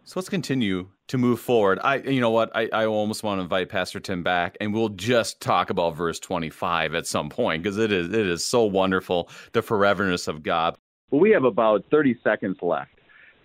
So 0.05 0.20
let's 0.20 0.28
continue 0.28 0.88
to 1.09 1.20
move 1.20 1.39
forward. 1.39 1.78
I, 1.84 1.97
you 1.97 2.20
know 2.20 2.32
what, 2.32 2.49
I, 2.55 2.68
I 2.74 2.86
almost 2.88 3.22
want 3.22 3.38
to 3.38 3.43
invite 3.43 3.70
Pastor 3.70 3.99
Timm 3.99 4.24
back, 4.24 4.57
and 4.59 4.74
we'll 4.74 4.89
just 4.89 5.39
talk 5.39 5.70
about 5.70 5.95
verse 5.95 6.20
25 6.20 6.95
at 6.95 7.05
some 7.05 7.30
point 7.30 7.62
because 7.62 7.78
it 7.78 7.91
is 7.91 8.07
it 8.07 8.26
is 8.26 8.43
so 8.43 8.64
wonderful 8.66 9.30
the 9.51 9.62
foreverness 9.62 10.28
of 10.28 10.41
God. 10.41 10.76
Well, 11.12 11.22
we 11.22 11.30
have 11.30 11.43
about 11.43 11.86
30 11.91 12.18
seconds 12.24 12.57
left. 12.64 12.89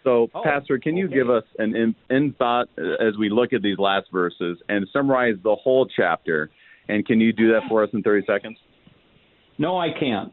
So, 0.04 0.30
oh, 0.34 0.42
Pastor, 0.42 0.78
can 0.78 0.96
you 0.96 1.06
give 1.06 1.28
us 1.28 1.44
an 1.58 1.76
in, 1.76 1.94
in 2.08 2.32
thought 2.32 2.68
uh, 2.78 3.04
as 3.06 3.18
we 3.18 3.28
look 3.28 3.52
at 3.52 3.60
these 3.60 3.78
last 3.78 4.06
verses 4.10 4.56
and 4.70 4.88
summarize 4.90 5.34
the 5.42 5.54
whole 5.54 5.86
chapter? 5.86 6.50
And 6.88 7.04
can 7.06 7.20
you 7.20 7.32
do 7.32 7.52
that 7.52 7.62
for 7.68 7.82
us 7.82 7.90
in 7.92 8.02
30 8.02 8.26
seconds? 8.26 8.58
No, 9.58 9.78
I 9.78 9.88
can't. 9.98 10.32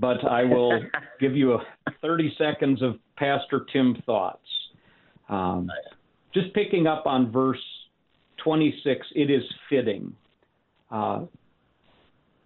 But 0.00 0.24
I 0.28 0.44
will 0.44 0.80
give 1.20 1.36
you 1.36 1.54
a 1.54 1.60
30 2.02 2.34
seconds 2.36 2.82
of 2.82 2.96
Pastor 3.16 3.66
Timm 3.72 4.02
thoughts. 4.06 4.40
Um, 5.28 5.70
just 6.32 6.52
picking 6.54 6.86
up 6.86 7.06
on 7.06 7.30
verse 7.30 7.62
26, 8.42 9.06
it 9.14 9.30
is 9.30 9.42
fitting. 9.70 10.14
Uh, 10.90 11.24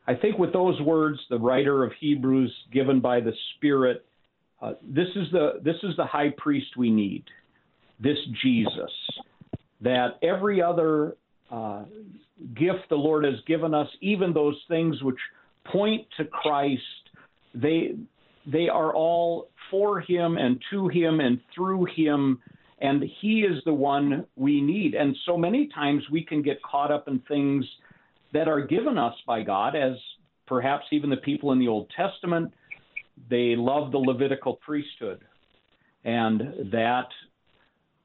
I 0.07 0.15
think 0.15 0.39
with 0.39 0.53
those 0.53 0.81
words, 0.81 1.19
the 1.29 1.39
writer 1.39 1.85
of 1.85 1.93
Hebrews, 2.01 2.55
given 2.73 3.01
by 3.01 3.21
the 3.21 3.33
Spirit, 3.57 4.05
uh, 4.61 4.73
this 4.83 5.09
is 5.15 5.27
the 5.31 5.61
this 5.63 5.77
is 5.83 5.95
the 5.97 6.05
high 6.05 6.31
priest 6.37 6.77
we 6.77 6.91
need, 6.91 7.25
this 8.01 8.17
Jesus. 8.43 8.91
That 9.81 10.19
every 10.23 10.61
other 10.61 11.17
uh, 11.51 11.85
gift 12.55 12.89
the 12.89 12.97
Lord 12.97 13.24
has 13.24 13.34
given 13.47 13.74
us, 13.74 13.89
even 14.01 14.32
those 14.32 14.59
things 14.68 15.03
which 15.03 15.18
point 15.72 16.07
to 16.16 16.24
Christ, 16.24 16.82
they 17.55 17.97
they 18.47 18.68
are 18.68 18.95
all 18.95 19.51
for 19.70 20.01
Him 20.01 20.39
and 20.39 20.62
to 20.70 20.89
Him 20.89 21.20
and 21.20 21.41
through 21.55 21.86
Him 21.95 22.41
and 22.80 23.05
He 23.20 23.41
is 23.41 23.62
the 23.64 23.74
one 23.74 24.24
we 24.36 24.61
need. 24.61 24.95
And 24.95 25.16
so 25.26 25.36
many 25.36 25.68
times 25.74 26.03
we 26.11 26.24
can 26.24 26.43
get 26.43 26.62
caught 26.62 26.93
up 26.93 27.09
in 27.09 27.20
things 27.20 27.64
that 28.32 28.49
are 28.49 28.61
given 28.61 28.99
us 28.99 29.14
by 29.26 29.43
God, 29.43 29.74
as 29.74 29.97
perhaps 30.47 30.84
even 30.93 31.11
the 31.11 31.16
people 31.16 31.53
in 31.53 31.59
the 31.59 31.68
Old 31.68 31.91
Testament, 31.97 32.53
they 33.28 33.55
love 33.57 33.91
the 33.91 33.99
Levitical 33.99 34.61
priesthood, 34.64 35.22
and 36.05 36.41
that 36.72 37.09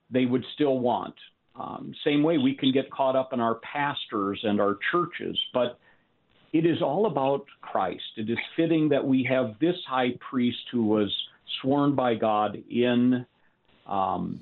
they 0.10 0.26
would 0.26 0.44
still 0.56 0.80
want. 0.80 1.16
Um, 1.56 1.94
same 2.04 2.24
way 2.24 2.38
we 2.38 2.56
can 2.56 2.72
get 2.72 2.90
caught 2.90 3.16
up 3.16 3.32
in 3.32 3.40
our 3.40 3.56
pastors 3.56 4.40
and 4.44 4.60
our 4.60 4.78
churches, 4.92 5.40
but 5.54 5.80
it 6.52 6.66
is 6.66 6.82
all 6.82 7.06
about 7.06 7.46
Christ. 7.62 8.04
It 8.18 8.30
is 8.30 8.38
fitting 8.56 8.90
that 8.90 9.06
we 9.06 9.28
have 9.30 9.56
this 9.60 9.76
high 9.88 10.12
priest 10.30 10.60
who 10.72 10.86
was 10.86 11.14
sworn 11.62 11.96
by 11.96 12.16
God 12.16 12.58
in 12.70 13.26
um, 13.86 14.42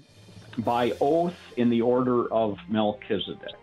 by 0.58 0.92
oath 1.00 1.34
in 1.58 1.70
the 1.70 1.82
order 1.82 2.32
of 2.32 2.56
Melchizedek. 2.70 3.56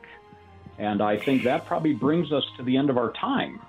And 0.78 1.02
I 1.02 1.18
think 1.24 1.44
that 1.44 1.66
probably 1.66 1.92
brings 1.92 2.32
us 2.32 2.44
to 2.56 2.64
the 2.64 2.76
end 2.76 2.88
of 2.88 2.96
our 2.96 3.12
time. 3.20 3.60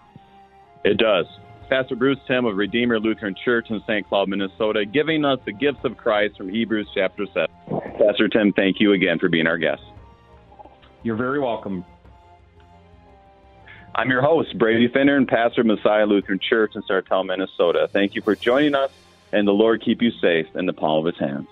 It 0.86 0.98
does. 0.98 1.26
Pastor 1.70 1.96
Bruce 1.96 2.18
Timm 2.28 2.46
of 2.46 2.58
Redeemer 2.58 3.00
Lutheran 3.00 3.36
Church 3.46 3.70
in 3.70 3.80
St. 3.82 4.08
Cloud, 4.10 4.28
Minnesota, 4.28 4.86
giving 4.86 5.24
us 5.24 5.40
the 5.46 5.52
gifts 5.52 5.82
of 5.84 5.98
Christ 5.98 6.36
from 6.36 6.50
Hebrews 6.50 6.90
chapter 6.96 7.28
7. 7.32 7.48
Pastor 8.00 8.28
Timm, 8.28 8.54
thank 8.54 8.80
you 8.80 8.94
again 8.94 9.20
for 9.20 9.30
being 9.30 9.46
our 9.46 9.60
guest. 9.60 9.84
You're 11.04 11.16
very 11.16 11.40
welcome. 11.40 11.86
I'm 13.94 14.10
your 14.10 14.24
host, 14.24 14.58
Brady 14.58 14.88
Finner, 14.88 15.16
and 15.16 15.28
pastor 15.28 15.62
of 15.62 15.68
Messiah 15.68 16.08
Lutheran 16.08 16.40
Church 16.40 16.72
in 16.74 16.82
Sartell, 16.82 17.24
Minnesota. 17.24 17.88
Thank 17.94 18.16
you 18.16 18.24
for 18.24 18.36
joining 18.36 18.74
us, 18.74 18.90
and 19.32 19.48
the 19.48 19.52
Lord 19.52 19.84
keep 19.84 20.02
you 20.02 20.10
safe 20.20 20.48
in 20.56 20.66
the 20.66 20.74
palm 20.74 21.06
of 21.06 21.14
his 21.14 21.20
hands. 21.20 21.48